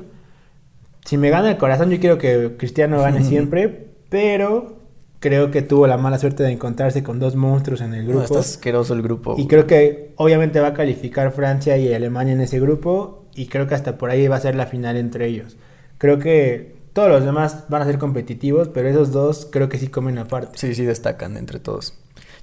Si 1.04 1.16
me 1.16 1.30
gana 1.30 1.50
el 1.50 1.56
corazón, 1.56 1.90
yo 1.90 1.98
quiero 1.98 2.18
que 2.18 2.56
Cristiano 2.56 3.00
gane 3.00 3.24
siempre, 3.24 3.88
pero 4.08 4.78
creo 5.18 5.50
que 5.50 5.62
tuvo 5.62 5.88
la 5.88 5.96
mala 5.96 6.18
suerte 6.18 6.44
de 6.44 6.52
encontrarse 6.52 7.02
con 7.02 7.18
dos 7.18 7.34
monstruos 7.34 7.80
en 7.80 7.94
el 7.94 8.04
grupo. 8.04 8.18
No, 8.18 8.24
está 8.24 8.38
asqueroso 8.38 8.94
el 8.94 9.02
grupo. 9.02 9.34
Y 9.36 9.48
creo 9.48 9.66
que 9.66 10.12
obviamente 10.16 10.60
va 10.60 10.68
a 10.68 10.74
calificar 10.74 11.32
Francia 11.32 11.76
y 11.76 11.92
Alemania 11.92 12.34
en 12.34 12.40
ese 12.40 12.60
grupo 12.60 13.21
y 13.34 13.46
creo 13.46 13.66
que 13.66 13.74
hasta 13.74 13.98
por 13.98 14.10
ahí 14.10 14.28
va 14.28 14.36
a 14.36 14.40
ser 14.40 14.54
la 14.54 14.66
final 14.66 14.96
entre 14.96 15.26
ellos. 15.26 15.56
Creo 15.98 16.18
que 16.18 16.76
todos 16.92 17.08
los 17.08 17.24
demás 17.24 17.64
van 17.68 17.82
a 17.82 17.86
ser 17.86 17.98
competitivos, 17.98 18.68
pero 18.68 18.88
esos 18.88 19.12
dos 19.12 19.48
creo 19.50 19.68
que 19.68 19.78
sí 19.78 19.88
comen 19.88 20.18
aparte. 20.18 20.58
Sí, 20.58 20.74
sí 20.74 20.84
destacan 20.84 21.36
entre 21.36 21.58
todos. 21.58 21.94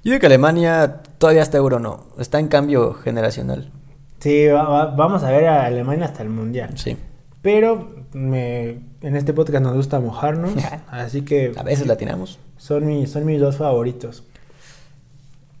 Yo 0.02 0.12
digo 0.12 0.20
que 0.20 0.26
Alemania 0.26 1.02
todavía 1.18 1.42
está 1.42 1.58
euro 1.58 1.78
no, 1.78 2.06
está 2.18 2.40
en 2.40 2.48
cambio 2.48 2.94
generacional. 2.94 3.70
Sí, 4.18 4.48
vamos 4.48 5.22
a 5.22 5.30
ver 5.30 5.46
a 5.46 5.66
Alemania 5.66 6.06
hasta 6.06 6.22
el 6.22 6.30
Mundial. 6.30 6.76
Sí. 6.76 6.96
Pero 7.42 7.94
me, 8.12 8.80
en 9.00 9.16
este 9.16 9.32
podcast 9.32 9.62
nos 9.62 9.74
gusta 9.74 10.00
mojarnos, 10.00 10.52
así 10.90 11.22
que... 11.22 11.52
A 11.56 11.62
veces 11.62 11.86
la 11.86 11.96
tiramos. 11.96 12.38
Son, 12.58 12.86
mis, 12.86 13.10
son 13.10 13.24
mis 13.24 13.40
dos 13.40 13.56
favoritos. 13.56 14.24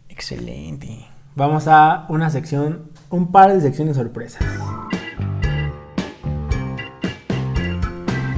Excelente. 0.08 1.06
Vamos 1.36 1.68
a 1.68 2.06
una 2.08 2.28
sección, 2.28 2.90
un 3.08 3.32
par 3.32 3.52
de 3.52 3.60
secciones 3.60 3.96
sorpresas. 3.96 4.42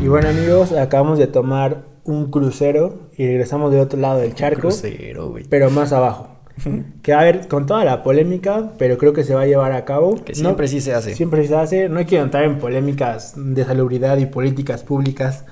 Y 0.03 0.09
bueno 0.09 0.31
amigos, 0.31 0.73
acabamos 0.73 1.17
de 1.21 1.29
tomar 1.29 1.85
un 2.03 2.29
crucero 2.33 3.09
y 3.17 3.25
regresamos 3.25 3.71
de 3.71 3.79
otro 3.79 4.01
lado 4.01 4.19
del 4.19 4.35
charco. 4.35 4.63
crucero, 4.63 5.31
güey. 5.31 5.45
Pero 5.49 5.71
más 5.71 5.93
abajo. 5.93 6.29
que 7.03 7.13
va 7.13 7.19
a 7.19 7.21
haber 7.21 7.47
con 7.47 7.67
toda 7.67 7.85
la 7.85 8.03
polémica, 8.03 8.73
pero 8.79 8.99
creo 8.99 9.13
que 9.13 9.23
se 9.23 9.33
va 9.33 9.43
a 9.43 9.47
llevar 9.47 9.71
a 9.71 9.85
cabo. 9.85 10.17
Que 10.25 10.35
siempre 10.35 10.67
sí 10.67 10.81
se 10.81 10.93
hace. 10.93 11.15
Siempre 11.15 11.47
se 11.47 11.55
hace. 11.55 11.89
No 11.89 12.01
hay 12.01 12.07
que 12.07 12.19
entrar 12.19 12.43
en 12.43 12.59
polémicas 12.59 13.35
de 13.37 13.65
salubridad 13.65 14.19
y 14.19 14.27
políticas 14.27 14.83
públicas. 14.83 15.45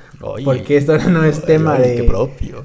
porque 0.45 0.77
esto 0.77 0.99
no 0.99 1.23
es 1.23 1.43
tema 1.43 1.79
de. 1.79 1.95
Qué 1.95 2.03
propio. 2.03 2.65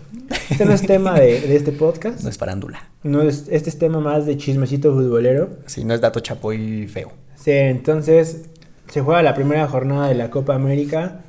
Este 0.49 0.65
no 0.65 0.73
es 0.73 0.81
tema 0.81 1.19
de, 1.19 1.55
este 1.55 1.71
podcast. 1.71 2.23
No 2.23 2.29
es 2.29 2.37
farándula. 2.39 2.89
No 3.03 3.21
es, 3.21 3.45
este 3.51 3.69
es 3.69 3.77
tema 3.77 3.99
más 3.99 4.25
de 4.25 4.37
chismecito 4.37 4.91
futbolero. 4.91 5.49
Sí, 5.67 5.83
no 5.83 5.93
es 5.93 6.01
dato 6.01 6.19
chapoy 6.19 6.87
feo. 6.87 7.11
Sí, 7.35 7.51
entonces 7.51 8.45
se 8.89 9.01
juega 9.01 9.21
la 9.21 9.35
primera 9.35 9.67
jornada 9.67 10.07
de 10.07 10.15
la 10.15 10.31
Copa 10.31 10.55
América. 10.55 11.21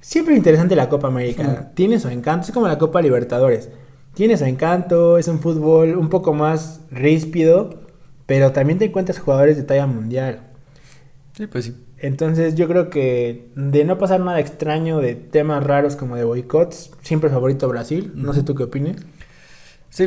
Siempre 0.00 0.36
interesante 0.36 0.76
la 0.76 0.88
Copa 0.88 1.08
América. 1.08 1.70
Tiene 1.74 1.98
su 1.98 2.08
encanto, 2.08 2.46
es 2.46 2.52
como 2.52 2.68
la 2.68 2.78
Copa 2.78 3.02
Libertadores. 3.02 3.68
Tiene 4.14 4.36
su 4.36 4.44
encanto, 4.44 5.18
es 5.18 5.28
un 5.28 5.40
fútbol 5.40 5.96
un 5.96 6.08
poco 6.08 6.34
más 6.34 6.80
ríspido, 6.90 7.80
pero 8.26 8.52
también 8.52 8.78
te 8.78 8.86
encuentras 8.86 9.18
jugadores 9.18 9.56
de 9.56 9.62
talla 9.62 9.86
mundial. 9.86 10.40
Sí, 11.34 11.46
pues 11.46 11.66
sí. 11.66 11.76
Entonces 12.00 12.54
yo 12.54 12.68
creo 12.68 12.90
que 12.90 13.50
de 13.56 13.84
no 13.84 13.98
pasar 13.98 14.20
nada 14.20 14.38
extraño, 14.38 14.98
de 15.00 15.14
temas 15.14 15.64
raros 15.64 15.96
como 15.96 16.16
de 16.16 16.24
boicots, 16.24 16.92
siempre 17.02 17.28
favorito 17.28 17.68
Brasil. 17.68 18.12
No 18.14 18.32
sé 18.32 18.42
tú 18.42 18.54
qué 18.54 18.64
opinas. 18.64 18.96
Sí, 19.90 20.06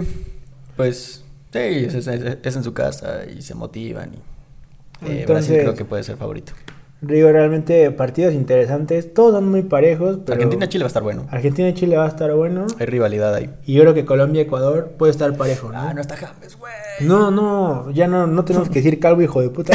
pues 0.78 1.24
sí, 1.52 1.60
es, 1.60 2.08
en 2.56 2.64
su 2.64 2.74
casa 2.74 3.26
y 3.26 3.42
se 3.42 3.56
motivan. 3.56 4.12
Y, 4.14 5.12
eh, 5.12 5.26
Brasil 5.28 5.58
creo 5.60 5.76
que 5.76 5.84
puede 5.84 6.04
ser 6.04 6.16
favorito. 6.16 6.54
Digo, 7.02 7.32
realmente 7.32 7.90
partidos 7.90 8.36
interesantes, 8.36 9.12
todos 9.12 9.34
son 9.34 9.50
muy 9.50 9.64
parejos. 9.64 10.20
Argentina-Chile 10.30 10.84
va 10.84 10.86
a 10.86 10.88
estar 10.88 11.02
bueno. 11.02 11.26
Argentina-Chile 11.32 11.98
va 11.98 12.06
a 12.06 12.10
estar 12.10 12.32
bueno. 12.36 12.68
Hay 12.80 12.86
rivalidad 12.86 13.34
ahí. 13.34 13.50
Y 13.66 13.74
yo 13.74 13.82
creo 13.82 13.96
que 13.96 14.06
Colombia-Ecuador 14.06 14.92
puede 15.00 15.12
estar 15.12 15.36
parejo. 15.36 15.72
¿no? 15.72 15.80
Ah, 15.80 15.94
no 15.96 16.02
está 16.02 16.16
James, 16.16 16.58
güey. 16.60 16.74
No, 17.02 17.32
no, 17.32 17.90
ya 17.90 18.08
no, 18.08 18.28
no 18.28 18.46
tenemos 18.46 18.70
que 18.70 18.76
decir 18.76 19.00
calvo, 19.00 19.24
hijo 19.24 19.42
de 19.42 19.50
puta. 19.50 19.74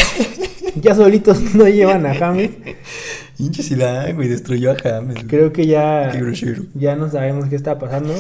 ya 0.80 0.94
solitos 0.94 1.54
no 1.56 1.66
llevan 1.66 2.06
a 2.06 2.14
James. 2.14 2.52
Hinche 3.38 3.62
Zidane, 3.64 4.12
güey, 4.12 4.28
destruyó 4.28 4.70
a 4.70 4.76
James. 4.76 5.24
Creo 5.26 5.52
que 5.52 5.66
ya, 5.66 6.12
ya 6.74 6.94
no 6.94 7.10
sabemos 7.10 7.48
qué 7.48 7.56
está 7.56 7.78
pasando. 7.78 8.14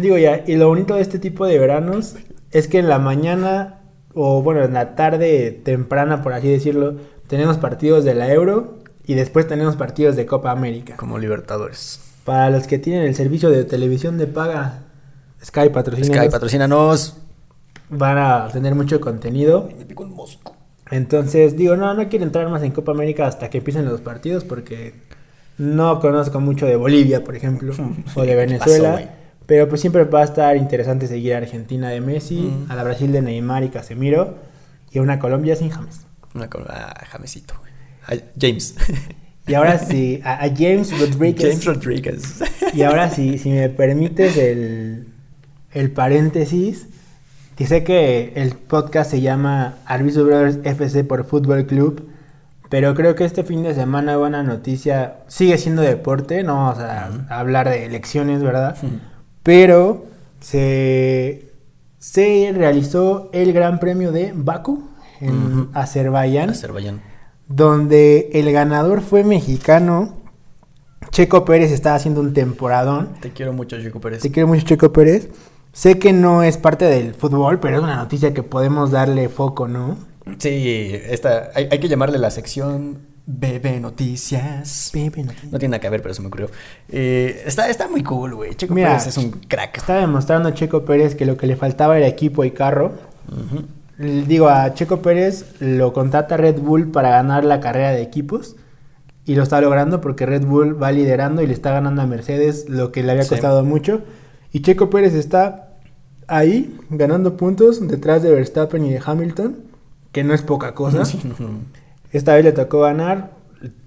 Digo 0.00 0.18
ya, 0.18 0.44
y 0.46 0.56
lo 0.56 0.68
bonito 0.68 0.94
de 0.94 1.00
este 1.00 1.18
tipo 1.18 1.46
de 1.46 1.58
veranos 1.58 2.16
es 2.50 2.68
que 2.68 2.78
en 2.78 2.88
la 2.88 2.98
mañana, 2.98 3.80
o 4.14 4.42
bueno, 4.42 4.62
en 4.62 4.74
la 4.74 4.94
tarde 4.94 5.50
temprana, 5.64 6.22
por 6.22 6.32
así 6.32 6.48
decirlo, 6.48 6.96
tenemos 7.26 7.58
partidos 7.58 8.04
de 8.04 8.14
la 8.14 8.32
Euro 8.32 8.78
y 9.06 9.14
después 9.14 9.46
tenemos 9.46 9.76
partidos 9.76 10.16
de 10.16 10.26
Copa 10.26 10.50
América. 10.50 10.96
Como 10.96 11.18
Libertadores. 11.18 12.00
Para 12.24 12.50
los 12.50 12.66
que 12.66 12.78
tienen 12.78 13.04
el 13.04 13.14
servicio 13.14 13.50
de 13.50 13.64
televisión 13.64 14.18
de 14.18 14.26
paga, 14.26 14.80
Sky 15.44 15.68
patrocina. 15.68 16.06
Sky 16.06 16.28
patrocínanos. 16.28 17.16
Van 17.88 18.18
a 18.18 18.48
tener 18.52 18.74
mucho 18.74 19.00
contenido. 19.00 19.68
Me 19.78 19.84
pico 19.84 20.04
mosco. 20.04 20.56
Entonces, 20.90 21.56
digo, 21.56 21.76
no, 21.76 21.94
no 21.94 22.08
quiero 22.08 22.24
entrar 22.24 22.48
más 22.48 22.62
en 22.62 22.72
Copa 22.72 22.92
América 22.92 23.26
hasta 23.26 23.50
que 23.50 23.58
empiecen 23.58 23.84
los 23.84 24.00
partidos 24.00 24.44
porque 24.44 24.94
no 25.58 26.00
conozco 26.00 26.40
mucho 26.40 26.66
de 26.66 26.76
Bolivia, 26.76 27.24
por 27.24 27.36
ejemplo, 27.36 27.74
o 28.14 28.22
de 28.22 28.34
Venezuela. 28.34 29.10
pero 29.46 29.68
pues 29.68 29.80
siempre 29.80 30.04
va 30.04 30.20
a 30.20 30.24
estar 30.24 30.56
interesante 30.56 31.06
seguir 31.06 31.34
a 31.34 31.38
Argentina 31.38 31.88
de 31.88 32.00
Messi, 32.00 32.52
a 32.68 32.76
la 32.76 32.84
Brasil 32.84 33.10
de 33.12 33.22
Neymar 33.22 33.64
y 33.64 33.68
Casemiro, 33.68 34.34
y 34.92 34.98
a 34.98 35.02
una 35.02 35.18
Colombia 35.18 35.56
sin 35.56 35.70
James. 35.70 36.05
Una 36.36 36.48
a 36.68 37.04
Jamesito, 37.06 37.54
James. 38.38 38.74
Y 39.48 39.54
ahora 39.54 39.78
sí, 39.78 40.20
a, 40.24 40.48
James 40.48 40.90
Rodriguez. 40.98 41.40
James 41.40 41.64
Rodriguez. 41.64 42.42
Y 42.74 42.82
ahora 42.82 43.10
sí, 43.10 43.38
si 43.38 43.50
me 43.50 43.68
permites 43.68 44.36
el, 44.36 45.06
el 45.72 45.90
paréntesis, 45.92 46.88
que 47.54 47.66
sé 47.66 47.84
que 47.84 48.32
el 48.34 48.56
podcast 48.56 49.12
se 49.12 49.20
llama 49.20 49.76
Arbizu 49.86 50.24
Brothers 50.24 50.58
FC 50.64 51.04
por 51.04 51.24
Fútbol 51.24 51.64
Club, 51.66 52.08
pero 52.68 52.94
creo 52.94 53.14
que 53.14 53.24
este 53.24 53.44
fin 53.44 53.62
de 53.62 53.74
semana 53.74 54.16
buena 54.16 54.42
noticia, 54.42 55.18
sigue 55.28 55.56
siendo 55.58 55.82
deporte, 55.82 56.42
no 56.42 56.56
vamos 56.56 56.78
a, 56.80 57.10
hablar 57.30 57.68
de 57.70 57.84
elecciones, 57.84 58.42
¿verdad? 58.42 58.76
Pero 59.44 60.06
se, 60.40 61.52
se 61.98 62.52
realizó 62.52 63.30
el 63.32 63.52
Gran 63.52 63.78
Premio 63.78 64.10
de 64.10 64.32
Baku, 64.34 64.82
en 65.20 65.68
Azerbaiyán. 65.74 66.50
Azerbaiyán. 66.50 67.00
Donde 67.48 68.30
el 68.32 68.50
ganador 68.52 69.00
fue 69.00 69.24
mexicano. 69.24 70.14
Checo 71.10 71.44
Pérez 71.44 71.70
está 71.70 71.94
haciendo 71.94 72.20
un 72.20 72.34
temporadón. 72.34 73.14
Te 73.20 73.30
quiero 73.30 73.52
mucho, 73.52 73.80
Checo 73.80 74.00
Pérez. 74.00 74.22
Te 74.22 74.30
quiero 74.30 74.48
mucho, 74.48 74.64
Checo 74.64 74.92
Pérez. 74.92 75.28
Sé 75.72 75.98
que 75.98 76.12
no 76.12 76.42
es 76.42 76.56
parte 76.56 76.86
del 76.86 77.14
fútbol, 77.14 77.60
pero 77.60 77.76
es 77.76 77.82
una 77.82 77.96
noticia 77.96 78.32
que 78.32 78.42
podemos 78.42 78.90
darle 78.90 79.28
foco, 79.28 79.68
¿no? 79.68 79.98
Sí, 80.38 80.90
esta, 81.04 81.50
hay, 81.54 81.68
que 81.68 81.88
llamarle 81.88 82.18
la 82.18 82.30
sección 82.30 82.98
Bebe 83.26 83.78
Noticias. 83.78 84.90
Bebe 84.92 85.22
Noticias. 85.22 85.52
No 85.52 85.58
tiene 85.58 85.72
nada 85.72 85.80
que 85.80 85.90
ver, 85.90 86.02
pero 86.02 86.14
se 86.14 86.22
me 86.22 86.28
ocurrió. 86.28 86.50
Eh, 86.88 87.42
está, 87.44 87.68
está 87.68 87.88
muy 87.88 88.02
cool, 88.02 88.34
güey. 88.34 88.54
Checo 88.54 88.74
Pérez 88.74 89.06
es 89.06 89.18
un 89.18 89.30
crack. 89.32 89.76
Está 89.76 89.96
demostrando 89.96 90.50
Checo 90.50 90.84
Pérez 90.84 91.14
que 91.14 91.26
lo 91.26 91.36
que 91.36 91.46
le 91.46 91.56
faltaba 91.56 91.98
era 91.98 92.06
equipo 92.06 92.42
y 92.44 92.52
carro. 92.52 92.94
Digo, 93.98 94.48
a 94.48 94.74
Checo 94.74 95.00
Pérez 95.00 95.46
lo 95.60 95.92
contrata 95.92 96.36
Red 96.36 96.60
Bull 96.60 96.90
para 96.90 97.10
ganar 97.10 97.44
la 97.44 97.60
carrera 97.60 97.92
de 97.92 98.02
equipos. 98.02 98.56
Y 99.24 99.34
lo 99.34 99.42
está 99.42 99.60
logrando 99.60 100.00
porque 100.00 100.26
Red 100.26 100.44
Bull 100.44 100.80
va 100.80 100.92
liderando 100.92 101.42
y 101.42 101.46
le 101.46 101.52
está 101.52 101.72
ganando 101.72 102.02
a 102.02 102.06
Mercedes 102.06 102.68
lo 102.68 102.92
que 102.92 103.02
le 103.02 103.12
había 103.12 103.26
costado 103.26 103.64
mucho. 103.64 104.02
Y 104.52 104.60
Checo 104.60 104.88
Pérez 104.88 105.14
está 105.14 105.70
ahí 106.28 106.78
ganando 106.90 107.36
puntos 107.36 107.86
detrás 107.86 108.22
de 108.22 108.30
Verstappen 108.30 108.84
y 108.84 108.92
de 108.92 109.00
Hamilton, 109.04 109.56
que 110.12 110.24
no 110.24 110.34
es 110.34 110.42
poca 110.42 110.74
cosa. 110.74 111.02
Esta 112.12 112.34
vez 112.34 112.44
le 112.44 112.52
tocó 112.52 112.80
ganar, 112.80 113.32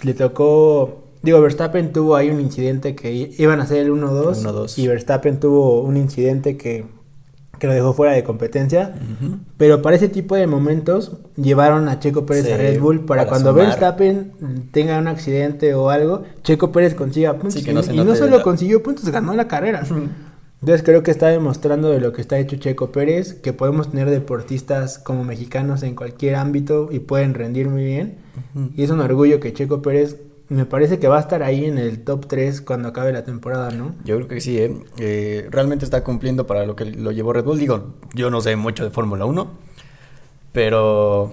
le 0.03 0.13
tocó... 0.13 1.05
Digo, 1.21 1.41
Verstappen 1.41 1.91
tuvo 1.91 2.15
ahí 2.15 2.29
un 2.29 2.39
incidente 2.39 2.95
que 2.95 3.33
iban 3.37 3.59
a 3.59 3.65
ser 3.65 3.79
el 3.79 3.91
1-2 3.91 4.77
y 4.77 4.87
Verstappen 4.87 5.39
tuvo 5.39 5.81
un 5.81 5.97
incidente 5.97 6.55
que 6.55 6.85
que 7.59 7.67
lo 7.67 7.73
dejó 7.73 7.93
fuera 7.93 8.13
de 8.13 8.23
competencia. 8.23 8.95
Pero 9.57 9.81
para 9.81 9.95
ese 9.95 10.09
tipo 10.09 10.35
de 10.35 10.47
momentos 10.47 11.17
llevaron 11.35 11.89
a 11.89 11.99
Checo 11.99 12.25
Pérez 12.25 12.51
a 12.51 12.57
Red 12.57 12.79
Bull 12.79 13.05
para, 13.05 13.27
cuando 13.27 13.53
Verstappen 13.53 14.31
tenga 14.71 14.97
un 14.97 15.07
accidente 15.07 15.73
o 15.73 15.89
algo, 15.89 16.23
Checo 16.43 16.71
Pérez 16.71 16.95
consiga 16.95 17.33
puntos. 17.33 17.65
y, 17.67 17.73
no, 17.73 18.15
solo 18.15 18.41
consiguió 18.41 18.81
puntos, 18.81 19.09
ganó 19.09 19.33
la 19.33 19.47
carrera. 19.47 19.83
Entonces 20.61 20.83
creo 20.83 21.03
que 21.03 21.11
está 21.11 21.27
demostrando 21.27 21.89
de 21.89 22.01
lo 22.01 22.11
que 22.11 22.21
está 22.21 22.37
hecho 22.37 22.57
Checo 22.57 22.91
Pérez, 22.91 23.33
que 23.33 23.53
podemos 23.53 23.91
tener 23.91 24.09
deportistas 24.09 24.99
como 24.99 25.23
mexicanos 25.23 25.83
en 25.83 25.95
cualquier 25.95 26.35
ámbito 26.35 26.89
y 26.91 26.99
pueden 26.99 27.33
rendir 27.33 27.69
muy 27.69 27.85
bien. 27.85 28.17
Y 28.75 28.83
es 28.83 28.89
un 28.89 28.99
orgullo 28.99 29.39
que 29.39 29.53
Checo 29.53 29.81
Pérez 29.81 30.17
me 30.49 30.65
parece 30.65 30.97
que 30.97 31.07
va 31.07 31.17
a 31.17 31.21
estar 31.21 31.43
ahí 31.43 31.65
en 31.65 31.77
el 31.77 32.03
top 32.03 32.25
3 32.27 32.61
cuando 32.61 32.89
acabe 32.89 33.13
la 33.13 33.23
temporada, 33.23 33.69
¿no? 33.69 33.95
Yo 34.03 34.15
creo 34.15 34.27
que 34.27 34.41
sí, 34.41 34.57
¿eh? 34.57 34.75
Eh, 34.97 35.47
realmente 35.51 35.85
está 35.85 36.03
cumpliendo 36.03 36.47
para 36.47 36.65
lo 36.65 36.75
que 36.75 36.85
lo 36.85 37.11
llevó 37.11 37.33
Red 37.33 37.45
Bull. 37.45 37.59
Digo, 37.59 37.93
yo 38.15 38.31
no 38.31 38.41
sé 38.41 38.55
mucho 38.55 38.83
de 38.83 38.89
Fórmula 38.89 39.25
1, 39.25 39.47
pero 40.51 41.31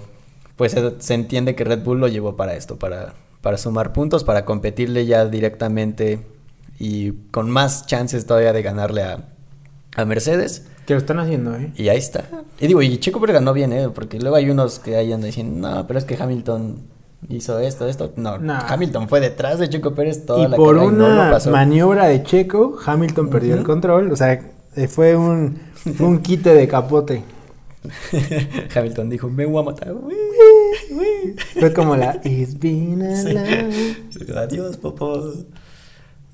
pues 0.57 0.73
se, 0.73 1.01
se 1.01 1.15
entiende 1.15 1.55
que 1.55 1.65
Red 1.65 1.83
Bull 1.83 1.99
lo 1.99 2.09
llevó 2.09 2.37
para 2.37 2.55
esto, 2.55 2.79
para, 2.79 3.15
para 3.41 3.57
sumar 3.57 3.95
puntos, 3.95 4.23
para 4.23 4.45
competirle 4.45 5.07
ya 5.07 5.25
directamente 5.25 6.21
y 6.79 7.13
con 7.31 7.51
más 7.51 7.87
chances 7.87 8.27
todavía 8.27 8.53
de 8.53 8.63
ganarle 8.63 9.03
a, 9.03 9.29
a 9.97 10.05
Mercedes. 10.05 10.67
Que 10.87 10.93
lo 10.93 10.99
están 10.99 11.19
haciendo, 11.19 11.57
¿eh? 11.57 11.73
Y 11.75 11.89
ahí 11.89 11.99
está. 11.99 12.29
Y 12.61 12.67
digo, 12.67 12.83
y 12.83 12.99
Checo 12.99 13.19
Pérez 13.19 13.35
ganó 13.35 13.55
bien, 13.55 13.73
¿eh? 13.73 13.89
Porque 13.89 14.21
luego 14.21 14.37
hay 14.37 14.51
unos 14.51 14.79
que 14.79 14.97
ahí 14.97 15.11
andan 15.11 15.29
diciendo, 15.29 15.69
no, 15.69 15.87
pero 15.87 15.99
es 15.99 16.05
que 16.05 16.17
Hamilton 16.23 16.96
hizo 17.29 17.59
esto, 17.59 17.87
esto. 17.87 18.13
No, 18.17 18.39
Nah. 18.39 18.67
Hamilton 18.69 19.09
fue 19.09 19.21
detrás 19.21 19.59
de 19.59 19.69
Checo 19.69 19.95
Pérez 19.95 20.25
toda 20.27 20.47
Y 20.47 20.49
la 20.51 20.57
por 20.57 20.77
carrera 20.77 20.93
y 20.93 20.97
no 20.97 21.07
una 21.07 21.27
lo 21.27 21.33
pasó. 21.33 21.51
maniobra 21.51 22.07
de 22.07 22.23
Checo, 22.23 22.79
Hamilton 22.85 23.29
perdió 23.31 23.55
el 23.55 23.63
control. 23.65 24.13
O 24.13 24.17
sea, 24.17 24.33
eh, 24.77 24.89
fue 24.89 25.17
un, 25.17 25.59
fue 25.97 26.07
un 26.07 26.19
quite 26.21 26.55
de 26.55 26.69
capote. 26.69 27.23
Hamilton 28.75 29.09
dijo, 29.11 29.29
me 29.29 29.47
voy 29.47 29.63
a 29.63 29.65
matar. 29.65 29.95
Fue 31.59 31.73
como 31.73 31.97
la 31.97 32.21
It's 32.25 32.59
been 32.59 33.17
Sí. 33.17 33.37
Adiós, 34.35 34.77
Popo. 34.77 35.23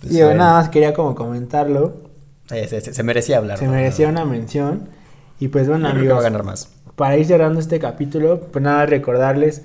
Pues 0.01 0.12
bueno, 0.14 0.35
nada 0.35 0.55
más 0.55 0.68
quería 0.68 0.93
como 0.95 1.14
comentarlo. 1.14 1.95
se, 2.49 3.03
merecía 3.03 3.39
hablar. 3.39 3.59
Se 3.59 3.66
¿no? 3.66 3.72
merecía 3.72 4.09
una 4.09 4.24
mención. 4.24 4.89
Y 5.39 5.49
pues 5.49 5.68
bueno, 5.68 5.89
Yo 5.89 5.95
creo 5.95 6.03
que 6.03 6.09
va 6.09 6.14
a 6.14 6.18
amigos, 6.18 6.24
ganar 6.24 6.45
más. 6.45 6.68
para 6.97 7.16
ir 7.16 7.26
cerrando 7.26 7.61
este 7.61 7.78
capítulo, 7.78 8.41
pues 8.53 8.62
nada, 8.64 8.87
recordarles 8.87 9.62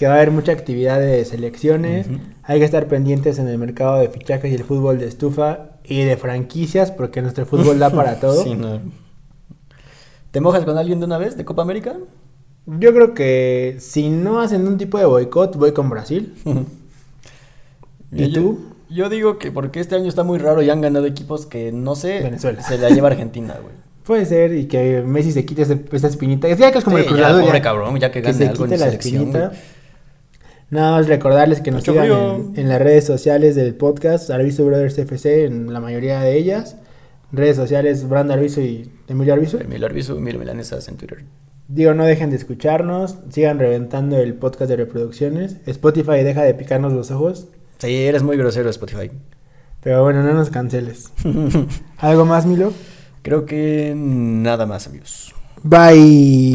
que 0.00 0.06
va 0.06 0.14
a 0.14 0.16
haber 0.16 0.30
mucha 0.30 0.50
actividad 0.52 0.98
de 0.98 1.22
selecciones. 1.26 2.06
Hay 2.44 2.58
que 2.58 2.64
estar 2.64 2.86
pendientes 2.88 3.38
en 3.38 3.48
el 3.48 3.58
mercado 3.58 3.98
de 3.98 4.08
fichajes 4.08 4.50
y 4.50 4.54
el 4.54 4.64
fútbol 4.64 4.98
de 4.98 5.06
estufa 5.06 5.72
y 5.84 6.04
de 6.04 6.16
franquicias, 6.16 6.90
porque 6.90 7.20
nuestro 7.20 7.44
fútbol 7.44 7.78
da 7.78 7.90
para 7.90 8.14
todo. 8.18 8.42
Sí, 8.42 8.54
no. 8.54 8.80
¿Te 10.30 10.40
mojas 10.40 10.64
con 10.64 10.78
alguien 10.78 11.00
de 11.00 11.04
una 11.04 11.18
vez 11.18 11.36
de 11.36 11.44
Copa 11.44 11.60
América? 11.60 11.96
Yo 12.64 12.94
creo 12.94 13.12
que 13.12 13.76
si 13.78 14.08
no 14.08 14.40
hacen 14.40 14.66
un 14.66 14.78
tipo 14.78 14.96
de 14.96 15.04
boicot, 15.04 15.56
voy 15.56 15.72
con 15.72 15.90
Brasil. 15.90 16.34
¿Y 18.12 18.30
Yo- 18.30 18.40
tú? 18.40 18.60
Yo 18.88 19.08
digo 19.10 19.38
que 19.38 19.52
porque 19.52 19.80
este 19.80 19.94
año 19.96 20.08
está 20.08 20.22
muy 20.24 20.38
raro 20.38 20.62
y 20.62 20.70
han 20.70 20.80
ganado 20.80 21.04
equipos 21.06 21.44
que 21.44 21.72
no 21.72 21.94
sé. 21.94 22.20
Venezuela. 22.22 22.62
Se 22.62 22.76
la 22.78 22.88
lleva 22.88 23.08
Argentina, 23.08 23.54
güey. 23.62 23.74
Puede 24.04 24.24
ser 24.24 24.54
y 24.54 24.66
que 24.66 25.02
Messi 25.02 25.30
se 25.30 25.44
quite 25.44 25.62
esa 25.62 26.06
espinita. 26.08 26.48
Ya 26.48 26.72
que 26.72 26.78
es 26.78 26.84
como 26.84 26.96
Sí, 26.96 27.02
el 27.02 27.08
Cruz 27.08 27.20
ya, 27.20 27.30
pobre 27.32 27.46
ya. 27.58 27.60
cabrón, 27.62 28.00
ya 28.00 28.10
que 28.10 28.22
gane 28.22 28.34
se 28.34 28.48
algo 28.48 28.64
en 28.64 28.70
quite 28.70 28.80
la 28.80 28.86
selección, 28.86 29.14
espinita. 29.16 29.46
güey. 29.48 29.79
Nada 30.70 30.92
más 30.92 31.08
recordarles 31.08 31.60
que 31.60 31.70
nos 31.70 31.80
Mucho 31.86 31.92
sigan 32.00 32.52
en, 32.54 32.58
en 32.60 32.68
las 32.68 32.80
redes 32.80 33.04
sociales 33.04 33.56
del 33.56 33.74
podcast 33.74 34.30
Arviso 34.30 34.64
Brothers 34.64 34.98
FC 34.98 35.44
en 35.44 35.72
la 35.72 35.80
mayoría 35.80 36.20
de 36.20 36.36
ellas. 36.36 36.76
Redes 37.32 37.56
sociales 37.56 38.08
Branda 38.08 38.34
Arviso 38.34 38.60
y 38.60 38.90
Emilio 39.08 39.34
Arviso. 39.34 39.60
Emilio 39.60 39.86
Arbizu, 39.86 40.16
Emilio 40.16 40.38
Milanesas 40.40 40.86
en 40.88 40.96
Twitter. 40.96 41.24
Digo, 41.68 41.94
no 41.94 42.04
dejen 42.04 42.30
de 42.30 42.36
escucharnos, 42.36 43.16
sigan 43.30 43.58
reventando 43.60 44.18
el 44.18 44.34
podcast 44.34 44.68
de 44.70 44.76
reproducciones. 44.76 45.56
Spotify 45.66 46.22
deja 46.24 46.42
de 46.42 46.54
picarnos 46.54 46.92
los 46.92 47.10
ojos, 47.10 47.48
Sí, 47.78 47.94
eres 48.04 48.22
muy 48.22 48.36
grosero, 48.36 48.68
Spotify. 48.68 49.10
pero 49.80 50.02
bueno, 50.02 50.22
no 50.22 50.34
nos 50.34 50.50
canceles. 50.50 51.10
¿Algo 51.98 52.26
más, 52.26 52.44
Milo? 52.44 52.72
Creo 53.22 53.46
que 53.46 53.94
nada 53.96 54.66
más, 54.66 54.86
amigos. 54.86 55.34
Bye. 55.62 56.54